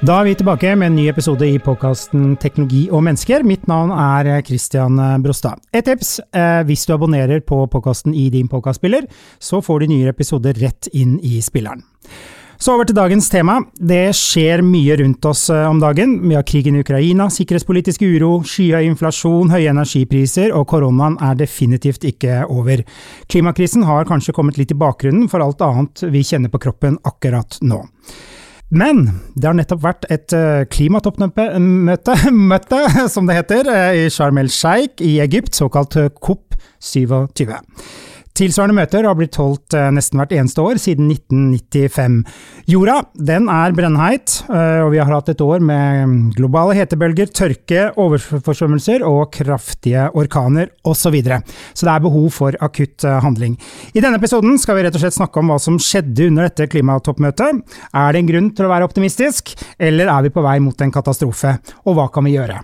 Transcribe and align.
Da 0.00 0.14
er 0.16 0.30
vi 0.30 0.32
tilbake 0.32 0.70
med 0.80 0.88
en 0.88 0.94
ny 0.96 1.02
episode 1.10 1.44
i 1.44 1.58
podkasten 1.60 2.30
Teknologi 2.40 2.86
og 2.88 3.02
mennesker. 3.04 3.42
Mitt 3.44 3.66
navn 3.68 3.90
er 3.92 4.30
Christian 4.48 4.96
Brostad. 5.20 5.60
Et 5.76 5.84
tips, 5.84 6.22
eh, 6.32 6.62
hvis 6.64 6.86
du 6.88 6.94
abonnerer 6.94 7.42
på 7.44 7.66
podkasten 7.68 8.14
i 8.16 8.30
din 8.32 8.48
podkastspiller, 8.48 9.04
så 9.38 9.60
får 9.60 9.80
du 9.80 9.86
nye 9.92 10.08
episoder 10.08 10.56
rett 10.56 10.88
inn 10.94 11.18
i 11.20 11.42
spilleren. 11.44 11.84
Så 12.56 12.72
over 12.72 12.88
til 12.88 12.96
dagens 12.96 13.28
tema. 13.28 13.58
Det 13.76 14.14
skjer 14.16 14.64
mye 14.64 14.96
rundt 14.96 15.24
oss 15.28 15.50
eh, 15.50 15.68
om 15.68 15.78
dagen. 15.78 16.16
Vi 16.26 16.34
har 16.34 16.48
krigen 16.48 16.76
i 16.76 16.80
Ukraina, 16.80 17.28
sikkerhetspolitisk 17.28 18.00
uro, 18.00 18.40
skyhøy 18.40 18.88
inflasjon, 18.88 19.52
høye 19.52 19.68
energipriser, 19.68 20.56
og 20.56 20.66
koronaen 20.72 21.20
er 21.20 21.36
definitivt 21.36 22.08
ikke 22.08 22.46
over. 22.48 22.86
Klimakrisen 23.28 23.84
har 23.84 24.08
kanskje 24.08 24.32
kommet 24.32 24.56
litt 24.56 24.72
i 24.72 24.80
bakgrunnen 24.80 25.28
for 25.28 25.44
alt 25.44 25.60
annet 25.60 26.08
vi 26.08 26.24
kjenner 26.24 26.48
på 26.48 26.64
kroppen 26.70 26.96
akkurat 27.04 27.60
nå. 27.60 27.84
Men 28.70 29.02
det 29.34 29.48
har 29.48 29.56
nettopp 29.58 29.82
vært 29.82 30.06
et 30.14 30.34
eh, 30.36 30.62
klimatoppmøte, 30.70 32.16
møte, 32.52 32.82
som 33.10 33.26
det 33.26 33.40
heter, 33.40 33.70
eh, 33.70 34.04
i 34.04 34.12
Sharm 34.14 34.38
el 34.38 34.50
Sheikh 34.54 35.02
i 35.02 35.16
Egypt, 35.24 35.58
såkalt 35.58 35.98
COP 36.22 36.54
27. 36.78 37.50
Tilsvarende 38.38 38.76
møter 38.78 39.04
har 39.04 39.16
blitt 39.18 39.36
holdt 39.40 39.74
eh, 39.76 39.90
nesten 39.94 40.20
hvert 40.20 40.32
eneste 40.36 40.62
år 40.64 40.80
siden 40.80 41.10
1995. 41.12 42.20
Jorda 42.70 43.00
den 43.30 43.48
er 43.52 43.74
brennheit, 43.76 44.36
og 44.50 44.92
vi 44.94 45.00
har 45.00 45.10
hatt 45.10 45.28
et 45.32 45.42
år 45.42 45.62
med 45.64 46.30
globale 46.36 46.76
hetebølger, 46.78 47.30
tørke, 47.34 47.88
overforsvømmelser 48.00 49.04
og 49.06 49.32
kraftige 49.34 50.06
orkaner 50.14 50.70
osv. 50.84 50.98
Så, 51.00 51.10
videre. 51.10 51.40
så 51.74 51.86
det 51.88 51.92
er 51.94 52.02
behov 52.04 52.26
for 52.36 52.56
akutt 52.62 53.02
handling. 53.24 53.56
I 53.96 54.02
denne 54.04 54.20
episoden 54.20 54.60
skal 54.60 54.76
vi 54.76 54.84
rett 54.86 54.94
og 54.94 55.02
slett 55.02 55.16
snakke 55.16 55.40
om 55.40 55.50
hva 55.50 55.56
som 55.58 55.78
skjedde 55.80 56.28
under 56.30 56.46
dette 56.46 56.68
klimatoppmøtet. 56.70 57.62
Er 57.90 58.12
det 58.12 58.20
en 58.20 58.28
grunn 58.28 58.50
til 58.54 58.68
å 58.68 58.70
være 58.70 58.86
optimistisk, 58.86 59.56
eller 59.80 60.12
er 60.12 60.28
vi 60.28 60.34
på 60.34 60.44
vei 60.44 60.58
mot 60.62 60.84
en 60.84 60.94
katastrofe? 60.94 61.56
Og 61.88 61.98
hva 61.98 62.10
kan 62.12 62.28
vi 62.28 62.36
gjøre? 62.36 62.60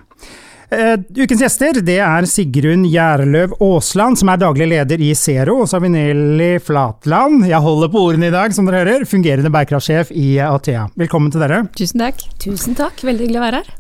Uh, 0.67 0.97
ukens 1.23 1.45
gjester 1.45 1.77
det 1.87 2.01
er 2.03 2.27
Sigrun 2.27 2.83
Gjerløv 2.91 3.53
Aasland, 3.63 4.19
som 4.19 4.33
er 4.33 4.41
daglig 4.43 4.67
leder 4.73 5.03
i 5.05 5.13
Zero, 5.15 5.61
og 5.63 5.69
så 5.71 5.79
har 5.79 5.85
vi 5.85 5.93
Nelly 5.95 6.57
Flatland, 6.59 7.45
jeg 7.47 7.63
holder 7.63 7.93
på 7.93 8.03
ordene 8.09 8.33
i 8.33 8.35
dag, 8.35 8.55
som 8.55 8.67
dere 8.67 8.83
hører, 8.83 9.07
fungerende 9.07 9.53
bærekraftsjef 9.55 10.11
i 10.11 10.41
Athea. 10.43 10.89
Velkommen 10.99 11.31
til 11.31 11.45
dere. 11.45 11.63
Tusen 11.79 12.03
takk. 12.03 12.25
Tusen 12.43 12.75
takk, 12.79 13.05
veldig 13.07 13.29
hyggelig 13.29 13.43
å 13.43 13.47
være 13.47 13.63
her. 13.63 13.75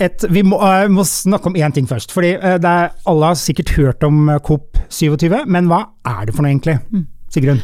Et, 0.00 0.26
vi 0.32 0.44
må, 0.46 0.62
uh, 0.62 0.86
må, 0.88 1.02
snakke 1.04 1.50
om 1.50 1.58
én 1.58 1.74
ting 1.74 1.90
først. 1.90 2.14
fordi 2.14 2.36
uh, 2.38 2.54
er, 2.56 2.94
Alle 3.10 3.32
har 3.32 3.36
sikkert 3.36 3.74
hørt 3.74 4.06
om 4.06 4.30
COP27, 4.46 5.42
men 5.50 5.66
hva 5.68 5.88
er 6.06 6.28
det 6.28 6.36
for 6.36 6.46
noe 6.46 6.54
egentlig? 6.54 6.78
Mm. 6.94 7.08
Sigrun? 7.34 7.60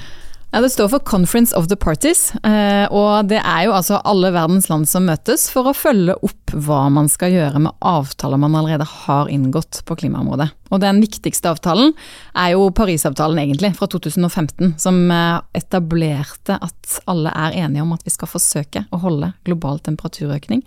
Ja, 0.51 0.61
Det 0.61 0.71
står 0.71 0.89
for 0.89 0.99
Conference 0.99 1.57
of 1.57 1.67
the 1.69 1.77
Parties, 1.77 2.33
eh, 2.41 2.87
og 2.89 3.29
det 3.29 3.37
er 3.43 3.67
jo 3.67 3.75
altså 3.77 3.99
alle 4.09 4.31
verdens 4.33 4.71
land 4.71 4.89
som 4.89 5.05
møtes 5.05 5.45
for 5.53 5.69
å 5.69 5.75
følge 5.77 6.15
opp 6.25 6.55
hva 6.65 6.87
man 6.89 7.11
skal 7.13 7.35
gjøre 7.35 7.61
med 7.67 7.77
avtaler 7.85 8.41
man 8.41 8.57
allerede 8.57 8.87
har 8.89 9.29
inngått 9.29 9.83
på 9.85 9.99
klimaområdet. 10.01 10.49
Og 10.73 10.81
den 10.81 11.03
viktigste 11.05 11.53
avtalen 11.53 11.93
er 12.33 12.55
jo 12.55 12.71
Parisavtalen 12.73 13.43
egentlig, 13.43 13.75
fra 13.77 13.91
2015, 13.93 14.79
som 14.81 15.03
eh, 15.13 15.37
etablerte 15.61 16.57
at 16.57 16.97
alle 17.05 17.35
er 17.37 17.61
enige 17.67 17.85
om 17.85 17.93
at 17.93 18.09
vi 18.09 18.15
skal 18.17 18.33
forsøke 18.33 18.87
å 18.89 19.03
holde 19.05 19.35
global 19.45 19.85
temperaturøkning, 19.85 20.65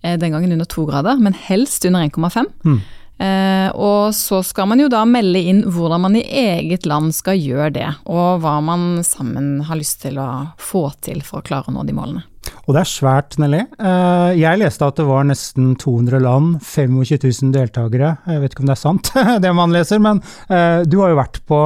eh, 0.00 0.16
den 0.16 0.32
gangen 0.32 0.56
under 0.56 0.64
to 0.64 0.86
grader, 0.88 1.20
men 1.20 1.36
helst 1.36 1.84
under 1.84 2.08
1,5. 2.08 2.48
Mm. 2.64 2.80
Eh, 3.20 3.68
og 3.76 4.14
så 4.16 4.40
skal 4.46 4.70
man 4.70 4.80
jo 4.80 4.88
da 4.92 5.02
melde 5.08 5.42
inn 5.52 5.62
hvordan 5.68 6.06
man 6.06 6.16
i 6.16 6.24
eget 6.24 6.86
land 6.88 7.12
skal 7.12 7.36
gjøre 7.36 7.72
det, 7.76 7.88
og 8.08 8.40
hva 8.40 8.56
man 8.64 9.04
sammen 9.06 9.58
har 9.68 9.80
lyst 9.80 10.00
til 10.06 10.16
å 10.20 10.30
få 10.60 10.88
til 11.04 11.20
for 11.26 11.42
å 11.42 11.46
klare 11.46 11.68
å 11.68 11.76
nå 11.76 11.84
de 11.88 11.96
målene. 11.96 12.24
Og 12.64 12.72
det 12.74 12.80
er 12.80 12.88
svært, 12.88 13.36
Nelly. 13.40 13.60
Eh, 13.76 14.30
jeg 14.40 14.60
leste 14.62 14.88
at 14.88 14.96
det 14.96 15.06
var 15.08 15.26
nesten 15.28 15.74
200 15.80 16.22
land, 16.24 16.56
25 16.64 17.20
000 17.20 17.52
deltakere. 17.54 18.14
Jeg 18.30 18.42
vet 18.42 18.54
ikke 18.54 18.64
om 18.64 18.72
det 18.72 18.76
er 18.78 18.84
sant, 18.86 19.12
det 19.44 19.52
man 19.56 19.74
leser, 19.74 20.00
men 20.02 20.22
eh, 20.48 20.80
du 20.88 21.00
har 21.02 21.12
jo 21.12 21.20
vært 21.20 21.42
på 21.50 21.60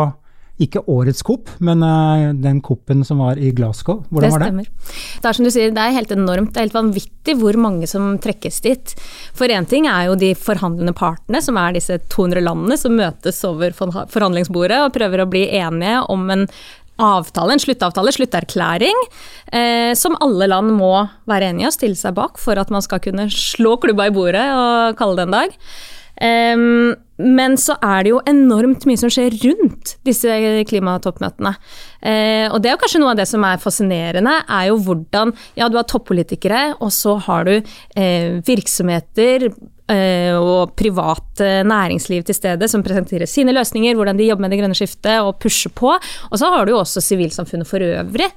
ikke 0.62 0.84
årets 0.86 1.24
Coop, 1.26 1.48
men 1.64 1.82
uh, 1.82 2.30
den 2.38 2.60
Coop-en 2.62 3.02
som 3.06 3.18
var 3.24 3.40
i 3.42 3.50
Glasgow. 3.56 4.04
Hvordan 4.10 4.28
det 4.28 4.34
var 4.34 4.44
det? 4.44 4.50
Stemmer. 4.50 4.92
Det 5.22 5.30
er 5.30 5.38
som 5.38 5.48
du 5.48 5.50
sier, 5.50 5.72
det 5.74 5.82
er 5.82 5.96
helt 5.96 6.14
enormt. 6.14 6.52
Det 6.54 6.60
er 6.60 6.68
helt 6.68 6.76
vanvittig 6.76 7.34
hvor 7.40 7.58
mange 7.58 7.88
som 7.90 8.12
trekkes 8.22 8.60
dit. 8.62 8.94
For 9.34 9.50
én 9.50 9.66
ting 9.70 9.88
er 9.90 10.08
jo 10.10 10.18
de 10.20 10.30
forhandlende 10.38 10.94
partene, 10.94 11.42
som 11.42 11.58
er 11.58 11.74
disse 11.74 11.98
200 12.06 12.44
landene 12.46 12.78
som 12.78 12.94
møtes 12.94 13.42
over 13.48 13.74
forhandlingsbordet 13.74 14.84
og 14.84 14.94
prøver 14.94 15.24
å 15.24 15.30
bli 15.30 15.48
enige 15.58 16.04
om 16.14 16.30
en 16.30 16.46
avtale, 17.02 17.56
en 17.56 17.58
sluttavtale, 17.58 18.12
slutterklæring, 18.14 19.00
eh, 19.50 19.94
som 19.98 20.14
alle 20.22 20.46
land 20.46 20.70
må 20.78 21.08
være 21.26 21.50
enige 21.50 21.72
og 21.72 21.74
stille 21.74 21.98
seg 21.98 22.14
bak 22.14 22.38
for 22.38 22.60
at 22.60 22.70
man 22.70 22.84
skal 22.86 23.02
kunne 23.02 23.26
slå 23.34 23.74
klubba 23.82 24.06
i 24.06 24.14
bordet 24.14 24.46
og 24.54 24.94
kalle 25.00 25.18
det 25.18 25.26
en 25.26 25.34
dag. 25.34 25.58
Um, 26.22 26.94
men 27.18 27.54
så 27.58 27.76
er 27.82 28.04
det 28.04 28.12
jo 28.12 28.20
enormt 28.30 28.86
mye 28.88 28.98
som 28.98 29.10
skjer 29.12 29.34
rundt 29.42 29.94
disse 30.06 30.30
klimatoppmøtene. 30.70 31.54
Uh, 32.02 32.46
og 32.50 32.58
det 32.62 32.70
er 32.70 32.76
jo 32.76 32.82
kanskje 32.82 33.02
noe 33.02 33.12
av 33.14 33.20
det 33.20 33.28
som 33.30 33.46
er 33.46 33.62
fascinerende, 33.62 34.34
er 34.46 34.70
jo 34.70 34.80
hvordan 34.86 35.34
Ja, 35.58 35.68
du 35.70 35.78
har 35.78 35.86
toppolitikere, 35.90 36.64
og 36.80 36.92
så 36.94 37.16
har 37.26 37.46
du 37.48 37.54
uh, 37.58 38.42
virksomheter, 38.46 39.50
og 39.84 40.72
privat 40.78 41.40
næringsliv 41.68 42.22
til 42.24 42.36
stede 42.36 42.68
som 42.72 42.82
presenterer 42.82 43.28
sine 43.28 43.52
løsninger, 43.52 43.94
hvordan 43.98 44.16
de 44.16 44.30
jobber 44.30 44.46
med 44.46 44.54
det 44.54 44.60
grønne 44.62 44.76
skiftet 44.78 45.20
og 45.20 45.36
pusher 45.42 45.72
på. 45.76 45.92
Og 46.30 46.40
så 46.40 46.48
har 46.52 46.64
du 46.64 46.72
jo 46.72 46.80
også 46.80 47.02
sivilsamfunnet 47.04 47.68
for 47.68 47.84
øvrig. 47.84 48.30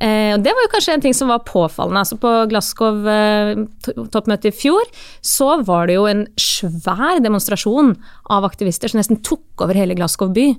Eh, 0.00 0.32
og 0.34 0.42
det 0.44 0.52
var 0.54 0.64
jo 0.64 0.72
kanskje 0.72 0.94
en 0.96 1.04
ting 1.04 1.14
som 1.16 1.30
var 1.30 1.44
påfallende. 1.46 2.02
Altså 2.02 2.18
på 2.20 2.30
Glasgow-toppmøtet 2.50 4.48
eh, 4.48 4.52
i 4.54 4.58
fjor 4.58 4.84
så 5.24 5.62
var 5.66 5.88
det 5.88 5.98
jo 5.98 6.06
en 6.10 6.24
svær 6.40 7.20
demonstrasjon 7.24 7.94
av 8.34 8.46
aktivister 8.48 8.90
som 8.90 8.98
nesten 9.00 9.22
tok 9.24 9.64
over 9.64 9.78
hele 9.78 9.96
Glasgow 9.98 10.32
by, 10.34 10.50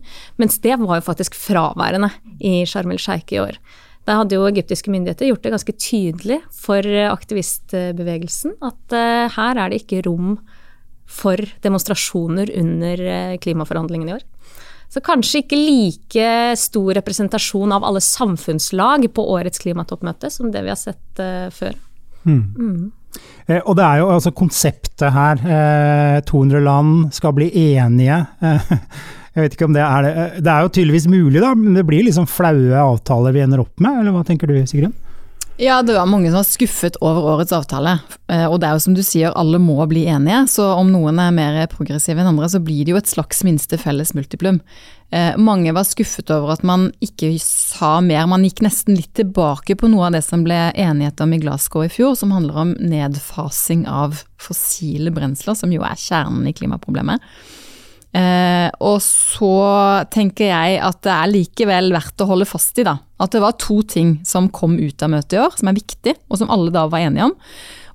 mens 0.41 0.59
det 0.63 0.77
var 0.81 1.01
jo 1.01 1.07
faktisk 1.09 1.35
fraværende 1.37 2.09
i 2.39 2.63
Sharm 2.69 2.93
el 2.95 3.01
Sheikh 3.01 3.35
i 3.35 3.41
år. 3.43 3.59
Da 4.05 4.19
hadde 4.19 4.37
jo 4.37 4.45
egyptiske 4.49 4.91
myndigheter 4.93 5.31
gjort 5.31 5.45
det 5.45 5.53
ganske 5.55 5.75
tydelig 5.81 6.39
for 6.53 6.85
aktivistbevegelsen 7.09 8.53
at 8.65 8.93
uh, 8.93 9.25
her 9.33 9.61
er 9.61 9.71
det 9.71 9.81
ikke 9.81 10.03
rom 10.05 10.35
for 11.09 11.41
demonstrasjoner 11.65 12.51
under 12.57 13.01
uh, 13.01 13.37
klimaforhandlingene 13.41 14.13
i 14.13 14.17
år. 14.19 14.27
Så 14.93 15.01
kanskje 15.03 15.41
ikke 15.41 15.57
like 15.57 16.27
stor 16.61 16.93
representasjon 16.99 17.73
av 17.73 17.83
alle 17.83 18.03
samfunnslag 18.05 19.09
på 19.11 19.25
årets 19.33 19.59
klimatoppmøte 19.63 20.29
som 20.31 20.53
det 20.53 20.61
vi 20.63 20.71
har 20.71 20.79
sett 20.79 21.23
før. 21.51 21.73
Mm. 22.25 22.43
Mm. 22.53 22.91
Eh, 23.45 23.61
og 23.61 23.75
det 23.77 23.85
er 23.85 24.01
jo 24.01 24.09
altså 24.15 24.33
konseptet 24.35 25.13
her. 25.13 25.41
Eh, 25.45 26.21
200 26.25 26.63
land 26.65 27.13
skal 27.15 27.35
bli 27.37 27.51
enige. 27.75 28.23
Jeg 29.35 29.43
vet 29.43 29.55
ikke 29.57 29.67
om 29.67 29.75
Det 29.75 29.83
er 29.83 30.05
det. 30.05 30.11
Det 30.45 30.51
er 30.51 30.63
jo 30.63 30.71
tydeligvis 30.71 31.09
mulig, 31.11 31.41
da, 31.43 31.51
men 31.59 31.75
det 31.75 31.83
blir 31.87 32.05
liksom 32.07 32.27
flaue 32.29 32.79
avtaler 32.79 33.35
vi 33.35 33.43
ender 33.43 33.65
opp 33.65 33.83
med, 33.83 33.99
eller 33.99 34.15
hva 34.15 34.23
tenker 34.27 34.47
du 34.47 34.61
Sigrun? 34.63 34.95
Ja, 35.57 35.81
det 35.81 35.93
var 35.95 36.05
mange 36.05 36.27
som 36.27 36.41
var 36.41 36.47
skuffet 36.47 36.97
over 36.99 37.29
årets 37.31 37.53
avtale. 37.55 37.93
Eh, 38.27 38.43
og 38.43 38.57
det 38.59 38.67
er 38.67 38.75
jo 38.75 38.81
som 38.83 38.95
du 38.95 38.99
sier, 39.07 39.31
alle 39.39 39.59
må 39.63 39.77
bli 39.87 40.03
enige. 40.11 40.41
Så 40.51 40.65
om 40.75 40.89
noen 40.91 41.19
er 41.23 41.31
mer 41.35 41.59
progressive 41.71 42.19
enn 42.19 42.27
andre, 42.27 42.49
så 42.51 42.59
blir 42.59 42.83
det 42.83 42.91
jo 42.91 42.99
et 42.99 43.11
slags 43.11 43.39
minste 43.47 43.79
felles 43.79 44.11
multiplum. 44.17 44.59
Eh, 45.15 45.31
mange 45.39 45.71
var 45.75 45.87
skuffet 45.87 46.33
over 46.35 46.57
at 46.57 46.65
man 46.67 46.89
ikke 47.03 47.31
sa 47.39 48.01
mer. 48.03 48.27
Man 48.27 48.43
gikk 48.43 48.65
nesten 48.67 48.99
litt 48.99 49.13
tilbake 49.15 49.79
på 49.79 49.87
noe 49.91 50.09
av 50.09 50.17
det 50.17 50.25
som 50.27 50.43
ble 50.43 50.59
enighet 50.73 51.23
om 51.23 51.35
i 51.35 51.39
Glasgow 51.39 51.87
i 51.87 51.91
fjor, 51.93 52.17
som 52.19 52.35
handler 52.35 52.63
om 52.65 52.75
nedfasing 52.75 53.87
av 53.87 54.25
fossile 54.35 55.15
brensler, 55.15 55.55
som 55.55 55.71
jo 55.71 55.87
er 55.87 55.95
kjernen 55.95 56.51
i 56.51 56.55
klimaproblemet. 56.57 57.23
Eh, 58.15 58.67
og 58.79 59.01
så 59.03 59.55
tenker 60.13 60.47
jeg 60.53 60.79
at 60.79 61.01
det 61.03 61.11
er 61.11 61.31
likevel 61.33 61.91
verdt 61.95 62.23
å 62.23 62.29
holde 62.29 62.47
fast 62.47 62.79
i, 62.79 62.85
da. 62.87 62.97
At 63.21 63.31
det 63.31 63.41
var 63.43 63.55
to 63.61 63.79
ting 63.87 64.17
som 64.27 64.49
kom 64.51 64.75
ut 64.79 65.03
av 65.03 65.13
møtet 65.13 65.37
i 65.37 65.41
år, 65.41 65.55
som 65.55 65.71
er 65.71 65.77
viktig, 65.77 66.17
og 66.27 66.41
som 66.41 66.51
alle 66.51 66.73
da 66.75 66.83
var 66.91 67.05
enige 67.05 67.29
om. 67.29 67.35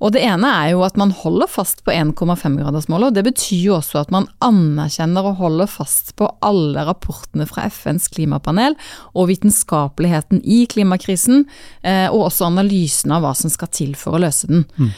Og 0.00 0.14
det 0.14 0.22
ene 0.24 0.48
er 0.62 0.70
jo 0.72 0.80
at 0.86 0.96
man 0.96 1.12
holder 1.12 1.48
fast 1.50 1.82
på 1.84 1.92
1,5-gradersmålet, 1.92 3.10
og 3.10 3.16
det 3.18 3.24
betyr 3.26 3.66
jo 3.66 3.74
også 3.76 4.00
at 4.00 4.12
man 4.14 4.30
anerkjenner 4.40 5.28
og 5.28 5.42
holder 5.42 5.68
fast 5.68 6.14
på 6.16 6.28
alle 6.44 6.86
rapportene 6.88 7.44
fra 7.48 7.66
FNs 7.68 8.08
klimapanel 8.14 8.78
og 9.12 9.28
vitenskapeligheten 9.28 10.40
i 10.40 10.62
klimakrisen, 10.72 11.44
eh, 11.84 12.06
og 12.08 12.30
også 12.30 12.48
analysen 12.48 13.12
av 13.12 13.26
hva 13.26 13.34
som 13.36 13.52
skal 13.52 13.68
til 13.76 13.92
for 13.98 14.16
å 14.16 14.22
løse 14.24 14.48
den. 14.48 14.64
Mm. 14.80 14.90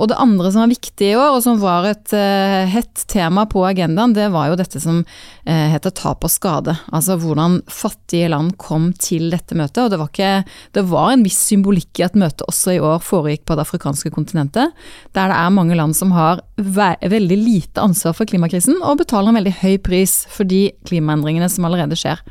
Og 0.00 0.06
det 0.08 0.16
andre 0.16 0.48
som 0.48 0.62
var 0.62 0.70
viktig 0.72 1.10
i 1.10 1.16
år, 1.20 1.34
og 1.36 1.42
som 1.44 1.58
var 1.60 1.84
et 1.84 2.12
uh, 2.16 2.64
hett 2.72 3.02
tema 3.12 3.42
på 3.44 3.60
agendaen, 3.68 4.14
det 4.16 4.30
var 4.32 4.48
jo 4.48 4.56
dette 4.56 4.80
som 4.80 5.02
heter 5.44 5.92
tap 5.92 6.24
og 6.24 6.32
skade. 6.32 6.72
Altså 6.96 7.18
hvordan 7.20 7.58
fattige 7.68 8.30
land 8.32 8.54
kom 8.56 8.88
til 8.96 9.28
dette 9.34 9.52
møtet. 9.52 9.65
Og 9.74 9.90
det 9.90 9.98
var, 9.98 10.10
ikke, 10.12 10.32
det 10.76 10.84
var 10.90 11.12
en 11.12 11.24
viss 11.26 11.40
symbolikk 11.50 11.98
i 11.98 12.06
at 12.06 12.18
møtet 12.18 12.46
også 12.46 12.76
i 12.76 12.82
år 12.82 13.02
foregikk 13.02 13.46
på 13.48 13.56
det 13.56 13.66
afrikanske 13.66 14.12
kontinentet, 14.14 14.74
der 15.16 15.32
det 15.32 15.38
er 15.38 15.54
mange 15.54 15.74
land 15.74 15.96
som 15.98 16.14
har 16.14 16.45
veldig 16.56 17.36
lite 17.36 17.82
ansvar 17.84 18.14
for 18.16 18.28
klimakrisen, 18.28 18.78
og 18.80 19.02
betaler 19.02 19.32
en 19.32 19.40
veldig 19.40 19.56
høy 19.60 19.76
pris 19.84 20.22
for 20.32 20.48
de 20.48 20.70
klimaendringene 20.88 21.48
som 21.52 21.66
allerede 21.68 21.98
skjer. 21.98 22.22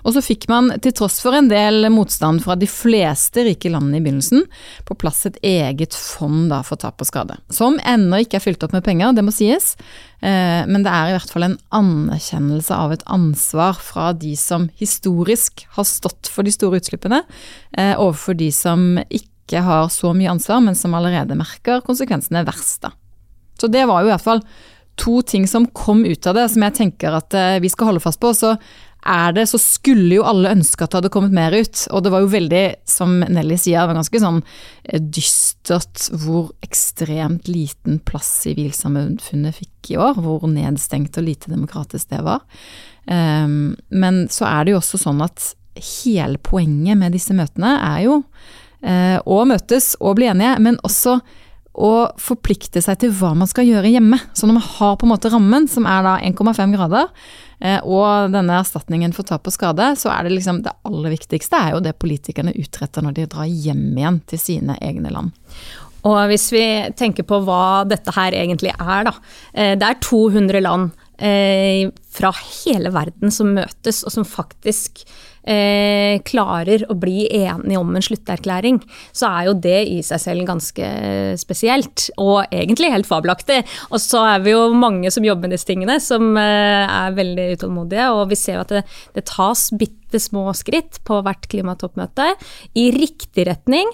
Og 0.00 0.14
så 0.14 0.22
fikk 0.24 0.46
man, 0.48 0.70
til 0.80 0.94
tross 0.96 1.18
for 1.20 1.36
en 1.36 1.48
del 1.50 1.88
motstand 1.92 2.40
fra 2.44 2.56
de 2.56 2.68
fleste 2.70 3.44
rike 3.44 3.72
landene 3.72 3.98
i 3.98 4.04
begynnelsen, 4.04 4.46
på 4.88 4.96
plass 5.00 5.26
et 5.28 5.40
eget 5.44 5.96
fond 5.96 6.48
da 6.52 6.62
for 6.66 6.80
tap 6.80 7.00
og 7.00 7.08
skade. 7.08 7.36
Som 7.52 7.78
ennå 7.84 8.22
ikke 8.24 8.40
er 8.40 8.44
fylt 8.44 8.64
opp 8.64 8.76
med 8.76 8.84
penger, 8.86 9.12
det 9.16 9.24
må 9.26 9.34
sies, 9.34 9.74
eh, 10.20 10.62
men 10.68 10.84
det 10.86 10.92
er 10.92 11.10
i 11.10 11.16
hvert 11.16 11.32
fall 11.32 11.48
en 11.48 11.58
anerkjennelse 11.80 12.76
av 12.76 12.96
et 12.96 13.04
ansvar 13.08 13.80
fra 13.80 14.12
de 14.16 14.34
som 14.40 14.70
historisk 14.80 15.66
har 15.76 15.88
stått 15.88 16.32
for 16.32 16.48
de 16.48 16.54
store 16.54 16.80
utslippene, 16.80 17.24
eh, 17.76 17.92
overfor 17.96 18.36
de 18.40 18.48
som 18.54 18.96
ikke 19.08 19.64
har 19.66 19.88
så 19.92 20.14
mye 20.16 20.32
ansvar, 20.32 20.62
men 20.64 20.76
som 20.78 20.94
allerede 20.94 21.36
merker 21.36 21.84
konsekvensene 21.84 22.44
verst. 22.46 22.82
da. 22.86 22.94
Så 23.60 23.70
det 23.72 23.86
var 23.88 24.02
jo 24.02 24.10
i 24.10 24.14
hvert 24.14 24.24
fall 24.26 24.44
to 25.00 25.20
ting 25.22 25.46
som 25.48 25.66
kom 25.66 26.04
ut 26.04 26.26
av 26.28 26.36
det, 26.36 26.48
som 26.52 26.64
jeg 26.66 26.76
tenker 26.76 27.16
at 27.16 27.34
eh, 27.36 27.58
vi 27.62 27.70
skal 27.72 27.92
holde 27.92 28.02
fast 28.04 28.20
på. 28.20 28.32
Så 28.36 28.54
er 29.00 29.32
det, 29.32 29.46
så 29.48 29.58
skulle 29.60 30.18
jo 30.18 30.26
alle 30.28 30.52
ønske 30.52 30.84
at 30.84 30.92
det 30.92 30.98
hadde 30.98 31.12
kommet 31.14 31.34
mer 31.36 31.54
ut. 31.56 31.86
Og 31.94 32.04
det 32.04 32.12
var 32.12 32.24
jo 32.24 32.32
veldig, 32.34 32.64
som 32.88 33.20
Nelly 33.22 33.56
sier, 33.56 33.80
det 33.80 33.92
var 33.92 34.00
ganske 34.00 34.22
sånn 34.22 34.42
eh, 34.42 35.00
dystert 35.00 36.10
hvor 36.20 36.50
ekstremt 36.66 37.48
liten 37.48 38.00
plass 38.04 38.28
sivilsamfunnet 38.44 39.56
fikk 39.56 39.94
i 39.94 40.00
år. 40.00 40.20
Hvor 40.20 40.44
nedstengt 40.50 41.16
og 41.20 41.28
lite 41.30 41.52
demokratisk 41.52 42.12
det 42.12 42.22
var. 42.26 42.44
Um, 43.08 43.72
men 43.88 44.26
så 44.30 44.44
er 44.50 44.66
det 44.66 44.74
jo 44.74 44.82
også 44.82 45.00
sånn 45.00 45.24
at 45.24 45.54
hele 46.04 46.36
poenget 46.44 46.98
med 47.00 47.14
disse 47.16 47.32
møtene 47.34 47.72
er 47.80 48.02
jo 48.04 48.18
uh, 48.20 49.18
å 49.24 49.38
møtes 49.48 49.94
og 49.98 50.18
bli 50.18 50.28
enige, 50.28 50.58
men 50.60 50.76
også 50.86 51.16
å 51.74 52.10
forplikte 52.18 52.82
seg 52.82 52.98
til 53.02 53.12
hva 53.14 53.34
man 53.38 53.48
skal 53.50 53.68
gjøre 53.68 53.92
hjemme. 53.92 54.18
Så 54.34 54.48
når 54.48 54.58
man 54.58 54.68
har 54.78 54.96
på 54.98 55.06
en 55.06 55.12
måte 55.14 55.30
rammen, 55.32 55.68
som 55.70 55.86
er 55.88 56.02
da 56.06 56.16
1,5 56.26 56.74
grader, 56.74 57.12
Eh, 57.60 57.80
og 57.84 58.32
denne 58.32 58.56
erstatningen 58.56 59.12
for 59.12 59.28
tap 59.28 59.44
og 59.48 59.52
skade, 59.52 59.92
så 60.00 60.08
er 60.14 60.24
det 60.24 60.32
liksom 60.32 60.62
det 60.64 60.72
aller 60.88 61.12
viktigste 61.12 61.58
er 61.58 61.74
jo 61.74 61.82
det 61.84 61.98
politikerne 62.00 62.56
utretter 62.56 63.04
når 63.04 63.18
de 63.18 63.28
drar 63.34 63.50
hjem 63.50 63.84
igjen 63.92 64.20
til 64.30 64.40
sine 64.40 64.78
egne 64.80 65.12
land. 65.12 65.34
Og 66.08 66.16
hvis 66.30 66.46
vi 66.54 66.64
tenker 66.96 67.26
på 67.28 67.42
hva 67.44 67.84
dette 67.84 68.14
her 68.16 68.32
egentlig 68.32 68.72
er, 68.72 69.04
da. 69.10 69.12
Eh, 69.52 69.74
det 69.76 69.90
er 69.90 70.00
200 70.00 70.64
land 70.64 70.94
eh, 71.20 71.90
fra 72.08 72.32
hele 72.32 72.94
verden 72.94 73.34
som 73.34 73.52
møtes, 73.58 74.00
og 74.08 74.16
som 74.16 74.24
faktisk 74.24 75.04
eh, 75.50 76.20
klarer 76.26 76.84
å 76.90 76.96
bli 76.98 77.24
enige 77.40 77.80
om 77.80 77.90
en 77.96 78.04
slutterklæring, 78.04 78.80
så 79.16 79.30
er 79.30 79.48
jo 79.48 79.56
det 79.66 79.78
i 79.90 79.98
seg 80.06 80.22
selv 80.22 80.46
ganske 80.48 80.90
spesielt. 81.40 82.08
Og 82.22 82.44
egentlig 82.48 82.92
helt 82.94 83.08
fabelaktig. 83.08 83.62
Og 83.90 84.02
så 84.02 84.22
er 84.34 84.44
vi 84.44 84.54
jo 84.54 84.68
mange 84.76 85.10
som 85.12 85.26
jobber 85.26 85.48
med 85.48 85.56
disse 85.56 85.68
tingene, 85.70 85.98
som 86.02 86.32
eh, 86.40 86.84
er 86.86 87.18
veldig 87.18 87.48
utålmodige. 87.56 88.10
Og 88.16 88.30
vi 88.32 88.38
ser 88.38 88.58
jo 88.58 88.64
at 88.66 88.76
det, 88.78 88.84
det 89.18 89.26
tas 89.30 89.68
bitte 89.74 90.22
små 90.22 90.48
skritt 90.58 91.02
på 91.06 91.20
hvert 91.26 91.50
klimatoppmøte 91.50 92.32
i 92.78 92.90
riktig 92.96 93.46
retning, 93.50 93.90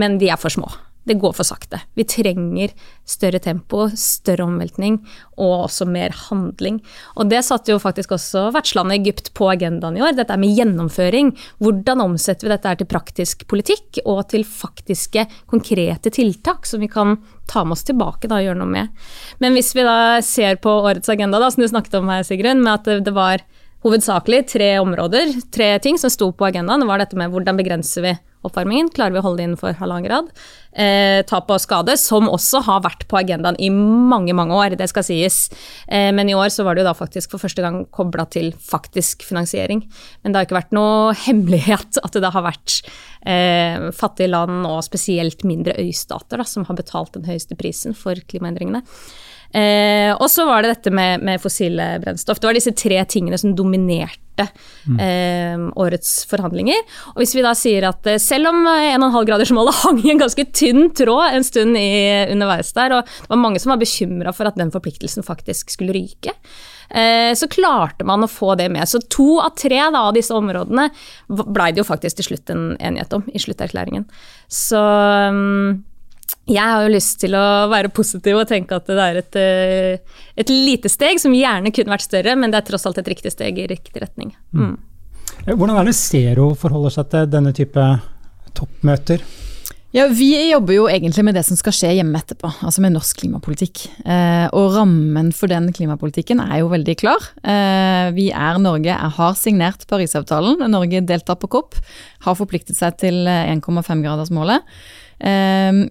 men 0.00 0.18
de 0.20 0.32
er 0.32 0.40
for 0.40 0.52
små 0.52 0.72
det 1.04 1.18
går 1.20 1.34
for 1.36 1.46
sakte. 1.46 1.80
Vi 1.98 2.06
trenger 2.08 2.72
større 3.08 3.40
tempo, 3.42 3.86
større 3.98 4.46
omveltning 4.46 4.98
og 5.36 5.66
også 5.66 5.86
mer 5.88 6.14
handling. 6.28 6.80
Og 7.18 7.28
det 7.32 7.42
satte 7.44 7.74
jo 7.74 7.80
faktisk 7.82 8.14
også 8.16 8.46
vertslandet 8.54 9.02
Egypt 9.02 9.32
på 9.36 9.50
agendaen 9.52 9.98
i 9.98 10.04
år, 10.04 10.16
dette 10.16 10.38
med 10.40 10.54
gjennomføring. 10.56 11.34
Hvordan 11.62 12.04
omsetter 12.04 12.48
vi 12.48 12.54
dette 12.54 12.76
til 12.80 12.90
praktisk 12.90 13.46
politikk 13.50 14.00
og 14.04 14.24
til 14.32 14.46
faktiske, 14.48 15.26
konkrete 15.50 16.12
tiltak 16.14 16.68
som 16.68 16.80
vi 16.84 16.90
kan 16.92 17.18
ta 17.50 17.64
med 17.64 17.76
oss 17.76 17.84
tilbake 17.84 18.30
da, 18.30 18.40
og 18.40 18.48
gjøre 18.48 18.60
noe 18.62 18.72
med. 18.72 19.04
Men 19.44 19.56
hvis 19.56 19.74
vi 19.76 19.84
da 19.84 20.22
ser 20.24 20.56
på 20.62 20.72
årets 20.86 21.12
agenda, 21.12 21.40
da, 21.42 21.50
som 21.52 21.64
du 21.64 21.68
snakket 21.68 21.98
om 22.00 22.08
her, 22.08 22.24
Sigrun, 22.24 22.64
med 22.64 22.78
at 22.78 23.04
det 23.04 23.12
var 23.14 23.44
hovedsakelig 23.84 24.46
tre 24.54 24.70
områder, 24.80 25.34
tre 25.52 25.74
ting 25.84 25.98
som 26.00 26.12
sto 26.12 26.30
på 26.32 26.48
agendaen. 26.48 26.80
Det 26.80 26.88
var 26.88 27.02
dette 27.02 27.18
med 27.20 27.32
hvordan 27.32 27.60
begrenser 27.60 28.06
vi 28.06 28.14
oppvarmingen? 28.44 28.90
Klarer 28.94 29.16
vi 29.16 29.20
å 29.20 29.24
holde 29.24 29.40
det 29.40 29.48
innenfor 29.48 29.76
halvannen 29.80 30.06
grad? 30.06 30.30
Eh, 30.74 31.22
tap 31.28 31.50
og 31.54 31.62
skade, 31.62 31.96
som 32.00 32.28
også 32.30 32.62
har 32.66 32.82
vært 32.84 33.06
på 33.10 33.18
agendaen 33.20 33.58
i 33.62 33.70
mange, 33.72 34.34
mange 34.36 34.56
år, 34.56 34.76
det 34.78 34.88
skal 34.90 35.06
sies. 35.06 35.48
Eh, 35.86 36.10
men 36.14 36.30
i 36.30 36.36
år 36.38 36.50
så 36.54 36.66
var 36.66 36.74
det 36.74 36.84
jo 36.84 36.88
da 36.88 36.96
faktisk 36.98 37.34
for 37.34 37.42
første 37.42 37.64
gang 37.64 37.82
kobla 37.94 38.26
til 38.30 38.50
faktisk 38.58 39.26
finansiering. 39.26 39.84
Men 40.22 40.32
det 40.32 40.40
har 40.40 40.48
ikke 40.48 40.60
vært 40.60 40.74
noe 40.76 41.12
hemmelighet 41.26 42.00
at 42.02 42.16
det 42.16 42.24
da 42.24 42.32
har 42.34 42.46
vært 42.48 42.80
eh, 43.26 43.90
fattige 43.94 44.32
land, 44.32 44.64
og 44.68 44.82
spesielt 44.86 45.46
mindre 45.46 45.76
øystater, 45.82 46.40
da, 46.40 46.48
som 46.48 46.66
har 46.68 46.80
betalt 46.80 47.14
den 47.16 47.28
høyeste 47.28 47.58
prisen 47.58 47.96
for 47.98 48.18
klimaendringene. 48.30 48.82
Eh, 49.54 50.10
og 50.18 50.26
så 50.32 50.48
var 50.48 50.64
det 50.64 50.72
dette 50.72 50.90
med, 50.90 51.22
med, 51.22 51.38
fossile 51.42 51.94
brennstoff. 52.02 52.40
Det 52.42 52.48
var 52.48 52.58
disse 52.58 52.74
tre 52.74 52.98
tingene 53.06 53.38
som 53.38 53.54
dominerte 53.54 54.23
mm. 54.42 54.98
eh, 55.00 55.64
årets 55.80 56.12
forhandlinger. 56.30 56.80
Og 57.14 57.22
hvis 57.22 57.34
vi 57.36 57.44
da 57.44 57.54
sier 57.58 57.88
at 57.88 58.06
eh, 58.10 58.20
selv 58.22 58.50
om 58.50 58.62
1,5-gradersmålet 58.66 59.80
hang 59.84 60.02
i 60.02 60.12
en 60.14 60.22
ganske 60.22 60.46
tynn 60.52 60.88
tråd 60.96 61.38
en 61.38 61.46
stund 61.46 61.78
i, 61.80 61.88
underveis 62.34 62.74
der, 62.76 62.98
og 62.98 63.08
det 63.08 63.32
var 63.32 63.42
mange 63.42 63.62
som 63.62 63.74
var 63.74 63.82
bekymra 63.82 64.34
for 64.36 64.50
at 64.50 64.58
den 64.60 64.72
forpliktelsen 64.74 65.26
faktisk 65.26 65.74
skulle 65.74 65.96
ryke, 65.96 66.34
eh, 66.90 67.32
så 67.38 67.48
klarte 67.50 68.06
man 68.08 68.26
å 68.26 68.30
få 68.30 68.54
det 68.60 68.70
med. 68.74 68.88
Så 68.90 69.02
to 69.12 69.38
av 69.44 69.56
tre 69.60 69.80
da, 69.84 70.06
av 70.08 70.14
disse 70.16 70.34
områdene 70.34 70.90
blei 71.28 71.72
det 71.72 71.84
jo 71.84 71.88
faktisk 71.88 72.20
til 72.20 72.32
slutt 72.32 72.54
en 72.54 72.70
enighet 72.78 73.16
om 73.16 73.26
i 73.32 73.42
slutterklæringen. 73.42 74.08
Så 74.50 74.80
um, 74.80 75.84
jeg 76.44 76.60
har 76.60 76.82
jo 76.84 76.92
lyst 76.92 77.20
til 77.22 77.36
å 77.38 77.44
være 77.72 77.92
positiv 77.94 78.40
og 78.40 78.48
tenke 78.50 78.76
at 78.76 78.88
det 78.90 79.04
er 79.04 79.20
et, 79.20 79.38
eh, 79.40 80.18
et, 80.36 80.50
lite 80.50 80.90
steg 80.92 81.20
som 81.22 81.32
gjerne 81.32 81.72
kunne 81.72 81.94
vært 81.94 82.04
større, 82.04 82.34
men 82.36 82.52
det 82.52 82.60
er 82.60 82.68
tross 82.68 82.84
alt 82.88 83.00
et 83.00 83.08
riktig 83.14 83.32
steg 83.32 83.60
i 83.60 83.68
riktig 83.70 84.02
retning. 84.02 84.34
Mm. 84.52 84.74
mm. 84.74 84.76
Hvordan 85.44 85.76
er 85.76 85.88
det 85.88 85.96
Zero 85.98 86.52
forholder 86.56 86.92
seg 86.94 87.08
til 87.12 87.32
denne 87.32 87.52
type 87.56 87.88
toppmøter? 88.56 89.24
Ja, 89.94 90.08
Vi 90.10 90.32
jobber 90.50 90.74
jo 90.74 90.86
egentlig 90.90 91.22
med 91.22 91.36
det 91.38 91.44
som 91.46 91.56
skal 91.58 91.74
skje 91.76 91.92
hjemme 91.94 92.18
etterpå, 92.18 92.48
altså 92.66 92.82
med 92.82 92.96
norsk 92.96 93.20
klimapolitikk. 93.20 93.84
Eh, 94.02 94.46
og 94.50 94.72
rammen 94.74 95.30
for 95.36 95.52
den 95.52 95.68
klimapolitikken 95.76 96.42
er 96.42 96.64
jo 96.64 96.70
veldig 96.72 96.96
klar. 96.98 97.28
Eh, 97.46 98.10
vi 98.16 98.26
er 98.34 98.58
Norge 98.58 98.90
er, 98.90 99.12
har 99.14 99.36
signert 99.38 99.86
Parisavtalen. 99.86 100.64
Norge 100.72 101.04
deltar 101.06 101.38
på 101.38 101.50
COP, 101.52 101.78
har 102.26 102.38
forpliktet 102.40 102.74
seg 102.74 102.98
til 103.04 103.22
1,5-gradersmålet. 103.30 104.66
Eh, 105.22 105.84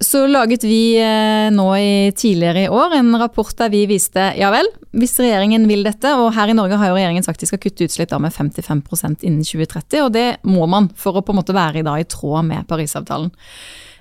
så 0.00 0.22
laget 0.26 0.64
vi 0.64 0.96
eh, 0.96 1.50
nå 1.52 1.66
i, 1.76 2.12
tidligere 2.16 2.62
i 2.64 2.68
år 2.72 2.94
en 2.96 3.12
rapport 3.20 3.52
der 3.58 3.68
vi 3.72 3.82
viste 3.90 4.30
ja 4.38 4.48
vel, 4.52 4.68
hvis 4.96 5.18
regjeringen 5.20 5.66
vil 5.68 5.84
dette, 5.84 6.14
og 6.16 6.32
her 6.36 6.48
i 6.48 6.54
Norge 6.56 6.78
har 6.80 6.88
jo 6.88 6.96
regjeringen 6.96 7.26
sagt 7.26 7.42
de 7.42 7.48
skal 7.50 7.60
kutte 7.60 7.84
utslipp 7.84 8.14
med 8.16 8.32
55% 8.32 9.26
innen 9.28 9.44
2030, 9.44 10.06
og 10.06 10.14
det 10.16 10.24
må 10.48 10.64
man 10.72 10.88
for 10.96 11.20
å 11.20 11.24
på 11.24 11.34
en 11.34 11.40
måte 11.42 11.56
være 11.56 11.82
i, 11.82 11.84
da, 11.84 11.98
i 12.00 12.08
tråd 12.08 12.48
med 12.48 12.64
Parisavtalen. 12.70 13.28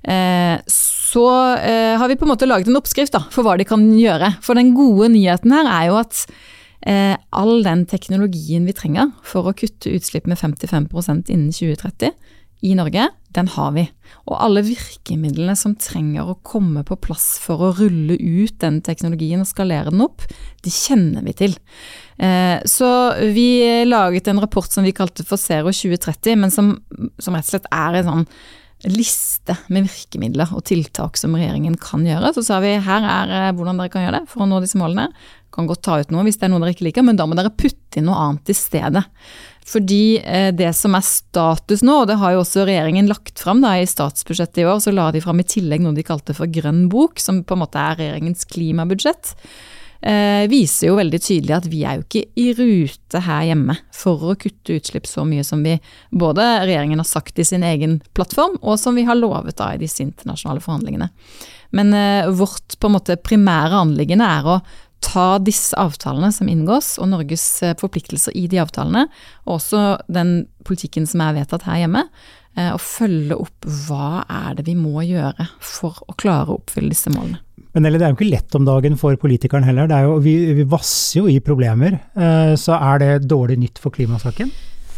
Eh, 0.08 0.56
så 0.72 1.26
eh, 1.58 1.98
har 2.00 2.08
vi 2.08 2.16
på 2.16 2.24
en 2.24 2.32
måte 2.32 2.48
laget 2.48 2.72
en 2.72 2.80
oppskrift 2.80 3.18
da, 3.18 3.26
for 3.34 3.44
hva 3.44 3.58
de 3.60 3.68
kan 3.68 3.84
gjøre. 4.00 4.38
For 4.46 4.56
den 4.56 4.72
gode 4.78 5.12
nyheten 5.18 5.52
her 5.58 5.68
er 5.68 5.92
jo 5.92 6.00
at 6.00 6.24
all 7.36 7.58
den 7.60 7.82
teknologien 7.92 8.64
vi 8.64 8.72
trenger 8.72 9.10
for 9.28 9.50
å 9.50 9.52
kutte 9.52 9.92
utslipp 9.92 10.30
med 10.32 10.40
55% 10.40 11.28
innen 11.28 11.50
2030, 11.52 12.14
i 12.66 12.74
Norge, 12.76 13.06
den 13.36 13.48
har 13.54 13.72
vi. 13.76 13.86
Og 14.28 14.36
alle 14.42 14.64
virkemidlene 14.68 15.56
som 15.56 15.78
trenger 15.80 16.28
å 16.28 16.38
komme 16.44 16.84
på 16.88 16.98
plass 17.00 17.38
for 17.40 17.62
å 17.64 17.72
rulle 17.78 18.18
ut 18.20 18.58
den 18.60 18.82
teknologien 18.84 19.44
og 19.44 19.48
skalere 19.48 19.94
den 19.94 20.04
opp, 20.04 20.26
de 20.66 20.74
kjenner 20.74 21.24
vi 21.24 21.36
til. 21.40 21.56
Eh, 22.20 22.58
så 22.68 22.90
vi 23.32 23.50
laget 23.88 24.28
en 24.28 24.42
rapport 24.44 24.68
som 24.68 24.84
vi 24.84 24.96
kalte 24.96 25.24
for 25.28 25.40
Zero 25.40 25.72
2030, 25.72 26.40
men 26.42 26.52
som, 26.52 26.74
som 27.22 27.38
rett 27.38 27.48
og 27.48 27.54
slett 27.54 27.70
er 27.72 28.02
en 28.02 28.10
sånn 28.10 28.28
liste 28.88 29.56
med 29.68 29.90
virkemidler 29.90 30.54
og 30.56 30.64
tiltak 30.70 31.20
som 31.20 31.36
regjeringen 31.36 31.76
kan 31.82 32.06
gjøre. 32.08 32.32
Så 32.36 32.46
sa 32.48 32.62
vi 32.64 32.78
her 32.80 33.08
er 33.08 33.36
eh, 33.36 33.52
hvordan 33.56 33.80
dere 33.80 33.92
kan 33.92 34.06
gjøre 34.06 34.22
det 34.22 34.32
for 34.32 34.46
å 34.46 34.50
nå 34.50 34.62
disse 34.64 34.80
målene. 34.80 35.10
kan 35.52 35.68
godt 35.68 35.82
ta 35.84 36.00
ut 36.00 36.12
noe 36.14 36.24
hvis 36.28 36.38
det 36.40 36.48
er 36.48 36.54
noe 36.54 36.64
dere 36.64 36.76
ikke 36.76 36.88
liker, 36.88 37.04
men 37.04 37.20
da 37.20 37.28
må 37.28 37.36
dere 37.36 37.52
putte 37.52 38.00
inn 38.00 38.08
noe 38.08 38.20
annet 38.24 38.52
i 38.52 38.56
stedet. 38.56 39.04
Fordi 39.70 40.20
eh, 40.24 40.50
det 40.56 40.72
som 40.78 40.98
er 40.98 41.06
status 41.06 41.84
nå, 41.86 42.02
og 42.02 42.08
det 42.10 42.20
har 42.22 42.34
jo 42.34 42.44
også 42.44 42.66
regjeringen 42.66 43.10
lagt 43.10 43.42
fram 43.42 43.62
i 43.70 43.86
statsbudsjettet 43.90 44.64
i 44.64 44.70
år, 44.70 44.80
så 44.82 44.94
la 44.96 45.10
de 45.14 45.22
fram 45.22 45.42
i 45.44 45.48
tillegg 45.48 45.84
noe 45.84 45.98
de 45.98 46.06
kalte 46.06 46.34
for 46.38 46.50
Grønn 46.50 46.88
bok, 46.90 47.22
som 47.22 47.44
på 47.44 47.58
en 47.58 47.64
måte 47.66 47.82
er 47.82 48.00
regjeringens 48.00 48.50
klimabudsjett 48.50 49.36
eh, 50.02 50.48
viser 50.50 50.90
jo 50.90 50.98
veldig 51.00 51.20
tydelig 51.22 51.56
at 51.58 51.70
vi 51.72 51.84
er 51.88 52.00
jo 52.00 52.06
ikke 52.06 52.26
i 52.40 52.48
rute 52.58 53.22
her 53.26 53.46
hjemme 53.50 53.76
for 53.96 54.32
å 54.32 54.36
kutte 54.40 54.80
utslipp 54.80 55.08
så 55.10 55.26
mye 55.28 55.46
som 55.48 55.64
vi 55.66 55.78
både 56.10 56.46
regjeringen 56.66 57.02
har 57.02 57.10
sagt 57.10 57.40
i 57.40 57.48
sin 57.48 57.66
egen 57.68 58.00
plattform, 58.18 58.58
og 58.62 58.80
som 58.80 58.98
vi 58.98 59.08
har 59.08 59.20
lovet 59.20 59.60
da 59.60 59.74
i 59.74 59.82
disse 59.82 60.04
internasjonale 60.06 60.64
forhandlingene. 60.64 61.10
Men 61.76 61.94
eh, 61.94 62.30
vårt 62.34 62.80
på 62.80 62.90
en 62.90 62.98
måte 62.98 63.20
primære 63.22 63.84
anliggende 63.84 64.30
er 64.40 64.54
å 64.56 64.60
ta 65.04 65.38
disse 65.42 65.78
avtalene 65.80 66.32
som 66.36 66.50
inngås, 66.52 66.98
og 67.02 67.12
Norges 67.14 67.46
eh, 67.66 67.76
forpliktelser 67.80 68.36
i 68.38 68.48
de 68.52 68.62
avtalene, 68.62 69.08
og 69.48 69.58
også 69.60 69.84
den 70.12 70.44
politikken 70.68 71.08
som 71.10 71.24
er 71.26 71.38
vedtatt 71.40 71.66
her 71.68 71.84
hjemme, 71.84 72.06
eh, 72.58 72.72
og 72.74 72.82
følge 72.84 73.38
opp 73.40 73.70
hva 73.88 74.24
er 74.26 74.58
det 74.60 74.68
vi 74.70 74.78
må 74.80 75.06
gjøre 75.08 75.50
for 75.64 76.02
å 76.08 76.18
klare 76.20 76.52
å 76.52 76.60
oppfylle 76.60 76.92
disse 76.94 77.14
målene. 77.14 77.42
Men 77.76 77.86
det 77.86 78.02
er 78.02 78.10
jo 78.10 78.18
ikke 78.18 78.32
lett 78.32 78.56
om 78.58 78.66
dagen 78.66 78.96
for 78.98 79.14
politikeren 79.22 79.68
heller. 79.68 79.92
Jo, 80.02 80.16
vi, 80.24 80.34
vi, 80.58 80.66
vasser 80.68 81.22
jo 81.22 81.30
i 81.30 81.38
problemer. 81.44 82.00
Eh, 82.18 82.56
så 82.58 82.80
er 82.80 83.04
det 83.04 83.12
dårlig 83.30 83.60
nytt 83.62 83.82
for 83.82 83.94
klimasaken? 83.94 84.50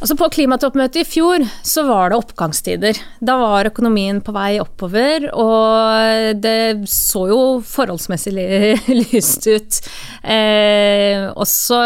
Altså 0.01 0.15
På 0.17 0.31
klimatoppmøtet 0.33 1.03
i 1.03 1.05
fjor 1.05 1.43
så 1.61 1.83
var 1.85 2.09
det 2.09 2.17
oppgangstider. 2.17 2.97
Da 3.21 3.35
var 3.37 3.67
økonomien 3.69 4.17
på 4.25 4.33
vei 4.33 4.55
oppover, 4.57 5.27
og 5.29 6.39
det 6.41 6.89
så 6.89 7.27
jo 7.29 7.41
forholdsmessig 7.61 8.33
lyst 9.13 9.45
ut. 9.45 9.77
Eh, 10.25 11.27
også 11.29 11.83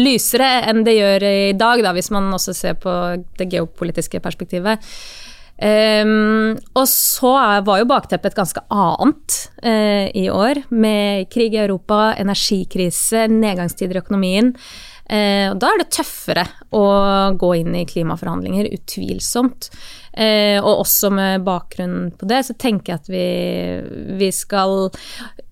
lysere 0.00 0.48
enn 0.70 0.86
det 0.88 0.96
gjør 0.96 1.28
i 1.28 1.52
dag, 1.60 1.84
da, 1.84 1.92
hvis 1.92 2.08
man 2.16 2.32
også 2.32 2.56
ser 2.56 2.80
på 2.80 2.96
det 3.36 3.50
geopolitiske 3.52 4.24
perspektivet. 4.24 4.80
Um, 5.54 6.56
og 6.74 6.88
så 6.90 7.30
var 7.62 7.78
jo 7.78 7.86
bakteppet 7.86 8.32
et 8.32 8.38
ganske 8.40 8.62
annet 8.74 9.36
uh, 9.62 10.08
i 10.10 10.24
år, 10.26 10.64
med 10.74 11.28
krig 11.30 11.54
i 11.54 11.60
Europa, 11.62 12.08
energikrise, 12.18 13.28
nedgangstider 13.30 14.00
i 14.00 14.02
økonomien. 14.02 14.50
Uh, 15.14 15.52
og 15.52 15.60
da 15.62 15.70
er 15.70 15.82
det 15.82 15.92
tøffere 15.94 16.44
å 16.74 16.84
gå 17.38 17.50
inn 17.60 17.74
i 17.78 17.84
klimaforhandlinger, 17.86 18.72
utvilsomt. 18.74 19.70
Uh, 20.16 20.58
og 20.58 20.84
også 20.86 21.12
med 21.14 21.44
bakgrunn 21.46 22.08
på 22.18 22.28
det, 22.30 22.40
så 22.48 22.56
tenker 22.58 22.94
jeg 22.94 23.02
at 23.04 23.12
vi, 23.12 23.26
vi 24.18 24.30
skal 24.34 24.90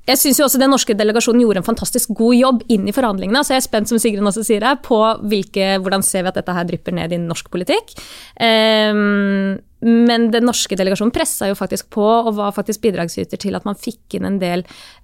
jeg 0.08 0.18
syns 0.18 0.40
også 0.42 0.58
den 0.58 0.72
norske 0.74 0.96
delegasjonen 0.98 1.44
gjorde 1.44 1.60
en 1.62 1.68
fantastisk 1.68 2.10
god 2.18 2.34
jobb 2.34 2.62
inn 2.74 2.88
i 2.90 2.94
forhandlingene. 2.94 3.44
Så 3.46 3.54
jeg 3.54 3.62
er 3.62 3.68
spent, 3.68 3.90
som 3.90 4.00
Sigrun 4.02 4.26
også 4.26 4.42
sier 4.46 4.64
her, 4.66 4.80
på 4.82 4.98
hvilke, 5.30 5.76
hvordan 5.82 6.02
ser 6.06 6.24
vi 6.24 6.32
at 6.32 6.38
dette 6.40 6.56
her 6.56 6.66
drypper 6.66 6.92
ned 6.96 7.14
i 7.14 7.20
norsk 7.22 7.46
politikk. 7.52 7.86
Um, 8.34 9.60
men 9.82 10.28
den 10.30 10.44
norske 10.46 10.76
delegasjonen 10.78 11.10
pressa 11.14 11.48
jo 11.50 11.56
faktisk 11.58 11.88
på, 11.94 12.02
og 12.02 12.34
var 12.36 12.52
faktisk 12.54 12.82
bidragsyter 12.84 13.38
til 13.42 13.54
at 13.58 13.64
man 13.66 13.76
fikk 13.78 14.14
inn 14.18 14.26
en 14.28 14.38
del 14.38 14.60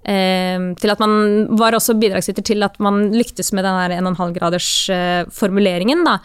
eh, 0.06 0.58
Til 0.78 0.90
at 0.92 1.00
man 1.02 1.12
var 1.58 1.74
også 1.74 1.94
bidragsyter 1.98 2.42
til 2.46 2.62
at 2.62 2.78
man 2.82 3.12
lyktes 3.14 3.52
med 3.54 3.64
den 3.66 3.74
1,5-graders-formuleringen, 3.98 6.00
eh, 6.02 6.06
da. 6.06 6.16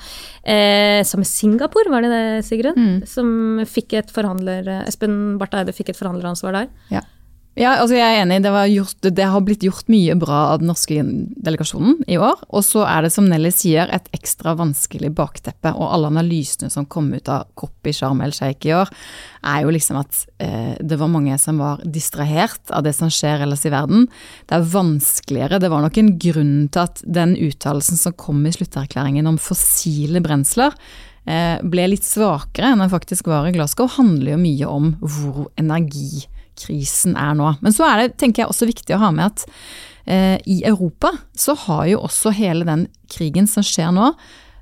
Eh, 0.43 1.01
som 1.07 1.23
Singapore, 1.25 1.89
var 1.93 2.01
det 2.05 2.11
det, 2.13 2.45
Sigrun? 2.45 2.77
Mm. 2.77 2.99
Som 3.09 3.27
fikk 3.69 3.93
et 4.01 4.09
forhandler 4.13 4.61
Espen 4.83 5.37
Barth 5.41 5.57
Eide 5.57 5.73
fikk 5.73 5.89
et 5.93 6.01
forhandleransvar 6.01 6.51
der. 6.61 6.67
Ja. 6.93 7.01
Ja, 7.53 7.75
altså 7.77 7.93
jeg 7.93 8.01
er 8.01 8.23
enig. 8.23 8.39
Det, 8.41 8.51
gjort, 8.71 9.03
det, 9.05 9.25
har 9.29 9.41
blitt 9.45 9.61
gjort 9.61 9.89
mye 9.93 10.15
bra 10.17 10.39
av 10.55 10.61
den 10.63 10.71
norske 10.71 11.03
delegasjonen 11.45 11.99
i 12.09 12.17
år. 12.17 12.39
Og 12.49 12.65
så 12.65 12.81
er 12.89 13.05
det, 13.05 13.11
som 13.13 13.27
Nelly 13.29 13.51
sier, 13.53 13.91
et 13.93 14.09
ekstra 14.15 14.55
vanskelig 14.57 15.11
bakteppe. 15.13 15.69
Og 15.77 15.85
alle 15.85 16.09
analysene 16.09 16.73
som 16.73 16.87
kom 16.89 17.11
ut 17.13 17.29
av 17.29 17.45
COP 17.59 17.91
i 17.91 17.93
Sharm 17.93 18.23
el 18.25 18.33
Sheikh 18.33 18.71
i 18.71 18.73
år, 18.79 18.89
er 19.53 19.61
jo 19.67 19.75
liksom 19.75 20.01
at 20.01 20.23
eh, 20.41 20.73
det 20.81 20.97
var 20.97 21.13
mange 21.13 21.37
som 21.37 21.61
var 21.61 21.85
distrahert 21.85 22.73
av 22.73 22.87
det 22.87 22.95
som 22.97 23.13
skjer 23.13 23.45
ellers 23.45 23.67
i 23.69 23.73
verden. 23.75 24.09
Det 24.49 24.57
er 24.57 24.67
vanskeligere. 24.73 25.61
Det 25.61 25.69
var 25.69 25.85
nok 25.85 26.01
en 26.01 26.13
grunn 26.25 26.55
til 26.73 26.87
at 26.87 27.05
den 27.05 27.37
uttalelsen 27.37 28.01
som 28.01 28.17
kom 28.17 28.41
i 28.49 28.55
slutterklæringen 28.57 29.29
om 29.29 29.37
fossile 29.37 30.25
brensler, 30.25 30.73
eh, 31.29 31.61
ble 31.61 31.91
litt 31.93 32.07
svakere 32.07 32.73
enn 32.73 32.81
den 32.81 32.97
faktisk 32.97 33.29
var 33.29 33.45
i 33.45 33.53
Glasgow, 33.53 33.93
handler 33.93 34.33
jo 34.33 34.41
mye 34.41 34.77
om 34.81 34.95
hvor 35.05 35.51
energi 35.61 36.25
krisen 36.59 37.17
er 37.19 37.35
nå. 37.37 37.55
Men 37.63 37.75
så 37.75 37.87
er 37.87 38.03
det, 38.03 38.15
tenker 38.21 38.43
jeg, 38.43 38.53
også 38.53 38.69
viktig 38.69 38.95
å 38.95 39.01
ha 39.03 39.11
med 39.15 39.31
at 39.31 39.45
eh, 40.05 40.37
i 40.49 40.61
Europa 40.67 41.13
så 41.37 41.55
har 41.65 41.87
jo 41.91 42.01
også 42.05 42.33
hele 42.37 42.67
den 42.67 42.87
krigen 43.11 43.49
som 43.49 43.65
skjer 43.65 43.93
nå, 43.95 44.13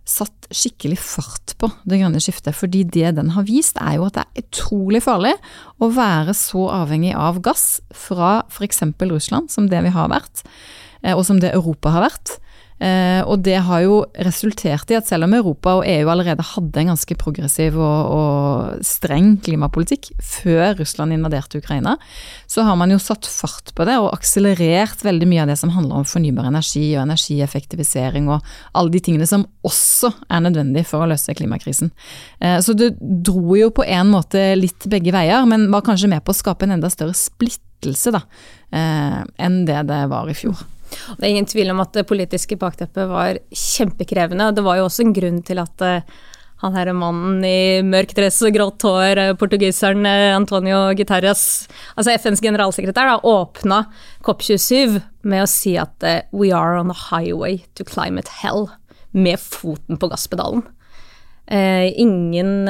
satt 0.07 0.47
skikkelig 0.51 0.97
fart 0.99 1.53
på 1.61 1.69
det 1.87 2.01
grønne 2.01 2.19
skiftet. 2.23 2.57
Fordi 2.57 2.83
det 2.83 3.13
den 3.19 3.33
har 3.35 3.45
vist, 3.47 3.79
er 3.79 3.99
jo 3.99 4.07
at 4.09 4.17
det 4.17 4.25
er 4.25 4.45
utrolig 4.45 5.03
farlig 5.05 5.35
å 5.81 5.91
være 5.93 6.35
så 6.37 6.67
avhengig 6.81 7.13
av 7.15 7.39
gass 7.45 7.79
fra 7.95 8.41
f.eks. 8.49 8.83
Russland, 8.99 9.51
som 9.53 9.69
det 9.71 9.83
vi 9.85 9.93
har 9.93 10.11
vært, 10.11 10.43
eh, 11.03 11.15
og 11.15 11.25
som 11.27 11.39
det 11.43 11.53
Europa 11.55 11.93
har 11.95 12.09
vært. 12.09 12.40
Eh, 12.81 13.21
og 13.29 13.43
det 13.45 13.59
har 13.61 13.83
jo 13.83 13.99
resultert 14.25 14.89
i 14.89 14.97
at 14.97 15.05
selv 15.05 15.27
om 15.27 15.35
Europa 15.37 15.75
og 15.77 15.83
EU 15.85 16.09
allerede 16.09 16.45
hadde 16.55 16.81
en 16.81 16.89
ganske 16.89 17.17
progressiv 17.21 17.77
og, 17.77 18.09
og, 18.15 18.81
streng 18.85 19.35
klimapolitikk 19.45 20.09
før 20.17 20.79
Russland 20.79 21.13
invaderte 21.13 21.61
Ukraina, 21.61 21.93
så 22.49 22.65
har 22.65 22.79
man 22.79 22.93
jo 22.93 22.97
satt 23.01 23.29
fart 23.29 23.69
på 23.77 23.85
det 23.85 23.99
og 24.01 24.09
akselerert 24.15 25.05
veldig 25.05 25.29
mye 25.29 25.43
av 25.43 25.53
det 25.53 25.59
som 25.61 25.73
handler 25.75 26.01
om 26.01 26.09
fornybar 26.09 26.49
energi 26.49 26.87
og 26.95 27.03
energieffektivisering 27.03 28.31
og 28.33 28.41
alle 28.73 28.95
de 28.95 29.03
tingene 29.05 29.29
som 29.29 29.45
også 29.67 30.09
er 30.25 30.41
nødvendig 30.47 30.87
for 30.89 31.05
å 31.05 31.11
løse 31.11 31.37
klimakrisen. 31.37 31.93
Eh, 32.41 32.57
så 32.65 32.73
det 32.77 32.95
dro 32.97 33.59
jo 33.59 33.69
på 33.77 33.85
en 33.85 34.09
måte 34.09 34.55
litt 34.57 34.89
begge 34.89 35.13
veier, 35.13 35.45
men 35.45 35.69
var 35.73 35.85
kanskje 35.85 36.09
med 36.09 36.25
på 36.25 36.33
å 36.33 36.41
skape 36.41 36.65
en 36.65 36.79
enda 36.79 36.89
større 36.89 37.13
splittelse 37.17 38.17
da, 38.17 38.25
eh, 38.73 39.21
enn 39.37 39.65
det 39.69 39.85
det 39.91 40.05
var 40.09 40.29
i 40.31 40.37
fjor. 40.37 40.65
Det 40.91 41.23
er 41.23 41.31
ingen 41.31 41.47
tvil 41.49 41.71
om 41.73 41.81
at 41.83 41.93
det 41.95 42.07
politiske 42.09 42.57
bakteppet 42.59 43.09
var 43.09 43.39
kjempekrevende. 43.49 44.49
og 44.49 44.57
Det 44.57 44.65
var 44.65 44.79
jo 44.79 44.87
også 44.87 45.05
en 45.05 45.15
grunn 45.15 45.39
til 45.47 45.61
at 45.61 45.85
uh, 45.85 46.19
han 46.61 46.77
her 46.77 46.91
mannen 46.93 47.41
i 47.47 47.81
mørk 47.85 48.13
dress 48.17 48.41
og 48.45 48.53
grått 48.55 48.85
hår, 48.85 49.21
uh, 49.21 49.33
portugiseren 49.39 50.05
uh, 50.05 50.35
Antonio 50.35 50.83
Guterres, 50.97 51.45
altså 51.95 52.15
FNs 52.17 52.43
generalsekretær, 52.43 53.09
da, 53.09 53.17
åpna 53.23 53.83
COP27 54.27 54.99
med 55.31 55.45
å 55.45 55.49
si 55.49 55.75
at 55.79 56.07
we 56.31 56.51
are 56.55 56.79
on 56.79 56.93
a 56.93 56.99
highway 57.09 57.61
to 57.75 57.87
climate 57.87 58.41
hell, 58.41 58.69
med 59.11 59.41
foten 59.43 59.99
på 59.99 60.07
gasspedalen. 60.07 60.63
ingen 61.51 62.69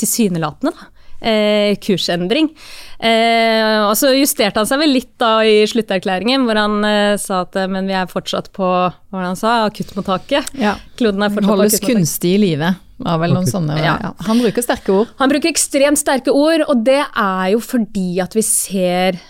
tilsynelatende, 0.00 0.72
da 0.72 0.95
eh, 1.20 1.76
kursendring. 1.82 2.50
Eh, 2.98 3.82
og 3.84 3.94
så 3.98 4.12
justerte 4.16 4.62
han 4.62 4.68
seg 4.68 4.80
vel 4.80 4.94
litt 4.96 5.12
da 5.20 5.38
i 5.44 5.60
slutterklæringen, 5.68 6.46
hvor 6.48 6.60
han 6.60 6.80
eh, 6.88 7.18
sa 7.20 7.42
at 7.44 7.58
eh, 7.60 7.68
men 7.70 7.88
vi 7.90 7.96
er 7.98 8.10
fortsatt 8.10 8.50
på 8.56 8.66
hva 8.66 9.22
han 9.22 9.38
sa, 9.38 9.62
akuttmottaket. 9.68 10.52
Ja. 10.60 10.76
Kloden 10.98 11.24
er 11.24 11.32
fortsatt 11.34 11.52
Holdes 11.52 11.78
på 11.82 11.92
kunstig 11.92 12.36
i 12.36 12.42
live. 12.48 12.72
Var 13.04 13.20
vel 13.20 13.34
noen 13.36 13.48
sånne, 13.48 13.76
ja. 13.76 13.94
Ja. 14.00 14.12
Han 14.30 14.40
bruker 14.40 14.64
sterke 14.64 14.94
ord. 14.94 15.12
Han 15.20 15.32
bruker 15.32 15.52
ekstremt 15.52 16.00
sterke 16.00 16.32
ord, 16.32 16.64
og 16.64 16.84
det 16.86 17.02
er 17.04 17.46
jo 17.52 17.60
fordi 17.60 18.22
at 18.24 18.36
vi 18.36 18.44
ser 18.46 19.20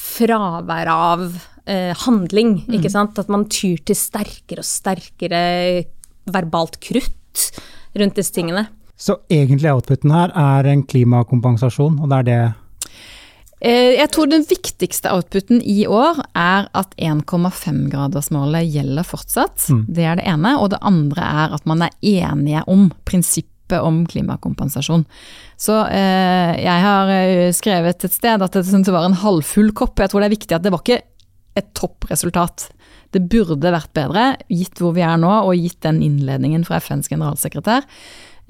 fravær 0.00 0.88
av 0.88 1.26
eh, 1.68 1.92
handling, 2.06 2.62
mm. 2.64 2.78
ikke 2.78 2.92
sant. 2.92 3.20
At 3.20 3.28
man 3.32 3.44
tyr 3.52 3.82
til 3.84 3.98
sterkere 3.98 4.64
og 4.64 4.68
sterkere 4.68 5.42
verbalt 6.30 6.80
krutt 6.80 7.50
rundt 7.98 8.16
disse 8.16 8.32
tingene. 8.32 8.68
Så 9.00 9.16
egentlig 9.32 9.70
outputen 9.72 10.12
her 10.12 10.32
er 10.36 10.68
en 10.68 10.82
klimakompensasjon, 10.84 12.00
og 12.02 12.10
det 12.10 12.18
er 12.18 12.26
det 12.28 12.40
eh, 13.64 13.92
jeg 13.96 14.10
tror 14.12 14.28
den 14.28 14.44
viktigste 14.48 15.12
outputen 15.14 15.62
i 15.64 15.86
år 15.88 16.20
er 16.36 16.68
at 16.76 16.92
1,5-gradersmålet 17.00 18.68
gjelder 18.68 19.08
fortsatt. 19.08 19.70
Mm. 19.72 19.86
Det 19.88 20.04
er 20.04 20.20
det 20.20 20.26
ene. 20.28 20.56
Og 20.60 20.74
det 20.74 20.82
andre 20.84 21.30
er 21.44 21.56
at 21.56 21.64
man 21.68 21.86
er 21.86 21.96
enige 22.04 22.64
om 22.68 22.90
prinsippet 23.08 23.80
om 23.80 24.02
klimakompensasjon. 24.10 25.06
Så 25.60 25.78
eh, 25.88 26.60
jeg 26.60 26.84
har 26.84 27.14
eh, 27.14 27.48
skrevet 27.56 28.04
et 28.04 28.16
sted 28.16 28.44
at 28.44 28.60
det 28.60 28.92
var 28.92 29.08
en 29.08 29.20
halvfull 29.24 29.72
kopp. 29.76 29.96
Jeg 30.00 30.12
tror 30.12 30.24
det 30.24 30.30
er 30.30 30.36
viktig 30.36 30.58
at 30.58 30.66
det 30.66 30.74
var 30.74 30.84
ikke 30.84 31.02
et 31.56 31.72
toppresultat. 31.76 32.68
Det 33.10 33.24
burde 33.32 33.72
vært 33.74 33.92
bedre, 33.96 34.24
gitt 34.52 34.78
hvor 34.78 34.92
vi 34.94 35.02
er 35.02 35.16
nå, 35.18 35.30
og 35.42 35.56
gitt 35.58 35.80
den 35.82 36.02
innledningen 36.04 36.62
fra 36.68 36.78
FNs 36.82 37.10
generalsekretær. 37.10 37.88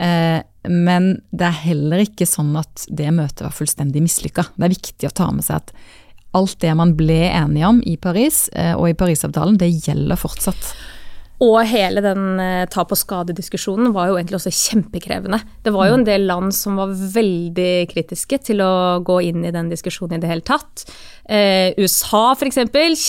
Eh, 0.00 0.40
men 0.70 1.10
det 1.32 1.48
er 1.48 1.64
heller 1.64 2.04
ikke 2.04 2.28
sånn 2.28 2.52
at 2.60 2.86
det 2.92 3.08
møtet 3.16 3.44
var 3.46 3.56
fullstendig 3.56 4.02
mislykka. 4.04 4.46
Det 4.56 4.68
er 4.68 4.76
viktig 4.76 5.08
å 5.08 5.16
ta 5.22 5.30
med 5.34 5.46
seg 5.46 5.60
at 5.60 5.74
alt 6.36 6.60
det 6.62 6.72
man 6.78 6.94
ble 6.98 7.24
enige 7.26 7.68
om 7.68 7.80
i 7.88 7.96
Paris, 7.98 8.48
eh, 8.54 8.72
og 8.76 8.90
i 8.90 8.96
Parisavtalen, 8.96 9.58
det 9.58 9.72
gjelder 9.82 10.20
fortsatt. 10.20 10.74
Og 11.40 11.56
hele 11.70 12.02
den 12.04 12.36
eh, 12.42 12.66
tap 12.68 12.90
og 12.92 12.98
skade-diskusjonen 13.00 13.94
var 13.96 14.10
jo 14.10 14.18
egentlig 14.18 14.36
også 14.36 14.52
kjempekrevende. 14.52 15.38
Det 15.64 15.72
var 15.72 15.88
jo 15.88 15.96
en 15.96 16.04
del 16.04 16.26
land 16.28 16.52
som 16.52 16.76
var 16.76 16.92
veldig 16.92 17.88
kritiske 17.88 18.42
til 18.50 18.60
å 18.60 19.00
gå 19.06 19.16
inn 19.30 19.46
i 19.48 19.54
den 19.54 19.70
diskusjonen 19.72 20.18
i 20.18 20.20
det 20.20 20.28
hele 20.28 20.44
tatt. 20.44 20.84
Eh, 21.24 21.72
USA 21.80 22.34
f.eks. 22.34 22.60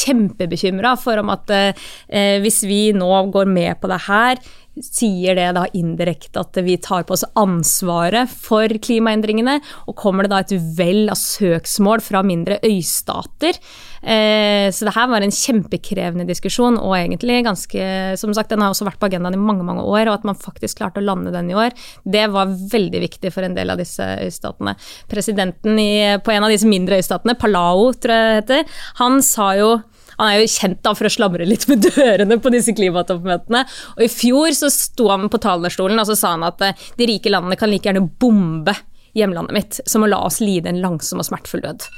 kjempebekymra 0.05 0.95
for 1.01 1.19
om 1.19 1.33
at 1.35 1.51
eh, 1.51 2.39
hvis 2.39 2.61
vi 2.69 2.81
nå 2.95 3.11
går 3.35 3.51
med 3.51 3.81
på 3.83 3.91
det 3.91 3.99
her, 4.07 4.39
sier 4.79 5.35
det 5.35 5.49
da 5.57 5.65
indirekte 5.75 6.41
at 6.41 6.57
vi 6.63 6.77
tar 6.81 7.03
på 7.03 7.15
oss 7.17 7.25
ansvaret 7.39 8.31
for 8.31 8.71
klimaendringene? 8.71 9.59
Og 9.91 9.97
kommer 9.99 10.25
det 10.25 10.33
da 10.33 10.41
et 10.43 10.55
vell 10.77 11.11
av 11.11 11.19
søksmål 11.19 12.03
fra 12.05 12.23
mindre 12.25 12.61
øystater? 12.63 13.59
Eh, 14.01 14.71
så 14.73 14.87
det 14.87 14.95
her 14.95 15.09
var 15.11 15.21
en 15.21 15.33
kjempekrevende 15.35 16.25
diskusjon, 16.25 16.79
og 16.81 16.95
egentlig 16.97 17.43
ganske 17.45 17.81
Som 18.17 18.33
sagt, 18.33 18.49
den 18.49 18.61
har 18.63 18.71
også 18.73 18.87
vært 18.87 18.97
på 18.99 19.05
agendaen 19.05 19.35
i 19.37 19.41
mange, 19.41 19.63
mange 19.63 19.83
år, 19.83 20.07
og 20.07 20.19
at 20.19 20.25
man 20.27 20.39
faktisk 20.39 20.79
klarte 20.79 21.01
å 21.01 21.05
lande 21.05 21.33
den 21.33 21.51
i 21.51 21.57
år, 21.57 21.75
det 22.03 22.25
var 22.33 22.49
veldig 22.49 23.01
viktig 23.03 23.31
for 23.33 23.45
en 23.45 23.55
del 23.55 23.69
av 23.69 23.79
disse 23.81 24.01
øystatene. 24.01 24.75
Presidenten 25.11 25.77
i, 25.79 26.17
på 26.23 26.33
en 26.33 26.47
av 26.47 26.51
disse 26.53 26.69
mindre 26.69 26.97
øystatene, 27.01 27.37
Palau, 27.37 27.91
tror 27.93 28.15
jeg 28.15 28.31
det 28.31 28.41
heter, 28.41 28.81
han 28.99 29.21
sa 29.25 29.53
jo 29.59 29.71
han 30.21 30.35
er 30.35 30.41
jo 30.43 30.51
kjent 30.53 30.81
da 30.85 30.93
for 30.97 31.09
å 31.09 31.13
slamre 31.13 31.47
litt 31.49 31.65
med 31.71 31.81
dørene 31.87 32.37
på 32.41 32.51
disse 32.53 32.75
klimatoppmøtene. 32.77 33.63
Og 33.97 34.05
i 34.05 34.11
fjor 34.11 34.53
så 34.57 34.69
sto 34.73 35.09
han 35.09 35.25
på 35.31 35.41
talerstolen 35.41 36.01
og 36.01 36.09
så 36.11 36.17
sa 36.19 36.35
han 36.35 36.45
at 36.45 36.61
eh, 36.67 36.87
de 36.99 37.09
rike 37.09 37.33
landene 37.33 37.57
kan 37.59 37.71
like 37.71 37.89
gjerne 37.89 38.05
bombe 38.21 38.75
hjemlandet 39.17 39.55
mitt, 39.55 39.79
som 39.89 40.05
å 40.05 40.09
la 40.11 40.21
oss 40.23 40.39
lide 40.43 40.71
en 40.71 40.79
langsom 40.83 41.19
og 41.19 41.27
smertefull 41.27 41.65
død. 41.65 41.89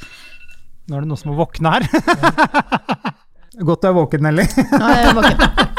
Nå 0.89 0.97
er 0.97 1.03
det 1.03 1.11
noen 1.11 1.19
som 1.19 1.33
må 1.33 1.37
våkne 1.37 1.75
her. 1.75 1.85
Godt 3.67 3.83
du 3.83 3.91
er 3.91 3.99
våken, 3.99 4.25
Nelly. 4.25 4.47
Nei, 4.71 4.95
jeg 4.97 5.11
er 5.11 5.19
våken. 5.19 5.69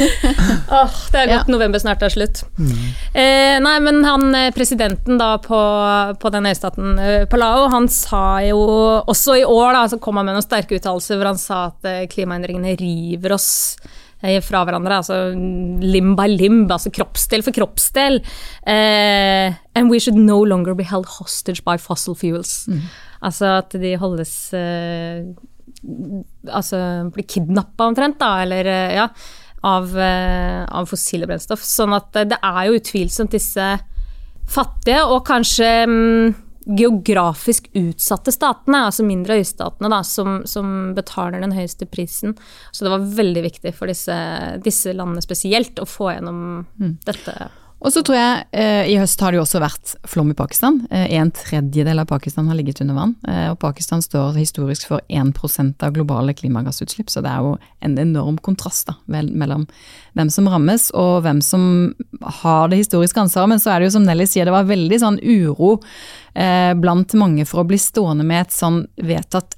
oh, 0.80 0.98
det 1.12 1.20
er 1.20 1.30
godt 1.30 1.48
Ja. 1.48 1.52
november 1.52 1.80
snart 1.82 2.02
er 2.06 2.12
slutt. 2.12 2.42
Eh, 3.14 3.56
nei, 3.62 3.76
men 3.84 4.02
han 4.06 4.28
eh, 4.34 4.50
presidenten 4.56 5.18
da 5.20 5.34
på, 5.42 5.60
på 6.20 6.32
den 6.34 6.48
øystaten 6.50 6.98
eh, 6.98 7.24
Palau, 7.30 7.68
han 7.72 7.88
sa 7.92 8.40
jo 8.46 8.60
også 9.04 9.38
i 9.40 9.46
år, 9.46 9.72
da, 9.76 9.86
så 9.92 10.00
kom 10.02 10.20
han 10.20 10.28
med 10.30 10.38
noen 10.38 10.46
sterke 10.46 10.78
uttalelser 10.78 11.20
hvor 11.20 11.32
han 11.32 11.40
sa 11.40 11.66
at 11.70 11.88
eh, 11.90 12.04
klimaendringene 12.12 12.76
river 12.80 13.36
oss 13.36 13.50
fra 14.20 14.60
hverandre, 14.68 14.98
altså 15.00 15.14
limb 15.80 16.10
by 16.18 16.26
limb, 16.28 16.66
altså 16.68 16.90
kroppsdel 16.92 17.40
for 17.46 17.56
kroppsdel. 17.56 18.18
Eh, 18.68 19.54
and 19.72 19.88
we 19.88 19.96
should 19.96 20.18
no 20.20 20.42
longer 20.44 20.74
be 20.76 20.84
held 20.84 21.08
hostage 21.16 21.64
by 21.64 21.78
fossil 21.80 22.12
fuels. 22.20 22.66
Altså 23.24 23.54
at 23.62 23.72
de 23.80 23.94
holdes 24.00 24.34
eh, 24.52 25.24
Altså 26.52 26.76
blir 27.14 27.24
kidnappa 27.24 27.86
omtrent, 27.88 28.18
da, 28.20 28.42
eller 28.44 28.68
ja, 28.92 29.06
av, 29.66 29.98
eh, 29.98 30.64
av 30.64 30.88
fossile 30.88 31.28
brennstoff. 31.28 31.64
Sånn 31.64 31.94
at 31.96 32.16
eh, 32.16 32.28
det 32.30 32.38
er 32.42 32.60
jo 32.68 32.78
utvilsomt 32.80 33.34
disse 33.36 33.66
fattige 34.50 35.02
og 35.06 35.22
kanskje 35.28 35.68
mm, 35.86 36.34
geografisk 36.80 37.70
utsatte 37.78 38.32
statene, 38.34 38.84
altså 38.88 39.04
mindre 39.06 39.38
øystatene, 39.40 39.90
da, 39.92 40.02
som, 40.06 40.42
som 40.48 40.92
betaler 40.96 41.42
den 41.42 41.54
høyeste 41.56 41.88
prisen. 41.90 42.36
Så 42.72 42.86
det 42.86 42.92
var 42.94 43.08
veldig 43.20 43.44
viktig 43.48 43.74
for 43.76 43.90
disse, 43.90 44.16
disse 44.64 44.94
landene 44.96 45.24
spesielt 45.24 45.80
å 45.80 45.88
få 45.88 46.12
gjennom 46.14 46.42
dette. 47.06 47.50
Og 47.80 47.92
så 47.94 48.02
tror 48.04 48.16
jeg 48.18 48.40
eh, 48.60 48.90
i 48.92 48.96
høst 49.00 49.22
har 49.24 49.32
det 49.32 49.38
jo 49.38 49.44
også 49.46 49.60
vært 49.62 49.94
flom 50.08 50.32
i 50.34 50.36
Pakistan. 50.36 50.82
Eh, 50.92 51.06
en 51.16 51.30
tredjedel 51.32 52.02
av 52.02 52.10
Pakistan 52.10 52.50
har 52.50 52.58
ligget 52.58 52.82
under 52.84 52.98
vann. 52.98 53.14
Eh, 53.24 53.46
og 53.54 53.56
Pakistan 53.62 54.04
står 54.04 54.36
historisk 54.36 54.90
for 54.90 55.00
1% 55.08 55.86
av 55.86 55.94
globale 55.96 56.34
klimagassutslipp, 56.36 57.08
så 57.08 57.24
det 57.24 57.32
er 57.32 57.46
jo 57.46 57.54
en 57.80 57.96
enorm 58.02 58.36
kontrast 58.44 58.90
da, 58.90 58.98
mellom 59.08 59.64
hvem 60.18 60.32
som 60.32 60.50
rammes 60.52 60.90
og 60.98 61.22
hvem 61.24 61.40
som 61.44 61.64
har 62.42 62.68
det 62.68 62.82
historiske 62.82 63.24
ansvaret. 63.24 63.54
Men 63.54 63.64
så 63.64 63.72
er 63.72 63.80
det 63.80 63.88
jo 63.88 63.96
som 63.96 64.04
Nelly 64.04 64.28
sier, 64.28 64.44
det 64.44 64.56
var 64.58 64.68
veldig 64.68 65.00
sånn 65.00 65.20
uro 65.24 65.78
eh, 66.34 66.74
blant 66.76 67.16
mange 67.16 67.48
for 67.48 67.62
å 67.62 67.68
bli 67.70 67.80
stående 67.80 68.28
med 68.28 68.44
et 68.44 68.56
sånn 68.60 68.82
vedtatt 69.00 69.56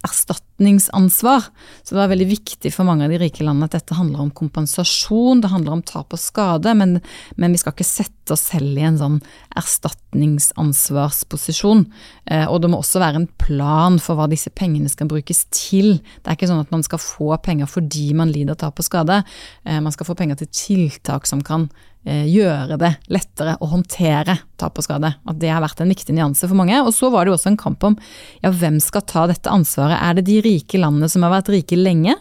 erstatningsansvar. 0.62 1.42
Så 1.82 1.94
det 1.94 2.00
var 2.00 2.08
veldig 2.08 2.28
viktig 2.28 2.72
for 2.72 2.84
mange 2.84 3.04
av 3.04 3.10
de 3.10 3.18
rike 3.18 3.44
landene 3.44 3.64
at 3.66 3.72
dette 3.76 3.94
handler 3.94 4.20
om 4.22 4.30
kompensasjon, 4.30 5.40
det 5.42 5.50
handler 5.50 5.72
om 5.72 5.82
tap 5.82 6.12
og 6.12 6.18
skade, 6.18 6.74
men, 6.74 7.00
men 7.36 7.52
vi 7.52 7.58
skal 7.58 7.72
ikke 7.74 7.84
sette 7.84 8.32
oss 8.32 8.40
selv 8.52 8.78
i 8.78 8.82
en 8.86 8.98
sånn 8.98 9.20
erstatningsansvarsposisjon. 9.58 11.86
Eh, 12.26 12.46
og 12.46 12.60
det 12.62 12.70
må 12.70 12.78
også 12.80 12.98
være 13.02 13.16
en 13.22 13.28
plan 13.40 13.98
for 14.00 14.14
hva 14.16 14.26
disse 14.30 14.50
pengene 14.50 14.88
skal 14.88 15.06
brukes 15.10 15.44
til. 15.50 15.98
Det 16.22 16.28
er 16.28 16.32
ikke 16.38 16.48
sånn 16.50 16.64
at 16.64 16.74
man 16.74 16.82
skal 16.86 16.98
få 17.02 17.36
penger 17.42 17.66
fordi 17.70 18.14
man 18.16 18.32
lider 18.32 18.54
tap 18.58 18.78
og 18.78 18.84
skade, 18.86 19.22
eh, 19.64 19.80
man 19.80 19.92
skal 19.94 20.06
få 20.08 20.14
penger 20.18 20.36
til 20.42 20.50
tiltak 20.52 21.26
som 21.26 21.42
kan 21.42 21.70
gjøre 22.02 22.80
det 22.82 22.88
lettere 23.14 23.52
å 23.62 23.68
håndtere 23.70 24.34
tap 24.58 24.80
og 24.80 24.82
skade. 24.82 25.12
At 25.22 25.36
det 25.38 25.52
har 25.52 25.62
vært 25.62 25.84
en 25.84 25.92
viktig 25.92 26.16
nyanse 26.16 26.48
for 26.48 26.58
mange. 26.58 26.80
Og 26.82 26.90
så 26.96 27.12
var 27.14 27.24
det 27.24 27.30
jo 27.30 27.36
også 27.36 27.52
en 27.52 27.60
kamp 27.60 27.86
om 27.86 27.94
ja, 28.42 28.50
hvem 28.50 28.80
skal 28.82 29.04
ta 29.06 29.28
dette 29.30 29.52
ansvaret. 29.52 30.00
Er 30.02 30.18
det 30.18 30.26
de 30.26 30.40
rike 30.42 30.80
landene 30.82 31.06
som 31.12 31.22
har 31.22 31.36
vært 31.36 31.52
rike 31.54 31.78
lenge? 31.78 32.16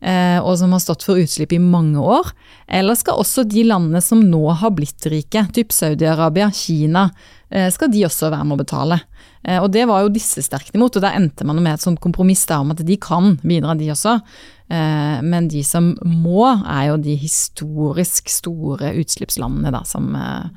eh, 0.00 0.38
og 0.38 0.56
som 0.58 0.72
har 0.74 0.82
stått 0.82 1.06
for 1.06 1.20
utslipp 1.20 1.52
i 1.54 1.62
mange 1.62 2.00
år? 2.00 2.30
Eller 2.80 2.98
skal 2.98 3.20
også 3.22 3.46
de 3.48 3.64
landene 3.66 4.02
som 4.04 4.22
nå 4.22 4.44
har 4.60 4.74
blitt 4.76 5.06
rike, 5.10 5.46
typ 5.54 5.74
Saudi-Arabia, 5.74 6.50
Kina, 6.54 7.08
eh, 7.50 7.70
skal 7.74 7.92
de 7.92 8.06
også 8.06 8.30
være 8.30 8.44
med 8.44 8.58
å 8.58 8.62
betale? 8.64 9.00
Eh, 9.44 9.58
og 9.62 9.70
det 9.72 9.86
var 9.88 10.02
jo 10.02 10.14
disse 10.14 10.42
sterkt 10.42 10.74
imot, 10.74 10.96
og 10.96 11.02
da 11.02 11.14
endte 11.14 11.46
man 11.46 11.62
med 11.62 11.74
et 11.74 11.84
sånt 11.84 12.00
kompromiss 12.00 12.46
om 12.50 12.72
at 12.72 12.84
de 12.84 12.96
kan 12.96 13.36
bidra, 13.42 13.76
de 13.78 13.90
også. 13.90 14.20
Eh, 14.70 15.18
Men 15.22 15.48
de 15.48 15.64
som 15.64 15.94
må, 16.04 16.44
er 16.66 16.90
jo 16.90 16.96
de 17.02 17.16
historisk 17.18 18.28
store 18.32 18.92
utslippslandene, 19.00 19.72
da, 19.72 19.84
som 19.88 20.14
eh, 20.16 20.48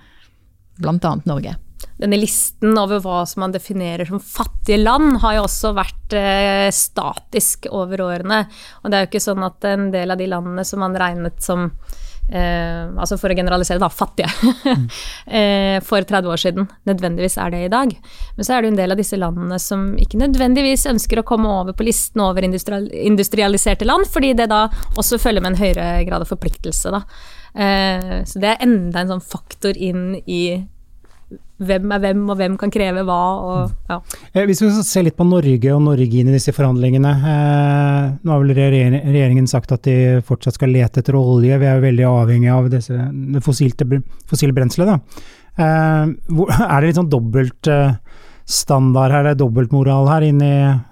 annet 0.84 1.30
Norge. 1.30 1.56
Denne 2.02 2.18
listen 2.18 2.78
over 2.78 3.02
hva 3.02 3.22
som 3.30 3.44
man 3.46 3.54
definerer 3.54 4.06
som 4.10 4.22
fattige 4.22 4.82
land, 4.82 5.20
har 5.22 5.38
jo 5.38 5.46
også 5.48 5.74
vært 5.78 6.16
eh, 6.18 6.68
statisk 6.74 7.68
over 7.72 8.04
årene. 8.06 8.44
Og 8.82 8.92
det 8.92 8.98
er 8.98 9.06
jo 9.06 9.12
ikke 9.12 9.24
sånn 9.24 9.46
at 9.46 9.68
en 9.70 9.90
del 9.94 10.14
av 10.14 10.22
de 10.22 10.30
landene 10.30 10.66
som 10.68 10.82
man 10.84 10.98
regnet 10.98 11.42
som 11.46 11.70
eh, 12.32 12.88
altså 12.96 13.18
for 13.22 13.34
å 13.34 13.38
generalisere, 13.38 13.82
da, 13.82 13.90
fattige, 13.92 14.30
eh, 15.40 15.78
for 15.86 16.08
30 16.08 16.32
år 16.32 16.42
siden, 16.42 16.70
nødvendigvis 16.90 17.38
er 17.42 17.54
det 17.54 17.64
i 17.66 17.72
dag. 17.74 17.94
Men 18.38 18.48
så 18.48 18.56
er 18.56 18.64
det 18.64 18.72
en 18.72 18.80
del 18.80 18.96
av 18.96 19.02
disse 19.02 19.20
landene 19.20 19.60
som 19.62 19.92
ikke 20.02 20.22
nødvendigvis 20.22 20.88
ønsker 20.92 21.22
å 21.22 21.28
komme 21.28 21.52
over 21.62 21.78
på 21.78 21.88
listen 21.88 22.24
over 22.24 22.48
industrialiserte 22.48 23.88
land, 23.88 24.10
fordi 24.12 24.34
det 24.40 24.50
da 24.52 24.66
også 24.96 25.22
følger 25.22 25.44
med 25.44 25.54
en 25.54 25.62
høyere 25.62 25.92
grad 26.08 26.26
av 26.26 26.32
forpliktelse, 26.32 26.96
da. 26.96 27.06
Eh, 27.52 28.22
så 28.26 28.40
det 28.40 28.54
er 28.54 28.64
enda 28.64 29.02
en 29.02 29.18
sånn 29.18 29.26
faktor 29.26 29.76
inn 29.76 30.16
i 30.24 30.44
hvem 31.62 31.94
er 31.96 32.02
hvem, 32.04 32.24
og 32.32 32.40
hvem 32.40 32.56
kan 32.60 32.72
kreve 32.74 33.04
hva, 33.08 33.20
og 33.42 33.92
ja. 33.92 34.00
Eh, 34.34 34.46
Hvis 34.50 34.64
vi 34.64 34.72
skal 34.72 34.88
se 34.88 35.04
litt 35.06 35.18
på 35.20 35.28
Norge 35.28 35.76
og 35.76 35.84
Norge 35.86 36.22
inn 36.22 36.32
i 36.32 36.36
disse 36.36 36.54
forhandlingene. 36.56 37.12
Eh, 37.34 38.08
nå 38.22 38.34
har 38.34 38.42
vel 38.42 38.56
regjeringen 38.58 39.50
sagt 39.50 39.74
at 39.76 39.86
de 39.88 40.22
fortsatt 40.28 40.58
skal 40.58 40.74
lete 40.74 41.04
etter 41.04 41.18
olje. 41.20 41.60
Vi 41.62 41.70
er 41.70 41.78
jo 41.78 41.86
veldig 41.86 42.08
avhengig 42.10 42.52
av 42.54 42.72
disse, 42.74 42.98
det 43.36 43.44
fossilte, 43.46 43.88
fossile 44.30 44.58
brenselet. 44.58 44.92
Da. 44.92 45.30
Eh, 45.62 46.14
hvor, 46.34 46.54
er 46.72 46.78
det 46.80 46.92
litt 46.92 47.02
sånn 47.02 47.12
dobbelt 47.12 47.72
eh, 47.72 47.98
standard 48.52 49.14
her, 49.14 49.26
det 49.26 49.36
er 49.36 49.44
dobbeltmoral 49.44 50.10
her 50.12 50.26
inne 50.28 50.50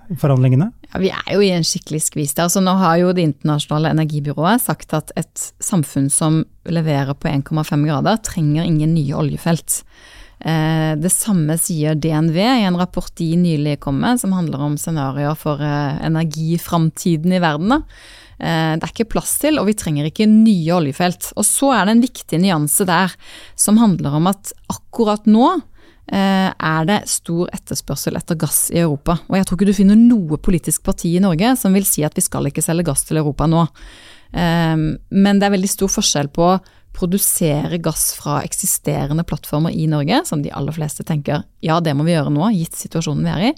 i 0.10 0.20
forhandlingene? 0.20 0.70
Ja, 0.90 1.02
vi 1.02 1.10
er 1.14 1.34
jo 1.36 1.42
i 1.46 1.52
en 1.54 1.66
skikkelig 1.68 2.02
skvis 2.08 2.34
der. 2.34 2.48
Altså, 2.48 2.64
nå 2.66 2.74
har 2.80 2.98
jo 3.02 3.12
Det 3.14 3.26
internasjonale 3.26 3.92
energibyrået 3.94 4.64
sagt 4.64 4.96
at 4.98 5.12
et 5.20 5.50
samfunn 5.62 6.10
som 6.14 6.44
leverer 6.66 7.14
på 7.14 7.30
1,5 7.30 7.86
grader, 7.86 8.18
trenger 8.26 8.66
ingen 8.66 8.96
nye 8.96 9.18
oljefelt. 9.18 9.84
Eh, 10.40 10.96
det 10.96 11.12
samme 11.12 11.58
sier 11.60 11.98
DNV 12.00 12.38
i 12.40 12.64
en 12.64 12.78
rapport 12.80 13.12
de 13.20 13.28
nylig 13.36 13.80
kom 13.84 13.98
med, 14.00 14.22
som 14.22 14.32
handler 14.32 14.62
om 14.70 14.78
scenarioer 14.80 15.36
for 15.40 15.60
eh, 15.64 16.00
energiframtiden 16.08 17.36
i 17.36 17.42
verden. 17.44 17.76
Eh, 18.40 18.76
det 18.80 18.86
er 18.86 18.94
ikke 18.94 19.10
plass 19.18 19.36
til, 19.42 19.60
og 19.60 19.68
vi 19.68 19.76
trenger 19.80 20.08
ikke 20.08 20.30
nye 20.32 20.78
oljefelt. 20.78 21.34
Og 21.36 21.48
så 21.48 21.74
er 21.76 21.84
det 21.86 21.98
en 21.98 22.06
viktig 22.06 22.40
nyanse 22.40 22.88
der, 22.88 23.18
som 23.60 23.82
handler 23.82 24.16
om 24.22 24.32
at 24.32 24.54
akkurat 24.72 25.28
nå 25.30 25.58
er 26.10 26.88
det 26.90 27.04
stor 27.06 27.52
etterspørsel 27.54 28.16
etter 28.18 28.34
gass 28.42 28.72
i 28.74 28.80
Europa. 28.82 29.20
Og 29.30 29.36
jeg 29.38 29.46
tror 29.46 29.60
ikke 29.60 29.68
du 29.68 29.76
finner 29.78 30.00
noe 30.00 30.40
politisk 30.42 30.82
parti 30.82 31.12
i 31.14 31.22
Norge 31.22 31.52
som 31.62 31.76
vil 31.78 31.86
si 31.86 32.02
at 32.02 32.18
vi 32.18 32.24
skal 32.26 32.50
ikke 32.50 32.64
selge 32.66 32.88
gass 32.88 33.04
til 33.06 33.20
Europa 33.22 33.46
nå. 33.46 33.68
Men 34.34 35.38
det 35.38 35.46
er 35.46 35.54
veldig 35.54 35.70
stor 35.70 35.94
forskjell 35.94 36.32
på 36.34 36.48
produsere 36.96 37.80
gass 37.84 38.12
fra 38.18 38.40
eksisterende 38.44 39.24
plattformer 39.28 39.76
i 39.76 39.88
Norge, 39.92 40.24
som 40.26 40.44
de 40.44 40.52
aller 40.56 40.76
fleste 40.76 41.06
tenker 41.08 41.46
ja, 41.64 41.80
det 41.84 41.96
må 41.96 42.06
vi 42.08 42.16
gjøre 42.16 42.34
nå, 42.34 42.50
gitt 42.56 42.78
situasjonen 42.80 43.26
vi 43.28 43.34
er 43.34 43.48
i, 43.52 43.54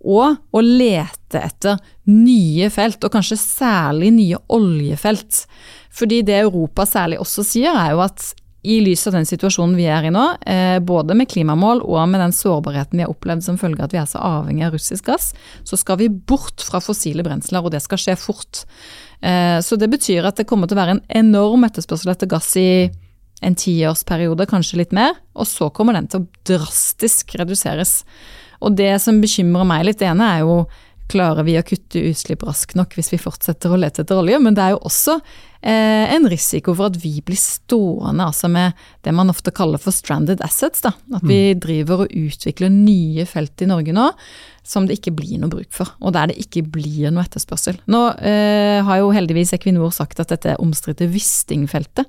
og 0.00 0.56
å 0.56 0.62
lete 0.64 1.42
etter 1.42 1.80
nye 2.08 2.70
felt, 2.72 3.02
og 3.04 3.12
kanskje 3.12 3.36
særlig 3.36 4.08
nye 4.16 4.38
oljefelt. 4.48 5.44
Fordi 5.92 6.22
det 6.24 6.38
Europa 6.40 6.86
særlig 6.88 7.20
også 7.20 7.44
sier, 7.44 7.76
er 7.76 7.92
jo 7.92 8.00
at 8.06 8.30
i 8.62 8.80
lys 8.84 9.06
av 9.08 9.14
den 9.16 9.26
situasjonen 9.28 9.76
vi 9.78 9.86
er 9.88 10.04
i 10.04 10.12
nå, 10.12 10.24
eh, 10.44 10.78
både 10.84 11.16
med 11.16 11.30
klimamål 11.30 11.80
og 11.80 12.00
med 12.10 12.20
den 12.20 12.34
sårbarheten 12.36 12.98
vi 12.98 13.04
har 13.06 13.12
opplevd 13.12 13.44
som 13.46 13.58
følge 13.60 13.80
av 13.80 13.88
at 13.88 13.94
vi 13.94 14.00
er 14.02 14.08
så 14.10 14.20
avhengig 14.20 14.66
av 14.66 14.74
russisk 14.76 15.08
gass, 15.08 15.30
så 15.64 15.78
skal 15.80 16.00
vi 16.02 16.10
bort 16.10 16.60
fra 16.60 16.82
fossile 16.84 17.24
brensler, 17.24 17.64
og 17.64 17.72
det 17.72 17.80
skal 17.84 18.00
skje 18.00 18.18
fort. 18.20 18.64
Eh, 19.22 19.58
så 19.64 19.80
det 19.80 19.88
betyr 19.92 20.28
at 20.28 20.36
det 20.40 20.48
kommer 20.50 20.68
til 20.68 20.76
å 20.76 20.82
være 20.82 20.98
en 20.98 21.06
enorm 21.24 21.64
etterspørsel 21.68 22.12
etter 22.12 22.28
gass 22.30 22.52
i 22.60 22.90
en 23.40 23.56
tiårsperiode, 23.56 24.44
kanskje 24.50 24.82
litt 24.82 24.92
mer, 24.92 25.16
og 25.32 25.48
så 25.48 25.70
kommer 25.72 25.96
den 25.96 26.10
til 26.12 26.20
å 26.20 26.28
drastisk 26.52 27.32
reduseres. 27.40 28.02
Og 28.60 28.76
det 28.76 28.92
som 29.00 29.22
bekymrer 29.22 29.64
meg 29.64 29.86
litt, 29.88 30.00
det 30.02 30.10
ene 30.10 30.26
er 30.34 30.44
jo 30.44 30.66
klarer 31.10 31.46
vi 31.46 31.56
å 31.58 31.64
kutte 31.66 32.02
utslipp 32.10 32.44
raskt 32.46 32.76
nok 32.78 32.94
hvis 32.96 33.10
vi 33.12 33.20
fortsetter 33.20 33.72
å 33.72 33.78
lete 33.80 34.04
etter 34.04 34.20
olje, 34.20 34.38
men 34.42 34.56
det 34.56 34.64
er 34.64 34.74
jo 34.74 34.84
også 34.88 35.16
eh, 35.18 36.14
en 36.14 36.28
risiko 36.30 36.74
for 36.78 36.90
at 36.90 37.00
vi 37.02 37.16
blir 37.26 37.38
stående 37.40 38.28
altså 38.30 38.50
med 38.52 38.78
det 39.04 39.14
man 39.16 39.32
ofte 39.32 39.52
kaller 39.54 39.82
for 39.82 39.94
stranded 39.94 40.42
assets. 40.46 40.84
Da. 40.86 40.94
At 41.16 41.26
vi 41.26 41.40
mm. 41.50 41.60
driver 41.66 42.04
og 42.06 42.14
utvikler 42.14 42.72
nye 42.72 43.26
felt 43.28 43.64
i 43.64 43.68
Norge 43.70 43.94
nå 43.96 44.10
som 44.70 44.86
det 44.86 44.98
ikke 44.98 45.14
blir 45.18 45.40
noe 45.40 45.50
bruk 45.50 45.72
for, 45.74 45.90
og 45.98 46.14
der 46.14 46.30
det 46.30 46.38
ikke 46.42 46.62
blir 46.76 47.10
noe 47.10 47.24
etterspørsel. 47.26 47.80
Nå 47.90 48.02
eh, 48.18 48.78
har 48.86 49.00
jo 49.00 49.10
heldigvis 49.14 49.54
Equinor 49.56 49.92
sagt 49.94 50.22
at 50.22 50.30
dette 50.32 50.58
omstridte 50.62 51.08
Wisting-feltet, 51.10 52.06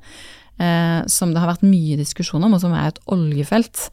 eh, 0.61 0.99
som 1.09 1.33
det 1.33 1.41
har 1.41 1.53
vært 1.53 1.65
mye 1.65 1.97
diskusjon 1.99 2.43
om, 2.45 2.57
og 2.57 2.63
som 2.63 2.75
er 2.77 2.91
et 2.91 3.01
oljefelt, 3.11 3.87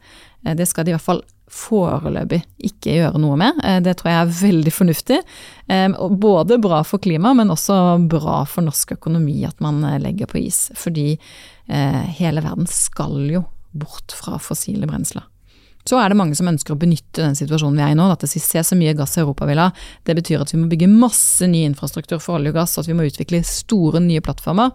eh, 0.45 0.55
det 0.59 0.69
skal 0.69 0.85
de 0.85 0.93
i 0.93 0.97
hvert 0.97 1.07
fall 1.07 1.23
foreløpig 1.53 2.41
ikke 2.69 2.97
gjøre 2.97 3.21
noe 3.21 3.37
med. 3.39 3.59
Eh, 3.65 3.79
det 3.85 3.97
tror 3.99 4.11
jeg 4.11 4.19
er 4.19 4.35
veldig 4.39 4.73
fornuftig. 4.73 5.19
Eh, 5.69 5.87
både 6.21 6.59
bra 6.61 6.81
for 6.87 7.01
klimaet, 7.03 7.39
men 7.39 7.53
også 7.53 7.79
bra 8.11 8.43
for 8.49 8.65
norsk 8.67 8.95
økonomi 8.99 9.41
at 9.47 9.59
man 9.63 9.81
eh, 9.87 9.99
legger 10.01 10.29
på 10.29 10.41
is. 10.43 10.67
Fordi 10.77 11.13
hele 11.69 12.41
verden 12.41 12.65
skal 12.65 13.27
jo 13.29 13.43
bort 13.77 14.09
fra 14.17 14.39
fossile 14.41 14.87
brensler. 14.89 15.21
Så 15.85 15.99
er 16.01 16.09
det 16.09 16.17
mange 16.17 16.33
som 16.33 16.49
ønsker 16.49 16.73
å 16.73 16.79
benytte 16.79 17.21
den 17.21 17.37
situasjonen 17.37 17.77
vi 17.77 17.83
er 17.85 17.93
i 17.93 17.97
nå, 17.97 18.07
at 18.09 18.23
det 18.25 18.31
ser 18.33 18.65
så 18.65 18.77
mye 18.77 18.95
gass 18.97 19.13
Europa 19.21 19.45
vil 19.45 19.61
ha. 19.61 19.67
Det 20.01 20.15
betyr 20.17 20.41
at 20.41 20.53
vi 20.53 20.57
må 20.63 20.65
bygge 20.71 20.89
masse 20.89 21.45
ny 21.45 21.61
infrastruktur 21.67 22.17
for 22.23 22.39
olje 22.39 22.55
og 22.55 22.57
gass, 22.57 22.73
at 22.81 22.89
vi 22.89 22.97
må 22.97 23.05
utvikle 23.05 23.43
store 23.45 24.01
nye 24.01 24.23
plattformer. 24.25 24.73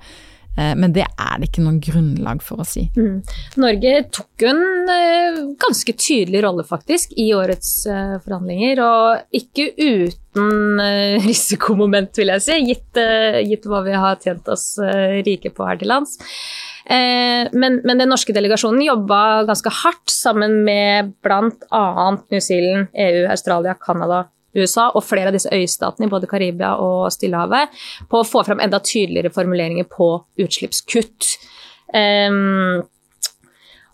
Eh, 0.57 0.75
men 0.79 0.93
det 0.95 1.07
er 1.07 1.41
det 1.41 1.49
ikke 1.49 1.65
noe 1.65 1.81
grunnlag 1.83 2.43
for 2.45 2.63
å 2.63 2.67
si. 2.69 2.87
Mm. 2.95 3.23
Norge 3.63 3.95
tok 4.15 4.45
en 4.47 4.63
eh, 4.91 5.41
ganske 5.61 5.97
tydelig 5.99 6.45
rolle 6.47 6.67
faktisk 6.67 7.17
i 7.21 7.31
årets 7.37 7.73
eh, 7.91 8.17
forhandlinger, 8.23 8.83
og 8.85 9.41
ikke 9.41 9.73
uten 9.79 10.85
risikomoment, 11.29 12.15
vil 12.19 12.35
jeg 12.35 12.45
si, 12.45 12.61
gitt, 12.71 13.03
gitt 13.49 13.67
hva 13.71 13.85
vi 13.87 13.97
har 13.99 14.23
tjent 14.23 14.49
oss 14.51 14.73
rike 15.27 15.53
på 15.55 15.67
her 15.67 15.79
til 15.79 15.93
lands. 15.93 16.17
Men, 16.85 17.79
men, 17.81 17.97
den 17.97 18.11
norske 18.13 18.35
delegasjonen 18.37 18.83
jobba 18.85 19.47
ganske 19.49 19.71
hardt 19.73 20.11
sammen 20.13 20.59
med 20.67 21.15
bl.a. 21.25 21.85
New 22.35 22.43
Zealand, 22.43 22.91
EU, 22.93 23.23
Australia, 23.33 23.73
Canada, 23.79 24.25
USA 24.55 24.91
og 24.95 25.05
flere 25.07 25.31
av 25.31 25.37
disse 25.37 25.53
øystatene 25.53 26.09
i 26.09 26.13
både 26.13 26.31
Karibia 26.31 26.75
og 26.83 27.11
Stillehavet 27.15 27.75
på 28.11 28.21
å 28.21 28.27
få 28.29 28.45
fram 28.47 28.63
enda 28.65 28.81
tydeligere 28.83 29.33
formuleringer 29.35 29.89
på 29.91 30.11
utslippskutt. 30.45 31.35
Um, 31.95 32.85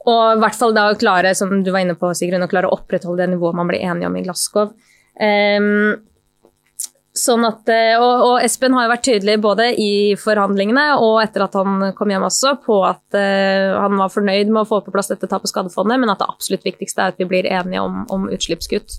og 0.08 0.20
i 0.36 0.40
hvert 0.40 0.56
fall 0.56 0.76
da 0.76 0.86
klare, 0.98 1.34
som 1.36 1.58
du 1.64 1.72
var 1.72 1.84
inne 1.84 1.96
på, 1.98 2.12
Sigrun, 2.16 2.46
å 2.46 2.50
klare 2.50 2.70
å 2.70 2.76
opprettholde 2.78 3.24
det 3.24 3.34
nivået 3.34 3.58
man 3.58 3.68
ble 3.68 3.82
enige 3.84 4.08
om 4.08 4.16
i 4.16 4.22
Glasgow. 4.24 4.70
Um, 5.20 5.98
sånn 7.20 7.44
at, 7.44 7.68
eh, 7.68 7.98
og, 7.98 8.22
og, 8.24 8.34
Espen 8.46 8.72
har 8.76 8.86
jo 8.86 8.92
vært 8.92 9.04
tydelig 9.08 9.34
både 9.42 9.66
i 9.82 9.90
forhandlingene 10.16 10.84
og 11.02 11.18
etter 11.24 11.44
at 11.44 11.58
han 11.58 11.90
kom 11.98 12.12
hjem 12.14 12.24
også, 12.30 12.54
på 12.64 12.78
at 12.86 13.18
uh, 13.18 13.76
han 13.82 13.98
var 14.00 14.14
fornøyd 14.14 14.52
med 14.52 14.62
å 14.62 14.68
få 14.70 14.80
på 14.86 14.94
plass 14.94 15.10
dette 15.10 15.28
tapet 15.28 15.52
skadefondet, 15.52 16.00
men 16.00 16.12
at 16.12 16.22
det 16.22 16.30
absolutt 16.30 16.64
viktigste 16.64 17.04
er 17.04 17.12
at 17.12 17.20
vi 17.20 17.28
blir 17.28 17.50
enige 17.50 17.84
om, 17.84 18.04
om 18.14 18.30
utslippskutt. 18.32 18.96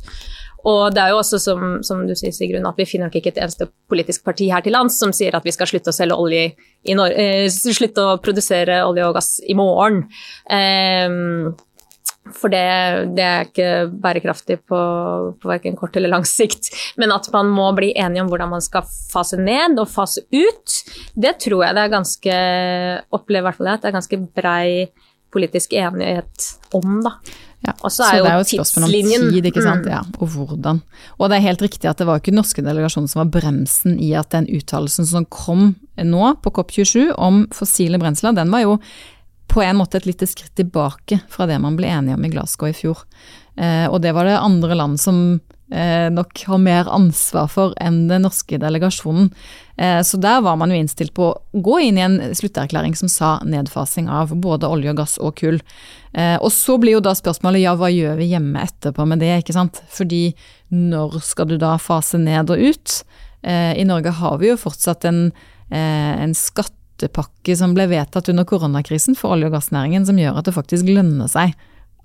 Og 0.67 0.93
det 0.93 1.02
er 1.02 1.13
jo 1.13 1.21
også, 1.21 1.39
som, 1.41 1.80
som, 1.86 2.04
du 2.06 2.13
sier, 2.17 2.34
Sigrun, 2.36 2.67
at 2.69 2.78
vi 2.78 2.86
finner 2.89 3.10
nok 3.10 3.17
ikke 3.17 3.34
et 3.34 3.41
eneste 3.41 3.69
politisk 3.89 4.26
parti 4.28 4.52
her 4.52 4.62
til 4.65 4.76
lands 4.76 5.00
som 5.02 5.13
sier 5.15 5.36
at 5.38 5.47
vi 5.47 5.54
skal 5.56 5.69
slutte 5.69 5.93
å 5.93 5.95
selge 5.95 6.19
olje 6.19 6.52
i 6.82 6.95
Nor 6.97 7.13
eh, 7.13 7.47
slutte 7.50 8.06
å 8.06 8.21
produsere 8.21 8.84
olje 8.86 9.06
og 9.08 9.17
gass 9.17 9.36
i 9.45 9.58
morgen. 9.58 10.04
Eh, 10.50 11.52
for 12.38 12.54
det, 12.54 12.62
det, 13.17 13.26
er 13.26 13.47
ikke 13.47 13.69
bærekraftig 14.04 14.60
på, 14.69 14.80
på 15.41 15.50
verken 15.50 15.78
kort 15.80 15.95
eller 15.97 16.12
lang 16.13 16.26
sikt. 16.28 16.69
Men 17.02 17.13
at 17.15 17.28
man 17.34 17.50
må 17.52 17.71
bli 17.78 17.91
enige 17.97 18.24
om 18.24 18.30
hvordan 18.32 18.54
man 18.54 18.63
skal 18.63 18.86
fase 18.86 19.39
ned 19.41 19.82
og 19.82 19.89
fase 19.89 20.24
ut, 20.30 20.76
det 21.17 21.39
tror 21.41 21.65
jeg 21.65 21.78
det 21.78 21.86
er 21.86 21.95
ganske 21.95 22.36
Opplever 23.17 23.41
i 23.41 23.47
hvert 23.50 23.58
fall 23.58 23.71
jeg, 23.71 23.80
at 23.80 23.86
det 23.86 23.89
er 23.89 23.97
ganske 23.97 24.21
brei 24.38 24.67
politisk 25.32 25.74
enighet 25.80 26.52
om, 26.78 27.00
da. 27.06 27.15
Ja, 27.62 27.76
så, 27.86 28.04
er 28.08 28.17
så 28.17 28.24
det 28.26 28.30
er 28.32 28.39
jo 28.39 28.43
et 28.45 28.52
spørsmål 28.56 28.88
om 28.88 29.26
tid, 29.36 29.47
ikke 29.52 29.62
sant, 29.62 29.86
mm. 29.86 29.91
ja, 29.93 30.02
og 30.17 30.34
hvordan. 30.34 30.80
Og 31.19 31.30
det 31.30 31.38
er 31.38 31.45
helt 31.45 31.62
riktig 31.62 31.89
at 31.91 32.00
det 32.02 32.08
var 32.10 32.17
ikke 32.17 32.34
den 32.34 32.39
norske 32.41 32.63
delegasjonen 32.65 33.12
som 33.12 33.21
var 33.21 33.30
bremsen 33.36 34.00
i 34.02 34.12
at 34.17 34.32
den 34.34 34.50
uttalelsen 34.50 35.06
som 35.06 35.28
kom 35.30 35.76
nå 36.02 36.32
på 36.41 36.54
COP27 36.58 37.12
om 37.21 37.43
fossile 37.54 38.02
brensler, 38.02 38.34
den 38.34 38.50
var 38.54 38.65
jo 38.65 38.80
på 39.52 39.62
en 39.62 39.78
måte 39.78 40.00
et 40.00 40.08
lite 40.08 40.26
skritt 40.30 40.56
tilbake 40.58 41.19
fra 41.30 41.45
det 41.50 41.60
man 41.62 41.78
ble 41.78 41.91
enige 41.91 42.17
om 42.17 42.26
i 42.26 42.32
Glasgow 42.32 42.71
i 42.71 42.76
fjor. 42.76 43.04
Eh, 43.60 43.86
og 43.91 44.00
det 44.02 44.15
var 44.15 44.26
det 44.26 44.39
andre 44.39 44.78
land 44.80 44.97
som 45.02 45.41
nok 45.71 46.41
har 46.51 46.60
mer 46.60 46.89
ansvar 46.91 47.47
for 47.47 47.75
enn 47.79 48.03
den 48.10 48.25
norske 48.25 48.57
delegasjonen. 48.60 49.29
Eh, 49.81 50.01
så 50.01 50.17
der 50.17 50.41
var 50.41 50.55
man 50.60 50.69
jo 50.69 50.77
innstilt 50.77 51.13
på 51.17 51.31
å 51.31 51.62
gå 51.65 51.79
inn 51.88 51.97
i 51.97 52.03
en 52.05 52.19
slutterklæring 52.38 52.93
som 52.97 53.10
sa 53.10 53.31
nedfasing 53.47 54.10
av 54.12 54.34
både 54.43 54.69
olje 54.69 54.91
og 54.93 54.99
gass 54.99 55.15
og 55.17 55.39
kull. 55.39 55.57
Eh, 56.13 56.36
og 56.38 56.51
så 56.53 56.77
blir 56.81 56.99
jo 56.99 57.03
da 57.05 57.15
spørsmålet 57.17 57.63
ja, 57.63 57.73
hva 57.79 57.89
gjør 57.89 58.19
vi 58.19 58.29
hjemme 58.34 58.62
etterpå 58.67 59.07
med 59.10 59.23
det, 59.23 59.31
ikke 59.41 59.55
sant. 59.57 59.81
Fordi 59.89 60.36
når 60.75 61.17
skal 61.25 61.49
du 61.49 61.57
da 61.62 61.77
fase 61.81 62.19
ned 62.21 62.53
og 62.53 62.62
ut? 62.62 62.99
Eh, 63.41 63.73
I 63.81 63.88
Norge 63.88 64.13
har 64.19 64.38
vi 64.43 64.51
jo 64.51 64.60
fortsatt 64.60 65.07
en, 65.10 65.31
eh, 65.71 66.13
en 66.27 66.38
skattepakke 66.38 67.57
som 67.57 67.73
ble 67.73 67.89
vedtatt 67.89 68.29
under 68.29 68.45
koronakrisen 68.45 69.17
for 69.17 69.34
olje- 69.34 69.49
og 69.49 69.57
gassnæringen, 69.57 70.05
som 70.05 70.19
gjør 70.19 70.38
at 70.38 70.45
det 70.45 70.57
faktisk 70.60 70.93
lønner 70.93 71.31
seg 71.31 71.55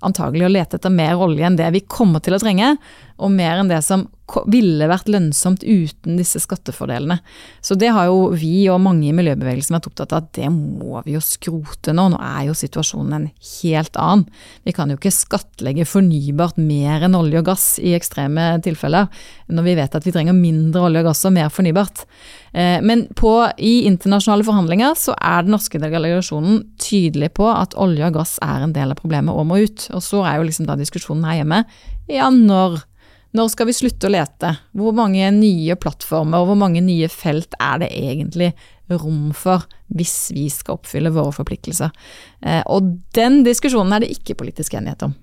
antagelig 0.05 0.45
å 0.47 0.51
lete 0.51 0.77
etter 0.77 0.93
mer 0.93 1.17
olje 1.23 1.45
enn 1.47 1.57
det 1.59 1.69
vi 1.73 1.85
kommer 1.89 2.23
til 2.23 2.37
å 2.37 2.41
trenge, 2.41 2.75
og 3.17 3.33
mer 3.33 3.61
enn 3.61 3.71
det 3.71 3.81
som 3.85 4.07
ville 4.51 4.87
vært 4.89 5.07
lønnsomt 5.11 5.63
uten 5.63 6.17
disse 6.19 6.41
skattefordelene. 6.43 7.19
Så 7.63 7.77
det 7.79 7.93
har 7.95 8.09
jo 8.09 8.33
vi 8.35 8.67
og 8.71 8.81
mange 8.83 9.07
i 9.07 9.15
miljøbevegelsen 9.15 9.77
vært 9.77 9.87
opptatt 9.89 10.15
av 10.15 10.25
at 10.25 10.33
det 10.35 10.49
må 10.51 10.99
vi 11.05 11.15
jo 11.15 11.21
skrote 11.23 11.95
nå. 11.95 12.09
Nå 12.11 12.19
er 12.19 12.47
jo 12.49 12.57
situasjonen 12.57 13.15
en 13.15 13.29
helt 13.29 13.99
annen. 13.99 14.25
Vi 14.67 14.73
kan 14.75 14.91
jo 14.91 14.97
ikke 14.99 15.13
skattlegge 15.15 15.87
fornybart 15.87 16.59
mer 16.59 17.07
enn 17.07 17.15
olje 17.17 17.39
og 17.39 17.47
gass 17.53 17.67
i 17.79 17.95
ekstreme 17.97 18.49
tilfeller, 18.65 19.07
når 19.47 19.67
vi 19.69 19.77
vet 19.79 19.95
at 19.95 20.07
vi 20.07 20.13
trenger 20.15 20.35
mindre 20.35 20.83
olje 20.89 21.05
og 21.05 21.09
gass 21.11 21.23
og 21.29 21.35
mer 21.37 21.53
fornybart. 21.53 22.03
Eh, 22.51 22.83
men 22.83 23.05
på, 23.15 23.31
i 23.57 23.87
internasjonale 23.87 24.45
forhandlinger 24.47 24.97
så 24.99 25.15
er 25.15 25.47
den 25.47 25.55
norske 25.55 25.79
delegasjonen 25.81 26.65
tydelig 26.83 27.31
på 27.39 27.47
at 27.53 27.77
olje 27.79 28.11
og 28.11 28.19
gass 28.19 28.35
er 28.43 28.65
en 28.65 28.75
del 28.75 28.91
av 28.91 28.99
problemet 28.99 29.35
og 29.35 29.47
må 29.47 29.63
ut. 29.63 29.87
Og 29.95 30.03
så 30.03 30.25
er 30.27 30.41
jo 30.41 30.49
liksom 30.49 30.67
da 30.67 30.75
diskusjonen 30.79 31.27
her 31.27 31.41
hjemme 31.41 31.63
ja, 32.11 32.29
når 32.31 32.81
når 33.35 33.51
skal 33.51 33.67
vi 33.69 33.75
slutte 33.75 34.07
å 34.07 34.13
lete? 34.13 34.53
Hvor 34.77 34.95
mange 34.95 35.27
nye 35.35 35.75
plattformer 35.79 36.41
og 36.41 36.51
hvor 36.51 36.59
mange 36.59 36.83
nye 36.85 37.09
felt 37.11 37.57
er 37.59 37.83
det 37.83 37.89
egentlig 37.95 38.53
rom 38.87 39.33
for 39.35 39.65
hvis 39.91 40.29
vi 40.35 40.45
skal 40.51 40.77
oppfylle 40.77 41.11
våre 41.15 41.33
forpliktelser? 41.35 41.91
Eh, 42.45 42.63
og 42.71 42.93
den 43.17 43.41
diskusjonen 43.47 43.97
er 43.97 44.05
det 44.05 44.13
ikke 44.15 44.37
politisk 44.39 44.77
enighet 44.79 45.09
om. 45.09 45.17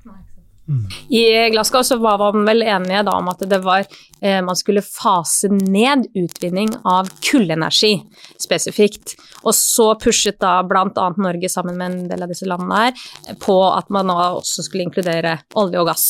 I 1.08 1.50
Glasgow 1.50 1.82
så 1.82 1.96
var 1.96 2.18
man 2.18 2.46
vel 2.46 2.62
enige 2.62 3.02
da 3.04 3.18
om 3.18 3.28
at 3.28 3.42
det 3.48 3.58
var 3.64 3.84
eh, 4.20 4.40
man 4.44 4.56
skulle 4.56 4.82
fase 4.82 5.50
ned 5.52 6.06
utvinning 6.16 6.72
av 6.88 7.10
kullenergi 7.24 7.98
spesifikt. 8.40 9.14
Og 9.44 9.52
så 9.56 9.90
pushet 10.00 10.38
da 10.40 10.56
bl.a. 10.64 11.10
Norge 11.20 11.50
sammen 11.52 11.76
med 11.76 11.90
en 11.90 12.08
del 12.08 12.24
av 12.24 12.32
disse 12.32 12.48
landene 12.48 12.80
her 12.86 13.36
på 13.44 13.58
at 13.68 13.92
man 13.92 14.08
nå 14.08 14.16
også 14.40 14.64
skulle 14.64 14.86
inkludere 14.86 15.36
olje 15.60 15.82
og 15.82 15.90
gass 15.90 16.06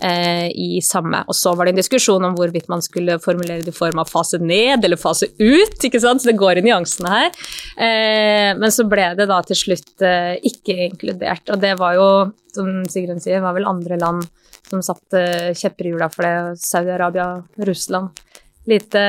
eh, 0.00 0.50
i 0.52 0.82
samme. 0.84 1.24
Og 1.24 1.38
så 1.38 1.54
var 1.56 1.64
det 1.64 1.74
en 1.74 1.82
diskusjon 1.82 2.28
om 2.28 2.36
hvorvidt 2.36 2.68
man 2.72 2.84
skulle 2.84 3.18
formulere 3.24 3.64
det 3.64 3.72
i 3.72 3.78
form 3.80 4.04
av 4.04 4.12
fase 4.12 4.40
ned 4.42 4.84
eller 4.84 5.00
fase 5.00 5.32
ut, 5.40 5.80
ikke 5.80 6.02
sant. 6.02 6.20
Så 6.20 6.28
det 6.28 6.38
går 6.40 6.60
i 6.60 6.68
nyansene 6.68 7.16
her. 7.16 7.44
Eh, 7.80 8.52
men 8.60 8.68
så 8.74 8.84
ble 8.88 9.14
det 9.16 9.30
da 9.32 9.40
til 9.48 9.64
slutt 9.64 10.04
eh, 10.04 10.34
ikke 10.44 10.82
inkludert. 10.90 11.48
Og 11.48 11.62
det 11.64 11.78
var 11.80 11.96
jo 11.96 12.08
som 12.56 12.70
Sigrun 12.90 13.22
sier, 13.22 13.42
var 13.44 13.56
vel 13.56 13.68
andre 13.68 13.98
land 14.00 14.24
som 14.70 14.82
satte 14.84 15.52
kjepper 15.56 15.88
i 15.88 15.94
hjula 15.94 16.10
for 16.12 16.26
det. 16.26 16.58
Saudi-Arabia, 16.64 17.28
Russland. 17.68 18.24
Lite, 18.70 19.06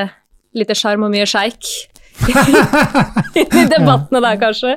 lite 0.55 0.77
sjarm 0.77 1.07
og 1.07 1.13
mye 1.13 1.27
sjeik. 1.29 1.69
I 3.35 3.65
debattene 3.75 4.21
der, 4.23 4.37
kanskje. 4.39 4.75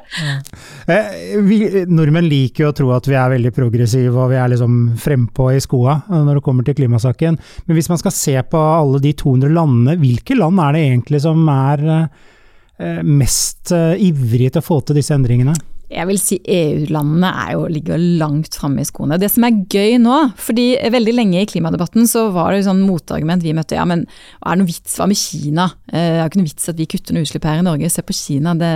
Eh, 0.91 1.39
vi, 1.47 1.61
nordmenn 1.87 2.27
liker 2.29 2.65
jo 2.65 2.71
å 2.73 2.77
tro 2.77 2.91
at 2.97 3.07
vi 3.09 3.17
er 3.19 3.33
veldig 3.35 3.53
progressive 3.55 4.15
og 4.17 4.33
vi 4.33 4.41
er 4.41 4.51
liksom 4.53 4.79
frempå 5.01 5.51
i 5.55 5.63
skoa 5.63 6.01
når 6.11 6.41
det 6.41 6.45
kommer 6.45 6.67
til 6.67 6.79
klimasaken. 6.81 7.39
Men 7.67 7.79
hvis 7.79 7.91
man 7.93 8.01
skal 8.03 8.15
se 8.15 8.37
på 8.43 8.59
alle 8.59 9.01
de 9.05 9.15
200 9.19 9.55
landene, 9.55 9.99
hvilke 10.03 10.39
land 10.39 10.63
er 10.65 10.77
det 10.77 10.85
egentlig 10.89 11.23
som 11.25 11.47
er 11.55 11.87
eh, 11.95 13.03
mest 13.07 13.75
eh, 13.77 13.95
ivrige 14.09 14.57
til 14.57 14.65
å 14.65 14.69
få 14.73 14.83
til 14.83 14.99
disse 14.99 15.15
endringene? 15.17 15.57
Jeg 15.89 16.05
vil 16.11 16.19
si 16.21 16.37
EU-landene 16.45 17.31
ligger 17.73 18.01
langt 18.21 18.59
framme 18.61 18.83
i 18.85 18.89
skoene. 18.89 19.17
Det 19.21 19.31
som 19.33 19.47
er 19.47 19.63
gøy 19.73 19.97
nå, 20.03 20.19
fordi 20.37 20.71
veldig 20.93 21.15
lenge 21.17 21.41
i 21.41 21.49
klimadebatten 21.49 22.09
så 22.11 22.27
var 22.35 22.53
det 22.53 22.67
sånn 22.67 22.85
motargument 22.85 23.45
vi 23.45 23.55
møtte. 23.57 23.79
Ja, 23.79 23.87
men 23.89 24.05
er 24.05 24.53
det 24.53 24.61
noe 24.61 24.69
vits, 24.69 24.99
hva 24.99 25.09
med 25.09 25.21
Kina? 25.21 25.71
Eh, 25.89 25.97
det 25.97 26.19
er 26.21 26.29
ikke 26.29 26.43
noe 26.43 26.51
vits 26.51 26.69
at 26.69 26.81
vi 26.81 26.89
kutter 26.93 27.17
noe 27.17 27.25
utslipp 27.25 27.49
her 27.49 27.63
i 27.63 27.65
Norge. 27.65 27.89
Se 27.93 28.05
på 28.05 28.17
Kina. 28.17 28.53
det 28.59 28.73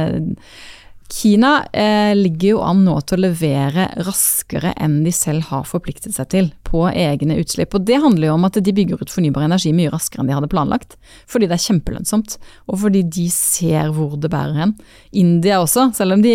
Kina 1.13 1.65
eh, 1.73 2.15
ligger 2.17 2.49
jo 2.49 2.61
an 2.65 2.79
nå 2.87 2.95
til 3.05 3.19
å 3.19 3.23
levere 3.27 3.85
raskere 4.07 4.71
enn 4.81 5.03
de 5.05 5.13
selv 5.13 5.45
har 5.51 5.67
forpliktet 5.69 6.15
seg 6.17 6.31
til 6.33 6.49
på 6.65 6.87
egne 6.89 7.37
utslipp. 7.43 7.77
Og 7.77 7.85
det 7.85 7.99
handler 8.01 8.31
jo 8.31 8.37
om 8.39 8.47
at 8.49 8.57
de 8.57 8.73
bygger 8.73 9.03
ut 9.03 9.13
fornybar 9.13 9.45
energi 9.45 9.75
mye 9.77 9.93
raskere 9.93 10.23
enn 10.23 10.31
de 10.31 10.37
hadde 10.39 10.49
planlagt. 10.55 10.97
Fordi 11.29 11.51
det 11.51 11.59
er 11.59 11.65
kjempelønnsomt, 11.67 12.39
og 12.65 12.81
fordi 12.87 13.05
de 13.19 13.27
ser 13.35 13.93
hvor 13.93 14.17
det 14.17 14.33
bærer 14.33 14.57
hen. 14.63 14.75
India 15.13 15.61
også, 15.61 15.91
selv 15.99 16.17
om 16.17 16.25
de 16.25 16.33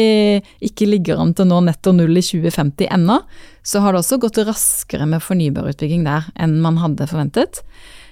ikke 0.69 0.91
ligger 0.91 1.25
an 1.25 1.33
til 1.33 1.47
å 1.47 1.55
nå 1.55 1.63
netto 1.71 1.95
null 1.97 2.13
i 2.13 2.25
2050 2.29 2.93
ennå, 2.99 3.17
så 3.65 3.81
har 3.81 3.97
det 3.97 4.05
også 4.05 4.21
gått 4.21 4.43
raskere 4.45 5.09
med 5.09 5.25
fornybarutbygging 5.25 6.05
der 6.05 6.29
enn 6.37 6.59
man 6.61 6.77
hadde 6.83 7.09
forventet. 7.09 7.63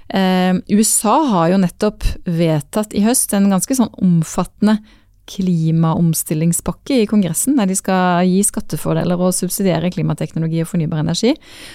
Eh, 0.09 0.57
USA 0.73 1.19
har 1.29 1.53
jo 1.53 1.61
nettopp 1.61 2.09
vedtatt 2.25 2.97
i 2.97 3.05
høst 3.05 3.37
en 3.37 3.53
ganske 3.53 3.77
sånn 3.77 3.93
omfattende 4.01 4.79
klimaomstillingspakke 5.29 7.01
i 7.01 7.07
Kongressen, 7.09 7.55
der 7.57 7.69
de 7.69 7.77
skal 7.77 8.25
gi 8.29 8.41
skattefordeler 8.45 9.19
og 9.19 9.33
subsidiere 9.35 9.91
klimateknologi 9.93 10.61
og 10.63 10.69
fornybar 10.69 11.01
energi. 11.01 11.33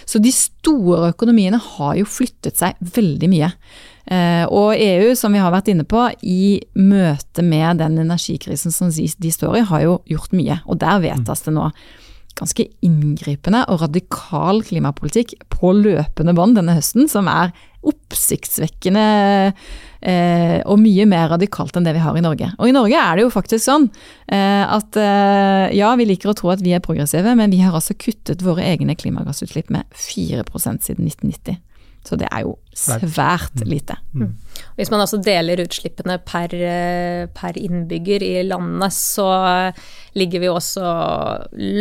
Så 0.08 0.22
de 0.22 0.32
store 0.34 1.12
økonomiene 1.14 1.60
har 1.76 1.96
jo 1.98 2.08
flyttet 2.08 2.60
seg 2.60 2.78
veldig 2.96 3.30
mye. 3.32 3.50
Eh, 4.10 4.44
og 4.46 4.74
EU, 4.74 5.14
som 5.18 5.34
vi 5.34 5.42
har 5.42 5.52
vært 5.54 5.70
inne 5.72 5.86
på, 5.88 6.06
i 6.22 6.60
møte 6.78 7.44
med 7.46 7.82
den 7.82 7.98
energikrisen 8.02 8.74
som 8.74 8.90
de 8.90 9.34
står 9.34 9.60
i, 9.60 9.66
har 9.72 9.86
jo 9.86 9.98
gjort 10.10 10.36
mye. 10.36 10.60
Og 10.66 10.80
der 10.82 11.02
vedtas 11.02 11.44
det 11.46 11.56
nå 11.56 11.70
ganske 12.38 12.64
inngripende 12.86 13.64
og 13.68 13.82
radikal 13.82 14.62
klimapolitikk 14.64 15.34
på 15.52 15.74
løpende 15.76 16.34
bånd 16.36 16.56
denne 16.56 16.76
høsten, 16.78 17.08
som 17.10 17.28
er 17.30 17.52
oppsiktsvekkende 17.86 19.04
og 20.00 20.78
mye 20.80 21.04
mer 21.08 21.28
radikalt 21.34 21.76
enn 21.76 21.84
det 21.84 21.92
vi 21.96 22.02
har 22.02 22.16
i 22.16 22.22
Norge. 22.24 22.50
Og 22.58 22.70
i 22.70 22.74
Norge 22.74 22.96
er 22.96 23.18
det 23.18 23.26
jo 23.26 23.32
faktisk 23.34 23.64
sånn 23.66 23.88
eh, 24.32 24.64
at 24.64 24.96
eh, 24.96 25.76
ja, 25.76 25.90
vi 26.00 26.08
liker 26.08 26.32
å 26.32 26.36
tro 26.38 26.52
at 26.54 26.62
vi 26.64 26.72
er 26.76 26.84
progressive, 26.84 27.34
men 27.36 27.52
vi 27.52 27.60
har 27.60 27.76
altså 27.76 27.96
kuttet 28.00 28.44
våre 28.46 28.64
egne 28.64 28.96
klimagassutslipp 28.96 29.72
med 29.74 29.84
4% 29.92 30.88
siden 30.88 31.10
1990. 31.10 31.60
Så 32.06 32.16
det 32.16 32.30
er 32.32 32.46
jo 32.46 32.54
svært 32.72 33.60
mm. 33.60 33.66
lite. 33.68 33.98
Mm. 34.16 34.30
Hvis 34.78 34.88
man 34.92 35.02
altså 35.04 35.18
deler 35.20 35.60
utslippene 35.60 36.16
per, 36.24 36.54
eh, 36.56 37.26
per, 37.36 37.58
innbygger 37.60 38.24
i 38.24 38.32
landet, 38.48 38.96
så 38.96 39.28
ligger 40.16 40.40
vi 40.40 40.48
også 40.48 40.94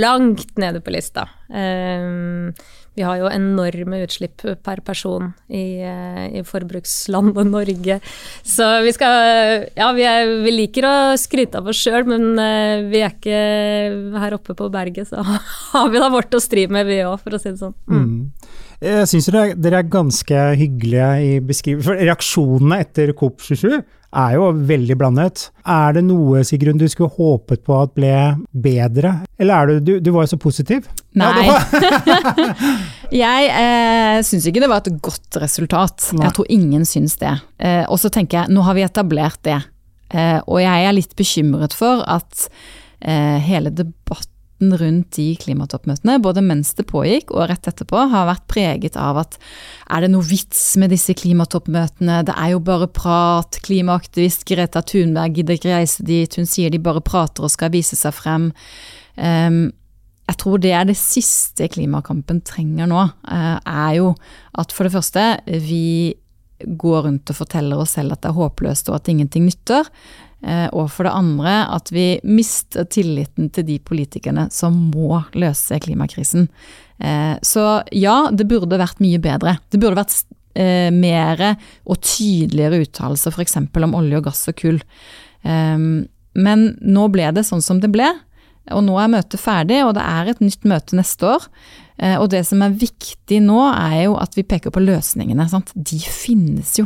langt 0.03 0.59
nede 0.59 0.83
på 0.83 0.91
lista. 0.91 1.23
Um, 1.47 2.51
vi 2.99 3.05
har 3.07 3.15
jo 3.21 3.29
enorme 3.31 4.01
utslipp 4.03 4.43
per 4.65 4.81
person 4.83 5.31
i, 5.47 5.79
eh, 5.87 6.25
i 6.35 6.43
forbrukslandet 6.43 7.47
Norge. 7.47 7.99
Så 8.43 8.67
vi 8.83 8.91
skal 8.95 9.67
Ja, 9.79 9.91
vi, 9.95 10.03
er, 10.03 10.33
vi 10.43 10.51
liker 10.51 10.87
å 10.87 10.95
skryte 11.19 11.61
av 11.61 11.69
oss 11.71 11.79
sjøl, 11.79 12.03
men 12.09 12.33
eh, 12.43 12.83
vi 12.91 13.03
er 13.05 13.13
ikke 13.15 14.19
her 14.19 14.35
oppe 14.35 14.55
på 14.57 14.67
berget, 14.73 15.13
så 15.13 15.23
har 15.73 15.93
vi 15.93 16.01
da 16.03 16.11
vårt 16.11 16.35
å 16.35 16.43
stri 16.43 16.67
med, 16.67 16.89
vi 16.89 16.99
òg, 17.05 17.21
for 17.23 17.37
å 17.37 17.39
si 17.39 17.53
det 17.53 17.61
sånn. 17.61 17.77
Mm. 17.87 18.03
Mm. 18.03 18.67
Jeg 18.79 19.07
syns 19.11 19.27
dere 19.29 19.81
er 19.81 19.87
ganske 19.91 20.43
hyggelige 20.55 21.07
i 21.19 21.31
beskrivelsen. 21.43 21.87
For 21.89 21.99
reaksjonene 21.99 22.77
etter 22.85 23.11
COP27 23.11 23.73
er 24.19 24.35
jo 24.37 24.45
veldig 24.69 24.95
blandet. 24.97 25.49
Er 25.67 25.97
det 25.97 26.05
noe 26.07 26.45
Sigrun, 26.47 26.79
du 26.79 26.87
skulle 26.89 27.11
håpet 27.13 27.65
på 27.67 27.75
at 27.75 27.91
ble 27.97 28.13
bedre, 28.49 29.19
eller 29.37 29.53
er 29.53 29.67
du, 29.67 29.83
du, 29.83 29.91
du 30.05 30.09
var 30.15 30.25
jo 30.25 30.31
så 30.31 30.39
positiv? 30.41 30.87
Nei. 31.19 31.49
jeg 33.23 33.51
eh, 33.51 34.21
syns 34.25 34.47
ikke 34.49 34.63
det 34.63 34.71
var 34.71 34.81
et 34.81 35.03
godt 35.03 35.41
resultat. 35.43 36.09
Nei. 36.15 36.29
Jeg 36.29 36.37
tror 36.39 36.49
ingen 36.55 36.87
syns 36.87 37.19
det. 37.21 37.35
Eh, 37.59 37.83
og 37.83 37.99
så 38.01 38.11
tenker 38.13 38.41
jeg, 38.41 38.55
nå 38.55 38.63
har 38.65 38.79
vi 38.79 38.87
etablert 38.87 39.43
det. 39.45 39.59
Eh, 40.09 40.39
og 40.47 40.63
jeg 40.63 40.87
er 40.87 40.95
litt 40.95 41.13
bekymret 41.19 41.75
for 41.77 42.01
at 42.07 42.47
eh, 43.03 43.37
hele 43.43 43.75
debatten 43.75 44.35
debatten 44.59 44.77
rundt 44.77 45.15
de 45.15 45.35
klimatoppmøtene, 45.35 46.19
både 46.21 46.41
mens 46.41 46.73
det 46.75 46.87
pågikk 46.87 47.31
og 47.31 47.49
rett 47.49 47.67
etterpå, 47.67 48.09
har 48.11 48.27
vært 48.27 48.47
preget 48.47 48.97
av 48.97 49.17
at 49.17 49.37
er 49.89 50.01
det 50.01 50.11
noe 50.11 50.23
vits 50.23 50.77
med 50.77 50.91
disse 50.91 51.13
klimatoppmøtene, 51.13 52.25
det 52.25 52.35
er 52.35 52.51
jo 52.53 52.59
bare 52.59 52.87
prat, 52.87 53.59
klimaaktivist 53.63 54.45
Greta 54.45 54.81
Thunberg 54.81 55.35
gidder 55.35 55.55
ikke 55.55 55.75
reise 55.75 56.03
dit, 56.03 56.35
hun 56.35 56.45
sier 56.45 56.69
de 56.69 56.79
bare 56.79 57.01
prater 57.01 57.43
og 57.43 57.51
skal 57.51 57.71
vise 57.71 57.95
seg 57.95 58.13
frem. 58.13 58.51
Um, 59.15 59.71
jeg 60.29 60.37
tror 60.37 60.59
det 60.61 60.73
er 60.73 60.85
det 60.85 60.97
siste 60.97 61.67
klimakampen 61.67 62.41
trenger 62.45 62.87
nå, 62.87 63.09
uh, 63.25 63.59
er 63.65 63.93
jo 63.97 64.13
at 64.53 64.71
for 64.71 64.85
det 64.85 64.93
første, 64.93 65.39
vi 65.47 66.15
går 66.59 67.05
rundt 67.05 67.31
og 67.31 67.37
forteller 67.37 67.79
oss 67.79 67.95
selv 67.95 68.13
at 68.13 68.21
det 68.21 68.33
er 68.33 68.35
håpløst 68.35 68.89
og 68.91 68.99
at 68.99 69.07
ingenting 69.09 69.47
nytter. 69.47 69.87
Eh, 70.39 70.67
og 70.71 70.87
for 70.93 71.03
det 71.03 71.11
andre 71.11 71.53
at 71.75 71.89
vi 71.91 72.13
mister 72.23 72.87
tilliten 72.87 73.49
til 73.51 73.65
de 73.67 73.75
politikerne 73.83 74.47
som 74.53 74.75
må 74.93 75.21
løse 75.35 75.79
klimakrisen. 75.83 76.47
Eh, 76.99 77.35
så 77.43 77.65
ja, 77.95 78.29
det 78.31 78.47
burde 78.47 78.79
vært 78.79 79.03
mye 79.03 79.19
bedre. 79.23 79.57
Det 79.67 79.81
burde 79.81 79.99
vært 79.99 80.15
eh, 80.55 80.87
mer 80.95 81.43
og 81.83 81.99
tydeligere 81.99 82.85
uttalelser 82.85 83.35
f.eks. 83.35 83.59
om 83.59 83.99
olje 83.99 84.21
og 84.21 84.29
gass 84.29 84.47
og 84.51 84.57
kull. 84.61 84.79
Men 85.39 86.63
nå 86.83 87.03
ble 87.11 87.29
det 87.31 87.45
sånn 87.47 87.63
som 87.63 87.77
det 87.79 87.91
ble. 87.93 88.07
Og 88.75 88.83
nå 88.85 88.97
er 89.01 89.11
møtet 89.11 89.39
ferdig, 89.41 89.77
og 89.85 89.93
det 89.95 90.03
er 90.03 90.27
et 90.29 90.41
nytt 90.43 90.65
møte 90.67 90.97
neste 90.99 91.25
år. 91.25 91.45
Og 92.19 92.25
det 92.33 92.41
som 92.45 92.59
er 92.61 92.75
viktig 92.75 93.39
nå, 93.45 93.61
er 93.71 94.09
jo 94.09 94.17
at 94.19 94.35
vi 94.35 94.43
peker 94.43 94.73
på 94.75 94.83
løsningene. 94.83 95.47
Sant? 95.49 95.71
De 95.73 95.97
finnes 96.03 96.75
jo. 96.81 96.85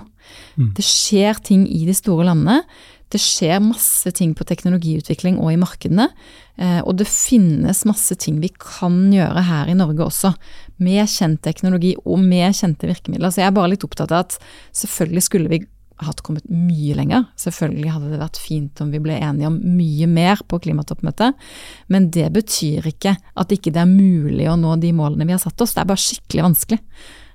Mm. 0.53 0.69
Det 0.77 0.85
skjer 0.85 1.41
ting 1.49 1.65
i 1.65 1.81
de 1.89 1.97
store 1.97 2.29
landene. 2.29 2.61
Det 3.13 3.21
skjer 3.21 3.61
masse 3.61 4.09
ting 4.17 4.33
på 4.37 4.45
teknologiutvikling 4.49 5.37
og 5.41 5.51
i 5.53 5.59
markedene. 5.61 6.07
Eh, 6.57 6.79
og 6.81 6.97
det 6.97 7.09
finnes 7.09 7.83
masse 7.89 8.17
ting 8.21 8.39
vi 8.41 8.49
kan 8.57 8.97
gjøre 9.13 9.45
her 9.47 9.69
i 9.69 9.77
Norge 9.77 10.07
også, 10.07 10.33
med 10.83 11.05
kjent 11.09 11.43
teknologi 11.45 11.93
og 12.03 12.19
med 12.21 12.57
kjente 12.57 12.89
virkemidler. 12.89 13.33
Så 13.33 13.43
jeg 13.43 13.51
er 13.51 13.55
bare 13.55 13.73
litt 13.73 13.85
opptatt 13.85 14.13
av 14.13 14.25
at 14.25 14.39
selvfølgelig 14.81 15.25
skulle 15.27 15.53
vi 15.53 15.63
hatt 16.03 16.23
kommet 16.25 16.45
mye 16.49 16.95
lenger. 16.97 17.27
Selvfølgelig 17.39 17.93
hadde 17.93 18.11
det 18.13 18.21
vært 18.21 18.41
fint 18.41 18.81
om 18.83 18.91
vi 18.93 19.01
ble 19.03 19.17
enige 19.21 19.49
om 19.49 19.59
mye 19.77 20.07
mer 20.09 20.41
på 20.49 20.59
klimatoppmøtet, 20.65 21.37
men 21.93 22.09
det 22.13 22.29
betyr 22.33 22.89
ikke 22.89 23.15
at 23.39 23.53
ikke 23.53 23.73
det 23.73 23.83
er 23.83 23.91
mulig 23.91 24.49
å 24.49 24.57
nå 24.59 24.75
de 24.81 24.93
målene 24.95 25.27
vi 25.29 25.35
har 25.35 25.43
satt 25.43 25.61
oss. 25.63 25.75
Det 25.75 25.83
er 25.83 25.91
bare 25.93 26.05
skikkelig 26.05 26.47
vanskelig. 26.49 26.81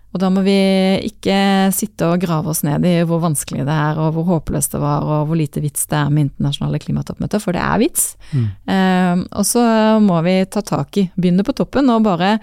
Og 0.09 0.23
da 0.23 0.31
må 0.33 0.41
vi 0.47 0.57
ikke 1.05 1.39
sitte 1.77 2.07
og 2.09 2.23
grave 2.23 2.49
oss 2.49 2.63
ned 2.65 2.87
i 2.89 2.95
hvor 3.07 3.21
vanskelig 3.21 3.67
det 3.69 3.75
er, 3.75 3.99
og 4.01 4.15
hvor 4.17 4.25
håpløst 4.31 4.73
det 4.73 4.81
var, 4.81 5.05
og 5.05 5.29
hvor 5.29 5.37
lite 5.37 5.61
vits 5.61 5.85
det 5.91 5.99
er 5.99 6.09
med 6.13 6.29
internasjonale 6.29 6.81
klimatoppmøter, 6.81 7.43
for 7.43 7.57
det 7.57 7.61
er 7.61 7.83
vits. 7.83 8.07
Mm. 8.33 8.47
Eh, 8.73 9.27
og 9.37 9.45
så 9.49 9.65
må 10.01 10.23
vi 10.25 10.39
ta 10.49 10.65
tak 10.65 10.97
i, 11.03 11.09
begynne 11.19 11.45
på 11.45 11.57
toppen 11.61 11.93
og 11.93 12.07
bare 12.09 12.39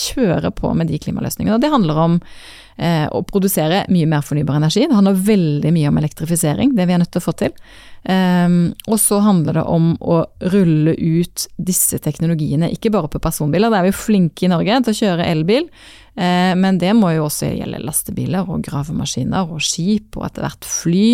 kjøre 0.00 0.52
på 0.56 0.72
med 0.78 0.88
de 0.88 1.02
klimaløsningene. 1.02 1.58
Og 1.58 1.62
det 1.62 1.74
handler 1.74 2.02
om 2.06 2.18
eh, 2.80 3.06
og 3.12 3.28
produsere 3.28 3.84
mye 3.92 4.08
mer 4.08 4.24
fornybar 4.24 4.58
energi. 4.58 4.86
Det 4.88 4.96
handler 4.96 5.22
veldig 5.28 5.72
mye 5.76 5.92
om 5.92 6.00
elektrifisering, 6.00 6.74
det 6.76 6.88
vi 6.88 6.96
er 6.96 7.02
nødt 7.02 7.12
til 7.12 7.22
å 7.22 7.26
få 7.28 7.36
til. 7.44 7.54
Um, 8.00 8.72
og 8.88 8.96
så 8.96 9.18
handler 9.20 9.58
det 9.58 9.64
om 9.68 9.90
å 10.00 10.22
rulle 10.54 10.94
ut 10.96 11.44
disse 11.60 11.98
teknologiene, 12.00 12.70
ikke 12.72 12.92
bare 12.94 13.10
på 13.12 13.20
personbiler. 13.20 13.68
Der 13.68 13.82
er 13.82 13.90
vi 13.90 13.96
flinke 13.96 14.46
i 14.46 14.52
Norge 14.52 14.80
til 14.86 14.94
å 14.94 15.00
kjøre 15.02 15.28
elbil, 15.28 15.68
eh, 16.16 16.52
men 16.56 16.80
det 16.80 16.94
må 16.96 17.12
jo 17.16 17.28
også 17.28 17.52
gjelde 17.52 17.84
lastebiler 17.84 18.48
og 18.48 18.64
gravemaskiner 18.64 19.52
og 19.52 19.60
skip 19.64 20.16
og 20.16 20.30
etter 20.30 20.48
hvert 20.48 20.68
fly. 20.68 21.08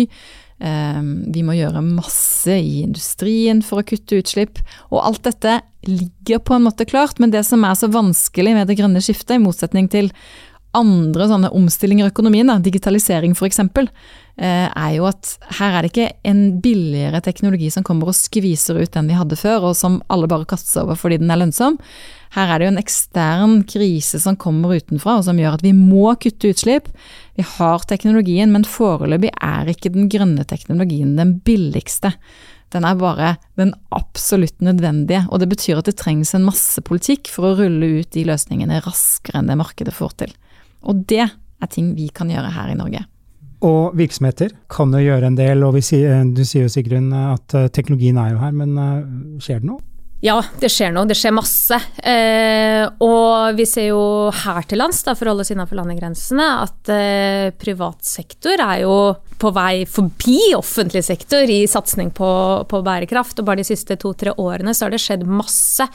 Um, 0.57 1.27
vi 1.29 1.43
må 1.45 1.53
gjøre 1.53 1.83
masse 1.85 2.55
i 2.55 2.79
industrien 2.81 3.59
for 3.61 3.83
å 3.83 3.85
kutte 3.85 4.17
utslipp. 4.17 4.63
Og 4.89 5.03
alt 5.03 5.27
dette 5.27 5.59
ligger 5.85 6.41
på 6.41 6.55
en 6.55 6.65
måte 6.65 6.87
klart, 6.89 7.19
men 7.21 7.31
det 7.35 7.43
som 7.45 7.61
er 7.67 7.75
så 7.77 7.91
vanskelig 7.93 8.55
med 8.55 8.71
det 8.71 8.79
grønne 8.79 9.03
skiftet, 9.03 9.35
i 9.37 9.43
motsetning 9.43 9.91
til 9.91 10.09
andre 10.75 11.27
sånne 11.29 11.51
omstillinger 11.55 12.07
i 12.07 12.11
økonomien, 12.11 12.49
da, 12.49 12.57
digitalisering 12.61 13.33
f.eks., 13.37 13.59
eh, 13.63 14.67
er 14.67 14.91
jo 14.95 15.07
at 15.09 15.31
her 15.59 15.77
er 15.77 15.85
det 15.85 15.91
ikke 15.91 16.09
en 16.27 16.41
billigere 16.63 17.21
teknologi 17.25 17.69
som 17.73 17.85
kommer 17.87 18.11
og 18.11 18.17
skviser 18.17 18.79
ut 18.81 18.93
den 18.93 19.09
vi 19.09 19.17
hadde 19.17 19.39
før, 19.39 19.69
og 19.69 19.77
som 19.79 20.01
alle 20.13 20.29
bare 20.29 20.47
kaster 20.49 20.75
seg 20.75 20.87
over 20.87 20.99
fordi 20.99 21.21
den 21.23 21.31
er 21.33 21.41
lønnsom. 21.41 21.79
Her 22.35 22.51
er 22.51 22.59
det 22.59 22.67
jo 22.67 22.73
en 22.73 22.81
ekstern 22.81 23.55
krise 23.69 24.19
som 24.21 24.37
kommer 24.39 24.75
utenfra, 24.75 25.17
og 25.19 25.25
som 25.27 25.39
gjør 25.39 25.57
at 25.57 25.65
vi 25.65 25.73
må 25.77 26.11
kutte 26.19 26.51
utslipp. 26.51 26.91
Vi 27.39 27.47
har 27.55 27.87
teknologien, 27.87 28.51
men 28.53 28.67
foreløpig 28.67 29.31
er 29.39 29.71
ikke 29.71 29.93
den 29.95 30.11
grønne 30.11 30.45
teknologien 30.47 31.15
den 31.17 31.37
billigste. 31.47 32.13
Den 32.75 32.83
er 32.83 32.97
bare 32.99 33.35
den 33.55 33.71
absolutt 33.95 34.59
nødvendige, 34.59 35.23
og 35.31 35.39
det 35.39 35.47
betyr 35.53 35.79
at 35.79 35.87
det 35.87 35.95
trengs 36.01 36.33
en 36.35 36.45
masse 36.49 36.81
politikk 36.83 37.31
for 37.31 37.47
å 37.47 37.55
rulle 37.61 38.01
ut 38.01 38.11
de 38.11 38.25
løsningene 38.27 38.81
raskere 38.83 39.39
enn 39.39 39.47
det 39.47 39.55
markedet 39.59 39.95
får 39.95 40.17
til. 40.25 40.35
Og 40.87 41.05
det 41.09 41.25
er 41.27 41.71
ting 41.71 41.93
vi 41.97 42.09
kan 42.13 42.31
gjøre 42.31 42.53
her 42.55 42.71
i 42.71 42.77
Norge. 42.79 43.03
Og 43.65 43.95
virksomheter 43.97 44.53
kan 44.69 44.91
jo 44.93 45.01
gjøre 45.01 45.31
en 45.31 45.37
del, 45.37 45.63
og 45.65 45.79
sier, 45.81 46.21
du 46.29 46.43
sier 46.45 46.67
jo 46.67 46.71
Sigrun 46.71 47.09
at 47.17 47.55
eh, 47.57 47.69
teknologien 47.73 48.19
er 48.21 48.35
jo 48.35 48.41
her, 48.41 48.53
men 48.53 48.75
eh, 48.77 49.39
skjer 49.41 49.63
det 49.63 49.71
noe? 49.71 49.81
Ja, 50.25 50.39
det 50.57 50.71
skjer 50.73 50.93
noe. 50.95 51.05
Det 51.05 51.15
skjer 51.17 51.33
masse. 51.37 51.77
Eh, 52.01 52.81
og 53.05 53.57
vi 53.57 53.67
ser 53.69 53.91
jo 53.91 54.01
her 54.33 54.65
til 54.65 54.81
lands, 54.81 55.03
da, 55.05 55.13
for 55.17 55.29
å 55.29 55.33
holde 55.35 55.45
oss 55.45 55.53
innenfor 55.53 55.77
landegrensene, 55.77 56.47
at 56.63 56.89
eh, 56.93 57.49
privat 57.57 58.01
sektor 58.05 58.57
er 58.57 58.81
jo 58.81 58.95
på 59.37 59.51
vei 59.53 59.85
forbi 59.85 60.55
offentlig 60.57 61.03
sektor 61.05 61.45
i 61.45 61.59
satsing 61.69 62.09
på, 62.17 62.31
på 62.65 62.81
bærekraft. 62.85 63.37
Og 63.37 63.49
bare 63.49 63.61
de 63.61 63.67
siste 63.69 63.99
to-tre 64.01 64.33
årene 64.41 64.73
så 64.73 64.87
har 64.87 64.95
det 64.95 65.03
skjedd 65.03 65.27
masse. 65.29 65.85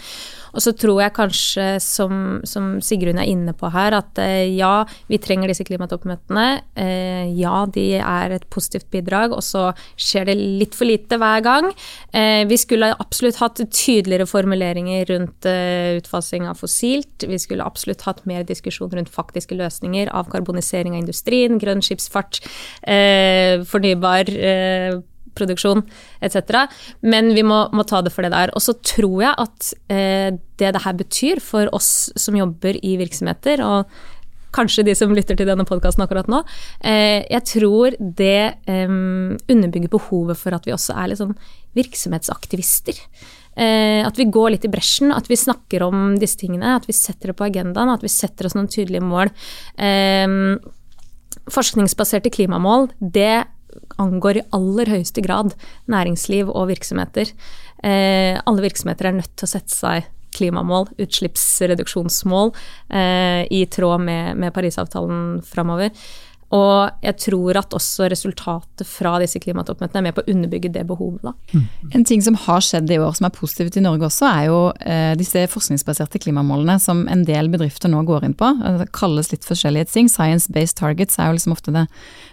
Og 0.53 0.63
så 0.65 0.73
tror 0.77 1.01
jeg 1.03 1.15
kanskje, 1.17 1.67
som, 1.83 2.41
som 2.49 2.77
Sigrun 2.85 3.21
er 3.21 3.31
inne 3.31 3.55
på 3.57 3.71
her, 3.73 3.97
at 3.97 4.21
eh, 4.21 4.53
ja, 4.53 4.85
vi 5.11 5.21
trenger 5.23 5.51
disse 5.51 5.65
klimatoppmøtene. 5.69 6.47
Eh, 6.79 7.33
ja, 7.39 7.65
de 7.73 7.87
er 7.99 8.37
et 8.37 8.47
positivt 8.53 8.91
bidrag, 8.93 9.35
og 9.37 9.45
så 9.47 9.71
skjer 9.97 10.29
det 10.29 10.37
litt 10.39 10.77
for 10.77 10.89
lite 10.89 11.19
hver 11.21 11.45
gang. 11.45 11.71
Eh, 12.13 12.43
vi 12.51 12.59
skulle 12.61 12.93
absolutt 13.03 13.41
hatt 13.41 13.63
tydeligere 13.73 14.29
formuleringer 14.29 15.09
rundt 15.13 15.49
utfasing 15.49 16.47
av 16.49 16.61
fossilt. 16.61 17.25
Vi 17.29 17.39
skulle 17.41 17.65
absolutt 17.65 18.05
hatt 18.07 18.23
mer 18.29 18.45
diskusjon 18.49 18.93
rundt 18.93 19.13
faktiske 19.13 19.57
løsninger, 19.59 20.13
avkarbonisering 20.13 20.97
av 20.97 21.05
industrien, 21.05 21.59
grønn 21.63 21.83
skipsfart, 21.85 22.43
fornybar 23.69 24.31
produksjon 25.39 25.85
etc. 26.25 26.67
Men 27.03 27.33
vi 27.37 27.45
må, 27.47 27.65
må, 27.75 27.87
ta 27.89 28.03
det 28.03 28.15
for 28.15 28.27
det 28.27 28.33
der. 28.35 28.53
Og 28.57 28.65
så 28.65 28.77
tror 28.85 29.19
jeg 29.25 29.35
at 29.47 29.75
eh, 29.93 30.31
det 30.61 30.73
det 30.77 30.85
her 30.85 30.97
betyr 30.99 31.43
for 31.43 31.71
oss 31.75 32.11
som 32.17 32.39
jobber 32.39 32.79
i 32.83 32.97
virksomheter, 33.01 33.63
og 33.67 33.91
kanskje 34.53 34.85
de 34.85 34.95
som 34.97 35.15
lytter 35.17 35.39
til 35.39 35.49
denne 35.49 35.65
podkasten 35.69 36.05
akkurat 36.05 36.29
nå, 36.31 36.43
eh, 36.85 37.25
jeg 37.31 37.45
tror 37.55 37.97
det 37.99 38.41
eh, 38.69 38.89
underbygger 38.93 39.93
behovet 39.93 40.39
for 40.39 40.55
at 40.57 40.69
vi 40.69 40.75
også 40.77 40.97
er 40.97 41.13
litt 41.13 41.23
sånn 41.23 41.37
virksomhetsaktivister. 41.79 43.01
Eh, 43.57 44.01
at 44.07 44.17
vi 44.17 44.29
går 44.33 44.55
litt 44.55 44.65
i 44.65 44.73
bresjen, 44.73 45.13
at 45.13 45.29
vi 45.29 45.37
snakker 45.37 45.85
om 45.85 46.15
disse 46.21 46.41
tingene, 46.41 46.77
at 46.79 46.89
vi 46.89 46.97
setter 46.97 47.33
det 47.33 47.39
på 47.39 47.49
agendaen, 47.49 47.93
at 47.93 48.05
vi 48.05 48.13
setter 48.13 48.49
oss 48.49 48.57
noen 48.57 48.71
tydelige 48.73 49.05
mål. 49.05 49.33
Eh, 49.77 50.37
forskningsbaserte 51.53 52.33
klimamål, 52.33 52.91
det 53.01 53.45
angår 54.03 54.41
i 54.41 54.47
aller 54.57 54.91
høyeste 54.97 55.25
grad 55.25 55.55
næringsliv 55.91 56.51
og 56.51 56.69
virksomheter. 56.73 57.31
Eh, 57.83 58.39
alle 58.39 58.65
virksomheter 58.65 59.11
er 59.11 59.17
nødt 59.19 59.33
til 59.37 59.49
å 59.49 59.53
sette 59.55 59.75
seg 59.75 60.11
klimamål, 60.33 60.89
utslippsreduksjonsmål, 61.03 62.53
eh, 62.97 63.43
i 63.53 63.65
tråd 63.69 64.05
med, 64.07 64.37
med 64.41 64.55
Parisavtalen 64.57 65.43
framover. 65.45 65.93
Og 66.53 67.05
jeg 67.05 67.17
tror 67.25 67.59
at 67.63 67.73
også 67.77 68.11
resultatet 68.13 68.85
fra 68.89 69.15
disse 69.23 69.41
klimatoppmøtene 69.41 70.03
er 70.03 70.07
med 70.09 70.17
på 70.17 70.25
å 70.25 70.33
underbygge 70.35 70.73
det 70.75 70.83
behovet. 70.89 71.23
Da. 71.25 71.33
Mm. 71.57 71.95
En 71.97 72.05
ting 72.09 72.25
som 72.25 72.37
har 72.45 72.61
skjedd 72.65 72.93
i 72.93 72.99
år 73.01 73.15
som 73.17 73.29
er 73.29 73.35
positivt 73.37 73.79
i 73.81 73.85
Norge 73.85 74.09
også, 74.11 74.29
er 74.29 74.51
jo 74.51 74.59
eh, 74.85 75.15
disse 75.21 75.47
forskningsbaserte 75.53 76.21
klimamålene 76.23 76.77
som 76.83 77.07
en 77.13 77.25
del 77.29 77.49
bedrifter 77.53 77.93
nå 77.93 78.05
går 78.09 78.29
inn 78.29 78.37
på. 78.37 78.53
Det 78.83 78.91
kalles 78.97 79.33
litt 79.33 79.49
forskjellige 79.49 79.89
ting. 79.95 80.13
Science-based 80.13 80.77
targets 80.83 81.17
er 81.19 81.31
jo 81.31 81.39
liksom 81.39 81.57
ofte 81.57 81.75
det 81.75 81.87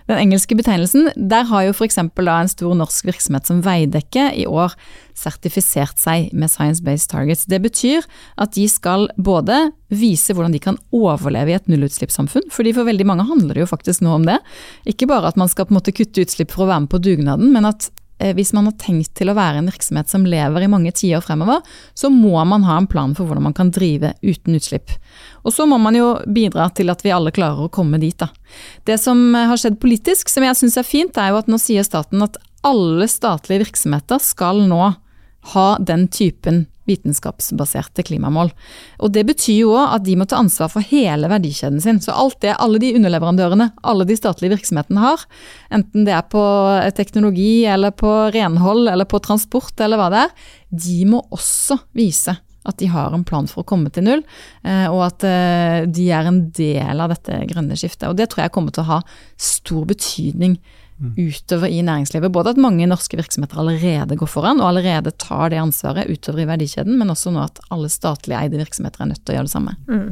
den 0.10 0.18
engelske 0.18 0.56
betegnelsen, 0.58 1.12
der 1.30 1.46
har 1.46 1.68
jo 1.68 1.74
f.eks. 1.76 2.00
en 2.02 2.50
stor 2.50 2.74
norsk 2.74 3.06
virksomhet 3.12 3.46
som 3.46 3.60
Veidekke 3.62 4.32
i 4.42 4.48
år 4.50 4.74
sertifisert 5.14 6.02
seg 6.02 6.32
med 6.34 6.50
Science 6.50 6.82
Based 6.82 7.12
Targets. 7.12 7.46
Det 7.46 7.60
betyr 7.62 8.08
at 8.42 8.56
de 8.58 8.66
skal 8.72 9.06
både 9.22 9.68
vise 9.90 10.36
hvordan 10.36 10.54
de 10.54 10.62
kan 10.64 10.78
overleve 10.96 11.54
i 11.54 11.58
et 11.58 11.70
nullutslippssamfunn, 11.72 12.50
fordi 12.54 12.76
for 12.78 12.88
veldig 12.90 13.08
mange 13.10 13.26
handler 13.30 13.58
det 13.58 13.66
jo 13.66 13.72
faktisk 13.72 14.04
nå 14.06 14.18
om 14.20 14.28
det. 14.30 14.38
Ikke 14.90 15.10
bare 15.10 15.32
at 15.32 15.40
man 15.40 15.50
skal 15.50 15.68
på 15.68 15.74
en 15.74 15.80
måte 15.80 15.96
kutte 15.96 16.26
utslipp 16.26 16.54
for 16.54 16.66
å 16.66 16.72
være 16.72 16.86
med 16.86 16.94
på 16.94 17.02
dugnaden, 17.10 17.50
men 17.56 17.70
at 17.70 17.90
Eh, 18.20 18.36
hvis 18.36 18.54
man 18.54 18.68
har 18.68 18.76
tenkt 18.80 19.14
til 19.16 19.32
å 19.32 19.36
være 19.38 19.62
en 19.62 19.70
virksomhet 19.70 20.12
som 20.12 20.26
lever 20.28 20.66
i 20.66 20.72
mange 20.72 20.92
tiår 20.96 21.24
fremover, 21.24 21.64
så 21.96 22.12
må 22.12 22.36
man 22.46 22.66
ha 22.68 22.76
en 22.80 22.88
plan 22.92 23.14
for 23.16 23.26
hvordan 23.26 23.48
man 23.48 23.56
kan 23.56 23.72
drive 23.72 24.12
uten 24.22 24.58
utslipp. 24.60 24.92
Og 25.48 25.56
så 25.56 25.66
må 25.70 25.80
man 25.80 25.96
jo 25.96 26.12
bidra 26.28 26.68
til 26.76 26.92
at 26.92 27.04
vi 27.06 27.14
alle 27.16 27.32
klarer 27.36 27.68
å 27.68 27.72
komme 27.72 28.00
dit, 28.02 28.18
da. 28.20 28.28
Det 28.84 29.00
som 29.00 29.32
har 29.34 29.60
skjedd 29.60 29.80
politisk, 29.80 30.32
som 30.32 30.44
jeg 30.44 30.60
syns 30.60 30.76
er 30.80 30.88
fint, 30.88 31.18
er 31.18 31.32
jo 31.32 31.40
at 31.40 31.52
nå 31.52 31.60
sier 31.62 31.88
staten 31.88 32.26
at 32.26 32.36
alle 32.68 33.08
statlige 33.08 33.64
virksomheter 33.64 34.20
skal 34.20 34.66
nå 34.68 34.92
ha 35.54 35.70
den 35.80 36.10
typen 36.12 36.66
vitenskapsbaserte 36.90 38.06
klimamål. 38.08 38.52
Og 39.00 39.14
Det 39.14 39.26
betyr 39.30 39.62
jo 39.62 39.76
òg 39.78 39.96
at 40.00 40.06
de 40.08 40.18
må 40.20 40.28
ta 40.30 40.42
ansvar 40.42 40.72
for 40.74 40.86
hele 40.86 41.30
verdikjeden 41.32 41.80
sin. 41.84 42.02
Så 42.04 42.16
alt 42.16 42.40
det 42.44 42.58
alle 42.58 42.82
de 42.82 42.94
underleverandørene 42.98 43.72
alle 43.84 44.08
de 44.10 44.18
statlige 44.18 44.58
virksomhetene 44.58 45.06
har, 45.06 45.24
enten 45.72 46.06
det 46.08 46.18
er 46.18 46.28
på 46.30 46.44
teknologi 46.98 47.66
eller 47.70 47.96
på 47.96 48.12
renhold 48.36 48.90
eller 48.92 49.08
på 49.10 49.22
transport 49.24 49.80
eller 49.80 50.00
hva 50.00 50.12
det 50.14 50.28
er, 50.28 50.38
de 50.70 51.00
må 51.10 51.24
også 51.34 51.80
vise 51.98 52.38
at 52.68 52.78
de 52.82 52.90
har 52.92 53.14
en 53.16 53.26
plan 53.26 53.48
for 53.50 53.64
å 53.64 53.68
komme 53.68 53.92
til 53.94 54.06
null, 54.06 54.22
eh, 54.68 54.88
og 54.92 55.06
at 55.08 55.26
eh, 55.28 55.86
de 55.88 56.10
er 56.14 56.28
en 56.28 56.42
del 56.56 57.02
av 57.02 57.14
dette 57.14 57.42
grønne 57.50 57.78
skiftet. 57.80 58.10
Og 58.10 58.18
Det 58.20 58.30
tror 58.30 58.46
jeg 58.46 58.54
kommer 58.56 58.76
til 58.76 58.84
å 58.84 58.92
ha 58.92 59.00
stor 59.40 59.88
betydning 59.90 60.58
utover 61.00 61.72
i 61.72 61.82
næringslivet. 61.86 62.32
Både 62.32 62.54
at 62.54 62.62
mange 62.62 62.88
norske 62.90 63.18
virksomheter 63.20 63.60
allerede 63.62 64.18
går 64.20 64.30
foran, 64.30 64.62
og 64.62 64.72
allerede 64.72 65.16
tar 65.18 65.54
det 65.54 65.62
ansvaret 65.62 66.10
utover 66.12 66.44
i 66.44 66.50
verdikjeden, 66.50 66.98
men 67.00 67.14
også 67.14 67.34
nå 67.34 67.46
at 67.46 67.62
alle 67.72 67.92
statlig 67.92 68.38
eide 68.40 68.60
virksomheter 68.60 69.06
er 69.06 69.14
nødt 69.14 69.24
til 69.24 69.36
å 69.36 69.40
gjøre 69.40 69.50
det 69.50 69.56
samme. 69.56 69.78
Mm. 69.88 70.10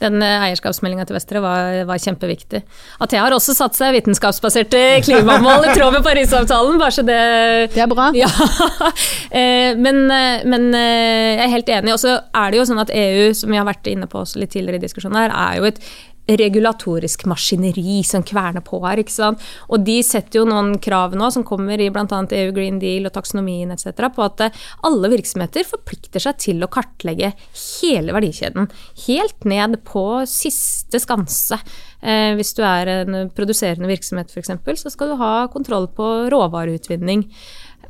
Den 0.00 0.22
eh, 0.24 0.46
eierskapsmeldinga 0.46 1.04
til 1.04 1.16
Vestre 1.16 1.42
var, 1.44 1.82
var, 1.88 2.00
kjempeviktig. 2.00 2.62
Athea 3.04 3.26
har 3.26 3.34
også 3.36 3.52
satt 3.56 3.76
seg 3.76 3.92
vitenskapsbaserte 3.98 4.80
klimamål 5.06 5.68
i 5.68 5.74
tråd 5.76 5.98
med 5.98 6.04
Parisavtalen, 6.06 6.78
bare 6.80 6.94
så 6.96 7.04
det 7.04 7.20
Det 7.74 7.84
er 7.84 7.90
bra. 7.90 8.10
Ja. 8.20 8.30
Eh, 9.30 9.76
men, 9.78 10.02
eh, 10.10 10.46
men, 10.48 10.70
jeg 10.74 11.44
er 11.44 11.52
helt 11.52 11.68
enig. 11.70 11.92
Og 11.94 12.00
så 12.02 12.16
er 12.16 12.50
det 12.50 12.60
jo 12.60 12.68
sånn 12.68 12.80
at 12.82 12.92
EU, 12.92 13.28
som 13.36 13.52
vi 13.52 13.60
har 13.60 13.68
vært 13.68 13.86
inne 13.92 14.08
på 14.10 14.22
også 14.24 14.40
litt 14.40 14.54
tidligere 14.56 14.80
i 14.80 14.86
diskusjonen 14.86 15.20
her, 15.20 15.36
er 15.36 15.60
jo 15.60 15.68
et 15.68 15.78
regulatorisk 16.28 17.24
maskineri 17.26 18.02
som 18.06 18.22
kverner 18.26 18.62
på 18.64 18.80
her. 18.84 19.00
ikke 19.02 19.14
sant? 19.14 19.42
Og 19.68 19.84
de 19.86 19.98
setter 20.06 20.40
jo 20.40 20.46
noen 20.48 20.76
krav 20.82 21.16
nå, 21.18 21.30
som 21.34 21.44
kommer 21.46 21.80
i 21.80 21.90
bl.a. 21.90 22.20
EU 22.40 22.52
Green 22.56 22.78
Deal 22.82 23.08
og 23.08 23.14
taksonomien 23.16 23.72
etc., 23.74 24.06
på 24.14 24.24
at 24.24 24.44
eh, 24.46 24.58
alle 24.86 25.10
virksomheter 25.12 25.66
forplikter 25.66 26.22
seg 26.22 26.38
til 26.42 26.62
å 26.62 26.70
kartlegge 26.70 27.32
hele 27.80 28.14
verdikjeden. 28.16 28.70
Helt 29.06 29.48
ned 29.48 29.80
på 29.86 30.04
siste 30.30 31.00
skanse. 31.02 31.58
Eh, 32.00 32.34
hvis 32.38 32.54
du 32.56 32.62
er 32.66 32.92
en 33.00 33.18
produserende 33.34 33.90
virksomhet 33.90 34.30
f.eks., 34.30 34.54
så 34.84 34.92
skal 34.92 35.12
du 35.12 35.18
ha 35.20 35.34
kontroll 35.52 35.90
på 35.96 36.12
råvareutvinning. 36.32 37.26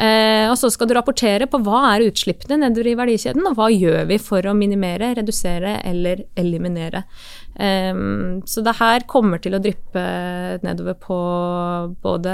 Eh, 0.00 0.46
og 0.48 0.56
så 0.56 0.70
skal 0.72 0.88
du 0.88 0.94
rapportere 0.96 1.44
på 1.50 1.58
hva 1.60 1.82
er 1.90 2.06
utslippene 2.06 2.62
nedover 2.62 2.88
i 2.88 2.96
verdikjeden, 2.96 3.44
og 3.50 3.58
hva 3.58 3.68
gjør 3.68 4.06
vi 4.08 4.16
for 4.22 4.46
å 4.48 4.56
minimere, 4.56 5.12
redusere 5.18 5.76
eller 5.84 6.24
eliminere. 6.40 7.04
Um, 7.60 8.40
så 8.48 8.62
det 8.64 8.72
her 8.78 9.04
kommer 9.10 9.40
til 9.42 9.52
å 9.52 9.60
dryppe 9.60 10.02
nedover 10.64 10.94
på 10.96 11.18
både 12.00 12.32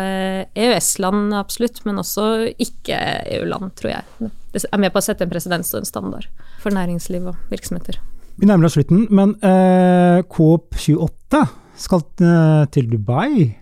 EØS-land, 0.55 1.35
absolutt, 1.35 1.81
men 1.89 1.99
også 1.99 2.53
ikke-EU-land, 2.63 3.73
tror 3.81 3.97
jeg. 3.97 4.31
Det 4.55 4.63
er 4.71 4.83
med 4.85 4.95
på 4.95 5.03
å 5.03 5.07
sette 5.07 5.27
en 5.27 5.33
presedens 5.33 5.73
og 5.75 5.83
en 5.83 5.89
standard 5.89 6.29
for 6.63 6.77
næringsliv 6.77 7.27
og 7.33 7.51
virksomheter. 7.51 7.99
Vi 8.39 8.47
nærmer 8.47 8.69
oss 8.69 8.77
slutten, 8.79 9.09
men 9.11 9.35
uh, 9.43 10.23
COP28 10.31 11.43
skal 11.81 12.07
uh, 12.23 12.65
til 12.71 12.91
Dubai. 12.93 13.57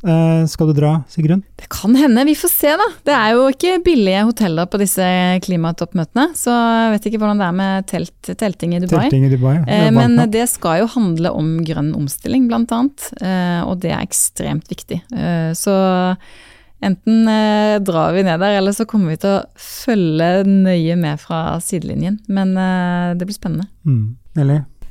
Uh, 0.00 0.46
skal 0.48 0.70
du 0.70 0.74
dra, 0.76 0.92
Sigrun? 1.12 1.42
Det 1.60 1.68
kan 1.72 1.94
hende, 1.96 2.24
vi 2.24 2.34
får 2.38 2.52
se 2.52 2.72
da. 2.80 2.86
Det 3.04 3.12
er 3.12 3.34
jo 3.36 3.48
ikke 3.52 3.74
billige 3.84 4.22
hoteller 4.30 4.68
på 4.70 4.80
disse 4.80 5.06
klimatoppmøtene, 5.44 6.30
så 6.38 6.54
jeg 6.54 6.94
vet 6.94 7.08
ikke 7.10 7.20
hvordan 7.20 7.42
det 7.42 7.48
er 7.48 7.58
med 7.58 7.88
telt, 7.90 8.30
telting 8.40 8.76
i 8.76 8.82
Dubai. 8.84 9.02
Telting 9.04 9.26
i 9.28 9.32
Dubai, 9.34 9.56
ja. 9.60 9.82
uh, 9.88 9.90
men 9.96 10.16
det 10.32 10.46
skal 10.52 10.82
jo 10.84 10.90
handle 10.94 11.34
om 11.36 11.52
grønn 11.68 11.92
omstilling, 11.98 12.48
blant 12.48 12.72
annet, 12.76 13.10
uh, 13.20 13.66
og 13.68 13.82
det 13.84 13.92
er 13.92 14.00
ekstremt 14.00 14.70
viktig. 14.72 15.02
så 15.58 15.74
enten 16.80 17.28
drar 17.84 18.14
vi 18.16 18.22
ned 18.24 18.40
der, 18.40 18.56
eller 18.56 18.72
så 18.72 18.86
kommer 18.88 19.12
vi 19.12 19.20
til 19.20 19.36
å 19.36 19.44
følge 19.60 20.30
nøye 20.48 20.96
med 20.96 21.20
fra 21.20 21.58
sidelinjen. 21.60 22.16
Men 22.32 22.54
det 22.56 23.28
blir 23.28 23.36
spennende. 23.36 23.68
Mm. 23.84 24.16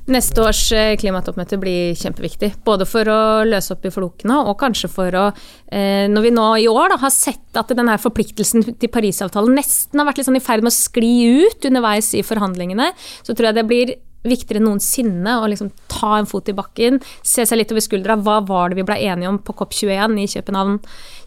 Neste 0.09 0.41
års 0.41 0.63
eh, 0.73 0.95
klimatoppmøte 0.97 1.59
blir 1.61 1.97
kjempeviktig. 1.99 2.55
Både 2.65 2.87
for 2.89 3.05
å 3.13 3.19
løse 3.45 3.75
opp 3.75 3.85
i 3.85 3.91
flokene, 3.93 4.39
og 4.49 4.57
kanskje 4.61 4.89
for 4.89 5.13
å 5.13 5.25
eh, 5.29 6.07
Når 6.09 6.25
vi 6.25 6.33
nå 6.33 6.47
i 6.63 6.67
år 6.71 6.95
da, 6.95 6.99
har 7.03 7.13
sett 7.13 7.59
at 7.59 7.69
denne 7.77 7.97
forpliktelsen 8.01 8.65
til 8.81 8.91
Parisavtalen 8.91 9.53
nesten 9.59 10.01
har 10.01 10.09
vært 10.09 10.21
litt 10.21 10.29
sånn 10.29 10.39
i 10.39 10.43
ferd 10.43 10.65
med 10.65 10.73
å 10.73 10.79
skli 10.79 11.13
ut 11.45 11.69
underveis 11.69 12.13
i 12.17 12.25
forhandlingene, 12.25 12.89
så 13.21 13.35
tror 13.35 13.51
jeg 13.51 13.59
det 13.59 13.67
blir 13.69 13.93
viktigere 14.27 14.59
enn 14.59 14.67
noensinne 14.67 15.37
å 15.39 15.47
liksom 15.47 15.71
ta 15.87 16.17
en 16.17 16.27
fot 16.29 16.49
i 16.51 16.55
bakken, 16.57 16.99
se 17.23 17.45
seg 17.47 17.61
litt 17.61 17.71
over 17.73 17.85
skuldra. 17.85 18.17
Hva 18.19 18.39
var 18.47 18.69
det 18.69 18.81
vi 18.81 18.87
ble 18.87 18.99
enige 18.99 19.31
om 19.31 19.39
på 19.39 19.55
COP21 19.61 20.17
i 20.19 20.27
København 20.33 20.79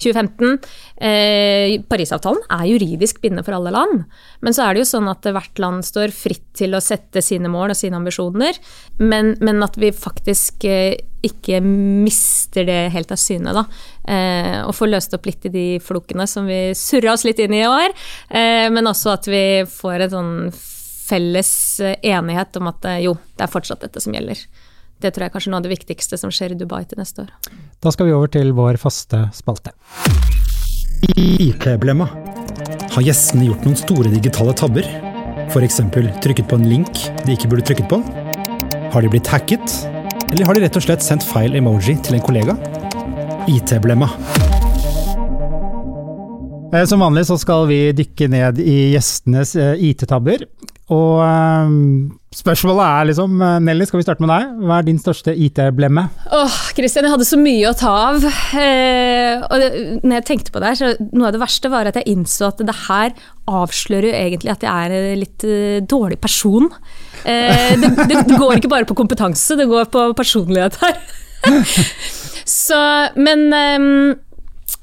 2015? 0.02 0.58
Eh, 1.00 1.78
Parisavtalen 1.88 2.44
er 2.52 2.68
juridisk 2.68 3.22
bindende 3.22 3.46
for 3.46 3.56
alle 3.56 3.72
land, 3.74 4.04
men 4.44 4.56
så 4.56 4.66
er 4.66 4.74
det 4.74 4.84
jo 4.84 4.90
sånn 4.92 5.08
at 5.12 5.24
hvert 5.24 5.62
land 5.62 5.86
står 5.88 6.12
fritt 6.14 6.50
til 6.58 6.76
å 6.76 6.82
sette 6.84 7.22
sine 7.24 7.48
mål 7.48 7.72
og 7.72 7.78
sine 7.78 7.96
ambisjoner, 7.96 8.60
men, 9.00 9.34
men 9.40 9.64
at 9.64 9.80
vi 9.80 9.88
faktisk 9.96 10.68
eh, 10.68 11.00
ikke 11.22 11.60
mister 11.62 12.66
det 12.66 12.78
helt 12.92 13.12
av 13.14 13.20
syne, 13.22 13.54
da. 13.54 13.62
Eh, 14.10 14.58
og 14.66 14.74
får 14.74 14.90
løst 14.90 15.14
opp 15.14 15.28
litt 15.30 15.46
i 15.46 15.52
de 15.54 15.66
flokene 15.80 16.26
som 16.26 16.48
vi 16.50 16.74
surra 16.76 17.14
oss 17.14 17.22
litt 17.24 17.38
inn 17.40 17.54
i 17.54 17.62
i 17.62 17.70
år, 17.70 17.94
eh, 18.30 18.68
men 18.70 18.90
også 18.90 19.16
at 19.16 19.30
vi 19.30 19.44
får 19.68 20.06
et 20.06 20.14
sånn 20.14 20.34
felles 21.02 21.52
eh, 21.80 21.96
enighet 22.14 22.56
om 22.60 22.70
at 22.70 22.84
eh, 22.88 23.00
jo, 23.06 23.16
det 23.36 23.46
er 23.46 23.52
fortsatt 23.52 23.82
dette 23.84 24.02
som 24.02 24.14
gjelder. 24.14 24.40
Det 25.02 25.10
tror 25.10 25.24
jeg 25.24 25.32
er 25.32 25.34
kanskje 25.34 25.50
noe 25.50 25.58
av 25.58 25.66
det 25.66 25.72
viktigste 25.72 26.18
som 26.20 26.30
skjer 26.30 26.54
i 26.54 26.58
Dubai 26.58 26.84
til 26.86 27.00
neste 27.02 27.24
år. 27.24 27.32
Da 27.82 27.90
skal 27.90 28.06
vi 28.06 28.14
over 28.14 28.30
til 28.30 28.52
vår 28.54 28.78
faste 28.78 29.24
spalte. 29.34 29.74
IT-blemma. 31.18 32.06
Har 32.92 33.02
gjestene 33.02 33.48
gjort 33.48 33.64
noen 33.66 33.78
store 33.80 34.12
digitale 34.12 34.54
tabber? 34.54 34.86
F.eks. 35.48 35.80
trykket 36.22 36.46
på 36.48 36.58
en 36.60 36.68
link 36.70 37.02
de 37.26 37.34
ikke 37.34 37.50
burde 37.50 37.66
trykket 37.66 37.90
på? 37.90 37.98
Har 38.92 39.02
de 39.02 39.10
blitt 39.10 39.26
hacket? 39.32 39.74
Eller 40.30 40.46
har 40.46 40.56
de 40.56 40.62
rett 40.62 40.78
og 40.78 40.84
slett 40.84 41.02
sendt 41.04 41.26
feil 41.26 41.58
emoji 41.58 41.96
til 42.06 42.16
en 42.16 42.22
kollega? 42.24 42.54
IT-blemma. 43.50 44.06
Eh, 46.72 46.84
Som 46.86 47.02
vanlig 47.02 47.26
så 47.26 47.40
skal 47.42 47.66
vi 47.68 47.80
dykke 47.96 48.30
ned 48.30 48.62
i 48.62 48.92
gjestenes 48.94 49.56
IT-tabber. 49.58 50.46
Og 50.92 51.22
um, 51.24 52.10
spørsmålet 52.34 52.82
er 52.84 53.06
liksom, 53.08 53.36
eh, 53.44 53.58
Nelly, 53.64 53.86
skal 53.88 54.00
vi 54.00 54.04
starte 54.04 54.24
med 54.24 54.32
deg? 54.32 54.50
Hva 54.66 54.78
er 54.78 54.86
din 54.86 54.98
største 55.00 55.34
IT-blemme? 55.46 56.04
Åh, 56.36 56.56
Kristian, 56.76 57.06
jeg 57.06 57.14
hadde 57.14 57.28
så 57.28 57.38
mye 57.40 57.70
å 57.70 57.76
ta 57.78 57.92
av. 58.10 58.26
Eh, 58.58 59.44
og 59.46 59.62
det, 59.62 59.68
når 60.02 60.16
jeg 60.18 60.26
tenkte 60.28 60.54
på 60.54 60.62
det 60.62 60.72
her, 60.72 60.80
så 60.80 61.10
noe 61.12 61.30
av 61.30 61.36
det 61.36 61.42
verste 61.42 61.70
var 61.72 61.88
at 61.88 61.98
jeg 62.00 62.12
innså 62.12 62.50
at 62.50 62.64
det 62.66 62.76
her 62.86 63.14
avslører 63.52 64.10
jo 64.10 64.18
egentlig 64.18 64.52
at 64.52 64.66
jeg 64.66 64.72
er 64.72 64.96
en 64.96 65.22
litt 65.22 65.46
uh, 65.48 65.78
dårlig 65.88 66.18
person. 66.22 66.68
Eh, 67.24 67.72
det, 67.80 67.92
det, 68.10 68.24
det 68.28 68.40
går 68.40 68.58
ikke 68.58 68.72
bare 68.72 68.88
på 68.88 68.98
kompetanse, 68.98 69.56
det 69.58 69.68
går 69.70 69.88
på 69.92 70.08
personlighet 70.18 70.80
her. 70.82 70.98
så, 72.66 72.82
men 73.18 73.48
um, 73.50 74.12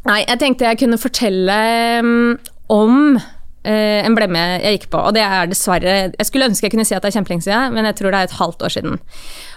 Nei, 0.08 0.22
jeg 0.24 0.40
tenkte 0.40 0.66
jeg 0.66 0.80
kunne 0.80 0.98
fortelle 1.00 1.56
um, 2.00 2.38
om 2.72 3.20
eh, 3.70 4.02
emblemet 4.08 4.64
jeg 4.66 4.80
gikk 4.80 4.90
på, 4.94 5.02
og 5.10 5.16
det 5.16 5.24
er 5.26 5.50
dessverre 5.52 5.96
Jeg 6.10 6.28
skulle 6.28 6.50
ønske 6.50 6.68
jeg 6.68 6.74
kunne 6.74 6.88
si 6.88 6.98
at 6.98 7.06
det 7.06 7.12
er 7.12 7.18
kjempelenge 7.20 7.46
siden, 7.46 7.76
men 7.76 7.88
jeg 7.90 8.00
tror 8.00 8.14
det 8.14 8.20
er 8.20 8.30
et 8.30 8.40
halvt 8.40 8.66
år 8.66 8.76
siden. 8.76 9.00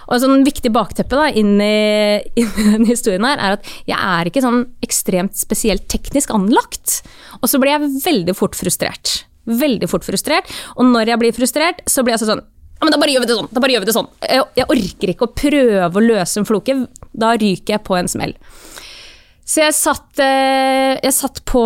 Og 0.07 0.21
sånn 0.21 0.45
viktig 0.47 0.71
bakteppe 0.75 1.19
da, 1.19 1.27
inn 1.41 1.57
i, 1.63 2.15
denne 2.37 2.87
historien 2.89 3.25
her, 3.27 3.41
er 3.41 3.57
at 3.57 3.69
jeg 3.89 3.99
er 3.99 4.29
ikke 4.29 4.45
sånn 4.45 4.63
ekstremt 4.85 5.37
spesielt 5.39 5.87
teknisk 5.91 6.33
anlagt. 6.35 7.01
Og 7.41 7.49
så 7.51 7.61
blir 7.61 7.75
jeg 7.75 7.93
veldig 8.05 8.37
fort 8.37 8.57
frustrert. 8.59 9.23
Veldig 9.49 9.89
fort 9.91 10.05
frustrert. 10.07 10.49
Og 10.77 10.87
når 10.87 11.13
jeg 11.13 11.23
blir 11.23 11.35
frustrert, 11.35 11.83
så 11.89 12.03
blir 12.03 12.15
jeg 12.15 12.21
altså 12.21 12.33
sånn 12.35 12.45
ja, 12.83 12.87
men 12.89 12.97
da 12.97 12.97
bare 12.99 13.13
gjør 13.13 13.23
vi 13.23 13.27
det 13.29 13.35
sånn. 13.37 13.47
da 13.47 13.61
bare 13.63 13.71
gjør 13.71 13.83
vi 13.83 13.87
det 13.87 13.93
sånn. 13.95 14.07
Jeg, 14.27 14.45
jeg 14.59 14.67
orker 14.73 15.11
ikke 15.13 15.27
å 15.29 15.35
prøve 15.39 15.99
å 16.01 16.03
løse 16.03 16.41
en 16.41 16.47
floke. 16.49 16.73
Da 17.15 17.29
ryker 17.39 17.77
jeg 17.77 17.83
på 17.87 17.95
en 17.95 18.09
smell. 18.11 18.33
Så 19.43 19.63
jeg 19.63 19.75
satt, 19.75 20.19
eh, 20.23 20.99
jeg 21.03 21.13
satt 21.15 21.41
på 21.49 21.61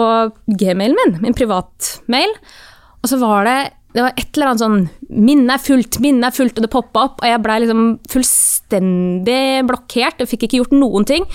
gmailen 0.49 0.97
min, 0.97 1.17
min 1.21 1.37
privatmail, 1.37 2.33
og 3.03 3.11
så 3.11 3.19
var 3.21 3.45
det 3.45 3.59
det 3.97 4.03
var 4.03 4.13
et 4.13 4.35
eller 4.35 4.51
annet 4.51 4.61
sånn 4.61 4.81
'Minnet 5.09 5.55
er 5.55 5.63
fullt, 5.63 5.97
minnet 6.03 6.27
er 6.27 6.35
fullt', 6.35 6.59
og 6.59 6.65
det 6.65 6.69
poppa 6.69 7.05
opp. 7.07 7.21
Og 7.23 7.25
jeg 7.25 7.41
blei 7.41 7.55
liksom 7.63 7.85
fullstendig 8.11 9.65
blokkert 9.65 10.21
og 10.21 10.29
fikk 10.29 10.43
ikke 10.45 10.59
gjort 10.59 10.75
noen 10.75 11.07
ting. 11.07 11.25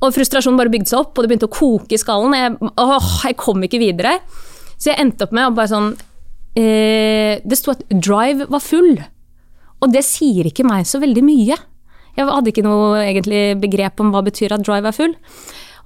Og 0.00 0.14
frustrasjonen 0.14 0.56
bare 0.56 0.72
bygde 0.72 0.88
seg 0.88 1.00
opp, 1.02 1.18
og 1.18 1.22
det 1.22 1.28
begynte 1.28 1.50
å 1.50 1.52
koke 1.52 1.92
i 1.92 2.00
skallen. 2.00 2.32
Jeg, 2.32 2.56
åh, 2.80 3.08
jeg 3.26 3.36
kom 3.36 3.60
ikke 3.66 3.82
videre. 3.82 4.14
Så 4.78 4.94
jeg 4.94 5.00
endte 5.02 5.26
opp 5.26 5.34
med 5.36 5.50
å 5.50 5.52
bare 5.52 5.68
sånn 5.68 5.90
eh, 6.56 7.42
Det 7.44 7.58
sto 7.58 7.74
at 7.74 7.84
drive 7.90 8.48
var 8.48 8.64
full. 8.64 8.94
Og 9.84 9.92
det 9.92 10.04
sier 10.06 10.48
ikke 10.48 10.64
meg 10.64 10.88
så 10.88 11.02
veldig 11.02 11.24
mye. 11.26 11.58
Jeg 12.16 12.26
hadde 12.26 12.48
ikke 12.48 12.64
noe 12.64 13.02
egentlig 13.02 13.60
begrep 13.60 14.00
om 14.00 14.08
hva 14.14 14.24
betyr 14.24 14.56
at 14.56 14.64
drive 14.64 14.88
er 14.88 14.96
full. 14.96 15.12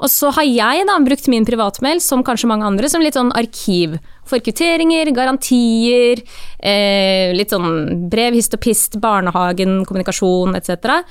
Og 0.03 0.11
så 0.11 0.31
har 0.35 0.47
jeg 0.47 0.87
da 0.89 0.99
brukt 1.05 1.29
min 1.31 1.47
privatmail, 1.47 2.01
som 2.03 2.25
kanskje 2.27 2.51
mange 2.51 2.67
andre, 2.67 2.91
som 2.91 3.03
litt 3.05 3.19
sånn 3.19 3.33
arkiv. 3.37 3.99
For 4.29 4.43
kvitteringer, 4.43 5.13
garantier, 5.15 6.23
eh, 6.59 7.33
litt 7.37 7.55
sånn 7.55 8.09
brev, 8.11 8.35
hist 8.35 8.55
og 8.55 8.61
pist, 8.65 8.99
barnehagen, 9.01 9.85
kommunikasjon 9.87 10.57
etc. 10.59 11.05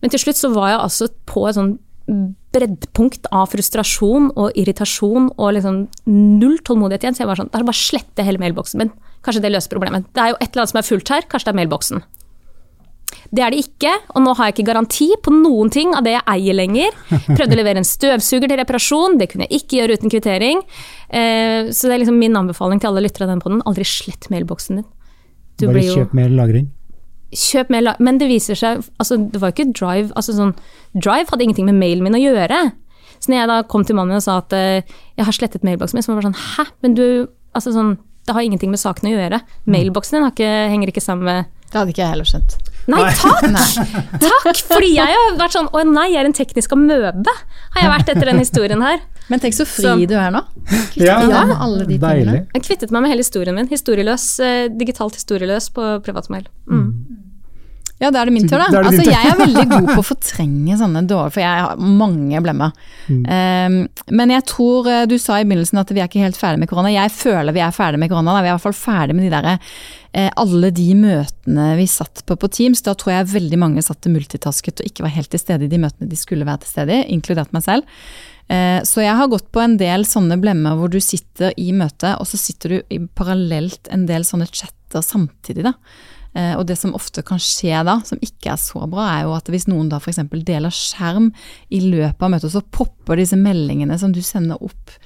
Men 0.00 0.10
til 0.10 0.20
slutt 0.20 0.40
så 0.40 0.52
var 0.54 0.70
jeg 0.72 0.80
altså 0.80 1.08
på 1.26 1.48
et 1.48 1.58
sånn 1.58 1.76
breddpunkt 2.54 3.26
av 3.34 3.50
frustrasjon 3.50 4.30
og 4.38 4.54
irritasjon 4.58 5.32
og 5.34 5.56
liksom 5.56 5.80
null 6.06 6.60
tålmodighet 6.64 7.06
igjen. 7.06 7.16
Så 7.16 7.24
jeg 7.24 7.30
var 7.30 7.40
sånn, 7.40 7.50
da 7.50 7.58
er 7.58 7.64
det 7.64 7.70
bare 7.70 7.80
å 7.80 7.86
slette 7.86 8.26
hele 8.26 8.42
mailboksen 8.42 8.82
min. 8.82 8.92
Kanskje 9.26 9.42
det 9.42 9.52
løser 9.52 9.74
problemet. 9.74 10.06
Det 10.14 10.22
er 10.22 10.32
jo 10.32 10.38
et 10.38 10.48
eller 10.52 10.62
annet 10.62 10.74
som 10.74 10.80
er 10.80 10.86
fullt 10.86 11.12
her, 11.12 11.26
kanskje 11.26 11.50
det 11.50 11.54
er 11.54 11.60
mailboksen. 11.64 12.04
Det 13.34 13.42
er 13.42 13.50
det 13.52 13.58
ikke, 13.64 13.90
og 14.14 14.22
nå 14.22 14.32
har 14.38 14.48
jeg 14.48 14.54
ikke 14.56 14.68
garanti 14.70 15.06
på 15.22 15.32
noen 15.34 15.70
ting 15.74 15.92
av 15.98 16.04
det 16.06 16.12
jeg 16.14 16.24
eier 16.30 16.56
lenger. 16.56 16.94
Prøvde 17.26 17.56
å 17.56 17.58
levere 17.58 17.80
en 17.82 17.86
støvsuger 17.86 18.48
til 18.50 18.60
reparasjon, 18.60 19.16
det 19.18 19.28
kunne 19.32 19.46
jeg 19.48 19.62
ikke 19.62 19.80
gjøre 19.80 19.96
uten 19.98 20.12
kvittering. 20.12 20.62
Eh, 21.10 21.70
så 21.74 21.88
det 21.90 21.96
er 21.96 22.02
liksom 22.04 22.18
min 22.22 22.38
anbefaling 22.38 22.80
til 22.82 22.90
alle 22.92 23.02
lyttere 23.06 23.26
av 23.26 23.34
den 23.34 23.42
podden, 23.42 23.62
aldri 23.66 23.86
slett 23.88 24.28
mailboksen 24.32 24.80
din. 24.80 24.86
Du 25.58 25.66
Bare 25.66 25.74
blir 25.78 25.86
jo- 25.88 25.96
kjøp 26.02 26.14
mer 26.18 26.28
lagring. 26.38 26.70
Kjøp 27.34 27.70
mer, 27.74 27.82
lagring. 27.88 28.04
men 28.06 28.18
det 28.22 28.28
viser 28.30 28.54
seg 28.54 28.84
altså 29.02 29.16
Det 29.32 29.40
var 29.42 29.50
jo 29.50 29.56
ikke 29.56 29.72
Drive 29.74 30.12
altså 30.14 30.32
sånn, 30.36 30.52
Drive 30.94 31.26
hadde 31.32 31.42
ingenting 31.42 31.66
med 31.66 31.74
mailen 31.80 32.04
min 32.06 32.14
å 32.14 32.22
gjøre. 32.22 32.60
Så 33.18 33.32
når 33.32 33.40
jeg 33.40 33.48
da 33.50 33.56
kom 33.64 33.84
til 33.84 33.96
mannen 33.96 34.12
min 34.14 34.20
og 34.20 34.26
sa 34.26 34.36
at 34.38 34.52
eh, 34.52 34.82
jeg 35.16 35.24
har 35.26 35.32
slettet 35.34 35.64
mailboksen 35.66 35.96
min, 35.98 36.04
så 36.06 36.14
var 36.14 36.22
det 36.22 36.30
sånn 36.30 36.42
Hæ? 36.56 36.66
Men 36.84 36.94
du 36.94 37.04
Altså 37.56 37.72
sånn 37.72 37.96
Det 38.26 38.34
har 38.36 38.42
ingenting 38.44 38.70
med 38.70 38.78
saken 38.78 39.08
å 39.08 39.14
gjøre. 39.16 39.40
Mailboksen 39.66 40.18
din 40.18 40.22
har 40.26 40.32
ikke, 40.36 40.52
henger 40.70 40.88
ikke 40.92 41.02
sammen 41.02 41.24
med 41.24 41.46
Det 41.70 41.78
hadde 41.80 41.90
ikke 41.94 42.04
jeg 42.04 42.12
heller 42.14 42.28
skjønt. 42.30 42.56
Nei, 42.86 43.02
takk! 43.18 43.42
Nei. 43.50 43.66
Takk! 44.22 44.60
Fordi 44.70 44.92
jeg 44.94 45.10
har 45.18 45.36
vært 45.40 45.56
sånn 45.56 45.66
Å 45.74 45.82
nei, 45.88 46.04
jeg 46.12 46.20
er 46.22 46.28
en 46.28 46.36
teknisk 46.36 46.72
amøbe, 46.76 47.32
har 47.74 47.82
jeg 47.82 47.90
vært 47.90 48.12
etter 48.14 48.30
den 48.30 48.38
historien 48.38 48.82
her. 48.86 49.00
Men 49.28 49.42
tenk 49.42 49.56
så 49.58 49.66
fri 49.66 49.82
Så- 49.82 50.06
du 50.06 50.14
er 50.14 50.30
nå. 50.30 50.44
Ja, 50.94 51.18
Ja, 51.26 51.44
med 51.44 51.56
alle 51.58 51.84
de 51.84 51.98
deilig. 51.98 52.24
tingene. 52.30 52.46
Jeg 52.54 52.62
kvittet 52.62 52.90
meg 52.94 53.02
med 53.02 53.10
hele 53.10 53.24
historien 53.26 53.54
min. 53.58 53.66
Historieløs, 53.68 54.26
eh, 54.40 54.68
digitalt 54.68 55.14
historieløs 55.18 55.70
på 55.74 55.88
privatmail. 56.06 56.46
Mm. 56.70 56.92
Ja, 57.98 58.10
da 58.12 58.20
er 58.20 58.26
det 58.28 58.34
min 58.34 58.44
tur, 58.46 58.58
da. 58.60 58.66
Da 58.68 58.78
er 58.78 58.82
det 58.84 59.00
Altså, 59.00 59.10
jeg 59.10 59.26
er 59.32 59.38
veldig 59.40 59.68
god 59.70 59.86
på 59.88 60.00
å 60.02 60.06
fortrenge 60.12 60.74
sånne 60.76 61.06
dårlige, 61.08 61.32
for 61.32 61.40
jeg 61.40 61.62
har 61.64 61.76
mange 61.80 62.42
blemmer. 62.44 62.72
Um, 63.08 63.88
men 64.12 64.28
jeg 64.34 64.44
tror 64.50 64.86
eh, 64.92 65.06
du 65.08 65.16
sa 65.18 65.38
i 65.40 65.44
begynnelsen 65.48 65.80
at 65.80 65.88
vi 65.88 66.00
er 66.04 66.06
ikke 66.10 66.20
helt 66.20 66.36
ferdig 66.36 66.60
med 66.60 66.68
korona. 66.68 66.92
Jeg 66.92 67.10
føler 67.16 67.56
vi 67.56 67.60
er 67.64 67.72
ferdig 67.72 67.98
med 67.98 68.10
korona. 68.12 68.34
Da. 68.36 68.42
Vi 68.44 68.50
er 68.50 68.52
i 68.52 68.58
hvert 68.58 68.66
fall 68.68 68.76
ferdig 68.76 69.16
med 69.16 69.24
de 69.24 69.32
derre 69.32 69.58
alle 70.16 70.70
de 70.72 70.86
møtene 70.96 71.66
vi 71.76 71.84
satt 71.90 72.22
på 72.24 72.36
på 72.40 72.48
Teams. 72.48 72.80
Da 72.86 72.94
tror 72.96 73.12
jeg 73.12 73.32
veldig 73.34 73.58
mange 73.60 73.82
satt 73.84 74.08
multitasket 74.08 74.80
og 74.80 74.88
ikke 74.88 75.04
var 75.04 75.12
helt 75.12 75.28
til 75.34 75.42
stede 75.42 75.66
i 75.66 75.72
de 75.72 75.80
møtene 75.82 76.08
de 76.08 76.16
skulle 76.16 76.46
være 76.48 76.62
til 76.64 76.72
stede 76.72 76.96
i, 76.96 77.06
inkludert 77.12 77.52
meg 77.52 77.66
selv. 77.66 77.84
Eh, 78.48 78.80
Så 78.86 79.02
jeg 79.02 79.16
har 79.16 79.28
gått 79.28 79.50
på 79.52 79.60
en 79.60 79.76
del 79.76 80.06
sånne 80.08 80.38
blemmer 80.40 80.76
hvor 80.78 80.88
du 80.92 81.00
sitter 81.02 81.52
i 81.58 81.72
møte, 81.72 82.14
og 82.20 82.26
så 82.30 82.38
sitter 82.40 82.68
du 82.68 82.76
i 82.88 83.00
parallelt 83.18 83.90
en 83.92 84.06
del 84.06 84.24
sånne 84.24 84.46
chatter 84.48 85.02
samtidig, 85.02 85.66
da. 85.66 85.74
Eh, 86.36 86.54
Og 86.56 86.66
det 86.66 86.78
som 86.78 86.94
ofte 86.94 87.24
kan 87.26 87.38
skje 87.42 87.84
da, 87.84 88.00
som 88.04 88.18
ikke 88.22 88.52
er 88.54 88.60
så 88.60 88.86
bra, 88.88 89.08
er 89.18 89.26
jo 89.26 89.34
at 89.36 89.50
hvis 89.50 89.66
noen 89.68 89.88
da 89.90 89.98
f.eks. 89.98 90.22
deler 90.32 90.70
skjerm 90.70 91.32
i 91.70 91.80
løpet 91.80 92.22
av 92.22 92.30
møtet, 92.30 92.52
så 92.52 92.62
popper 92.62 93.16
disse 93.16 93.36
meldingene 93.36 93.98
som 93.98 94.12
du 94.12 94.22
sender 94.22 94.56
opp 94.62 94.96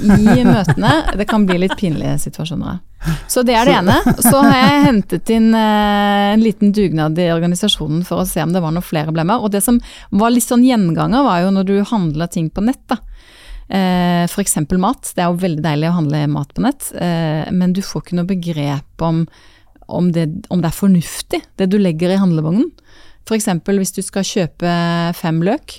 i 0.00 0.44
møtene. 0.46 0.92
Det 1.18 1.26
kan 1.28 1.46
bli 1.46 1.58
litt 1.62 1.76
pinlige 1.78 2.18
situasjoner. 2.26 2.80
Så 3.28 3.42
det 3.44 3.56
er 3.58 3.68
det 3.68 3.76
ene. 3.78 3.96
Så 4.24 4.34
har 4.40 4.54
jeg 4.56 4.84
hentet 4.86 5.32
inn 5.34 5.50
eh, 5.56 6.32
en 6.34 6.44
liten 6.44 6.72
dugnad 6.74 7.18
i 7.20 7.30
organisasjonen 7.34 8.04
for 8.06 8.22
å 8.22 8.28
se 8.28 8.42
om 8.44 8.54
det 8.54 8.62
var 8.64 8.74
noen 8.74 8.86
flere 8.86 9.12
blemmer. 9.14 9.42
Og 9.44 9.52
det 9.54 9.62
som 9.64 9.80
var 10.14 10.32
litt 10.32 10.46
sånn 10.46 10.64
gjenganger, 10.64 11.24
var 11.26 11.42
jo 11.44 11.52
når 11.54 11.68
du 11.68 11.74
handler 11.90 12.32
ting 12.32 12.50
på 12.52 12.64
nett, 12.64 12.82
da. 12.90 13.00
Eh, 13.68 14.38
eksempel 14.40 14.80
mat. 14.80 15.12
Det 15.14 15.24
er 15.24 15.32
jo 15.32 15.42
veldig 15.42 15.64
deilig 15.64 15.90
å 15.90 15.98
handle 15.98 16.24
mat 16.32 16.54
på 16.56 16.64
nett, 16.64 16.90
eh, 16.96 17.44
men 17.52 17.76
du 17.76 17.82
får 17.84 18.04
ikke 18.04 18.20
noe 18.20 18.28
begrep 18.28 19.04
om, 19.04 19.24
om, 19.86 20.10
det, 20.12 20.28
om 20.52 20.60
det 20.64 20.70
er 20.70 20.80
fornuftig, 20.80 21.44
det 21.60 21.70
du 21.72 21.78
legger 21.80 22.14
i 22.14 22.20
handlevognen. 22.20 22.70
Eksempel 23.32 23.80
hvis 23.80 23.94
du 23.96 24.02
skal 24.04 24.26
kjøpe 24.28 24.70
fem 25.16 25.38
løk 25.46 25.78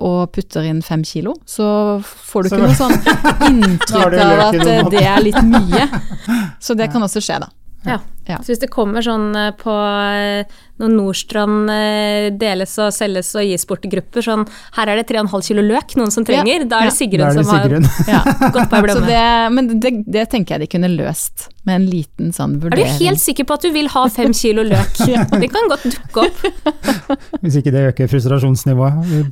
og 0.00 0.32
putter 0.32 0.64
inn 0.66 0.80
fem 0.82 1.02
kilo, 1.04 1.34
så 1.46 2.00
får 2.02 2.42
du 2.42 2.48
Så- 2.48 2.56
ikke 2.56 2.66
noe 2.66 2.78
sånn 2.78 2.96
inntrykk 3.50 4.16
av 4.24 4.40
at 4.48 4.54
eh, 4.66 4.88
det 4.90 5.02
er 5.04 5.20
litt 5.22 5.42
mye. 5.44 5.88
Så 6.60 6.74
det 6.74 6.90
kan 6.92 7.02
også 7.02 7.20
skje, 7.22 7.38
da. 7.44 7.48
Ja. 7.86 8.00
Ja. 8.28 8.36
Så 8.44 8.52
hvis 8.52 8.60
det 8.60 8.68
kommer 8.68 9.00
sånn 9.04 9.30
eh, 9.38 9.54
på 9.56 9.72
eh, 9.72 10.56
når 10.82 10.90
Nordstrand 10.92 11.70
eh, 11.72 12.26
deles 12.36 12.74
og 12.76 12.90
selges 12.92 13.30
og 13.40 13.46
gis 13.48 13.64
bort 13.68 13.80
til 13.84 13.94
grupper, 13.94 14.24
sånn 14.24 14.42
her 14.76 14.90
er 14.92 15.00
det 15.00 15.06
3,5 15.08 15.46
kilo 15.46 15.62
løk 15.64 15.94
noen 15.96 16.12
som 16.12 16.26
trenger, 16.28 16.66
da 16.68 16.82
er 16.82 16.90
det 16.90 16.96
Sigrun 16.98 17.24
er 17.24 17.38
det 17.38 17.46
som 17.46 17.54
Sigrun. 17.54 17.86
Ja. 18.04 18.20
har 18.42 18.52
gått 18.52 18.68
på 18.68 18.80
ei 18.82 18.96
Så 18.98 19.54
men 19.54 19.70
det, 19.80 19.94
det 20.04 20.26
tenker 20.34 20.56
jeg 20.56 20.66
de 20.66 20.70
kunne 20.74 20.90
løst 20.92 21.46
med 21.64 21.80
en 21.80 21.86
liten 21.88 22.34
sånn 22.36 22.58
vurdering. 22.60 22.84
Er 22.84 23.00
du 23.00 23.06
helt 23.06 23.22
sikker 23.22 23.48
på 23.48 23.56
at 23.56 23.64
du 23.64 23.72
vil 23.72 23.88
ha 23.94 24.04
fem 24.12 24.36
kilo 24.36 24.66
løk? 24.66 25.00
Det 25.38 25.48
kan 25.52 25.70
godt 25.70 25.86
dukke 25.88 26.26
opp. 26.26 26.44
Hvis 27.44 27.58
ikke 27.60 27.72
det 27.72 27.84
øker 27.92 28.10
frustrasjonsnivået. 28.10 29.30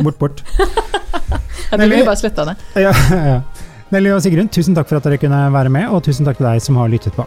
Bort, 0.00 0.18
bort. 0.20 0.42
Jeg 0.46 1.74
tror 1.74 1.90
vi 1.92 2.00
bare 2.06 2.20
slutta 2.20 2.46
det. 2.48 2.56
Ja, 2.80 2.94
ja. 3.34 3.40
Nelly 3.92 4.12
og 4.14 4.22
Sigrun, 4.24 4.48
tusen 4.52 4.76
takk 4.76 4.88
for 4.88 5.00
at 5.00 5.08
dere 5.08 5.20
kunne 5.20 5.42
være 5.52 5.72
med, 5.72 5.88
og 5.92 6.04
tusen 6.06 6.28
takk 6.28 6.40
til 6.40 6.48
deg 6.48 6.64
som 6.64 6.80
har 6.80 6.90
lyttet 6.92 7.16
på. 7.16 7.26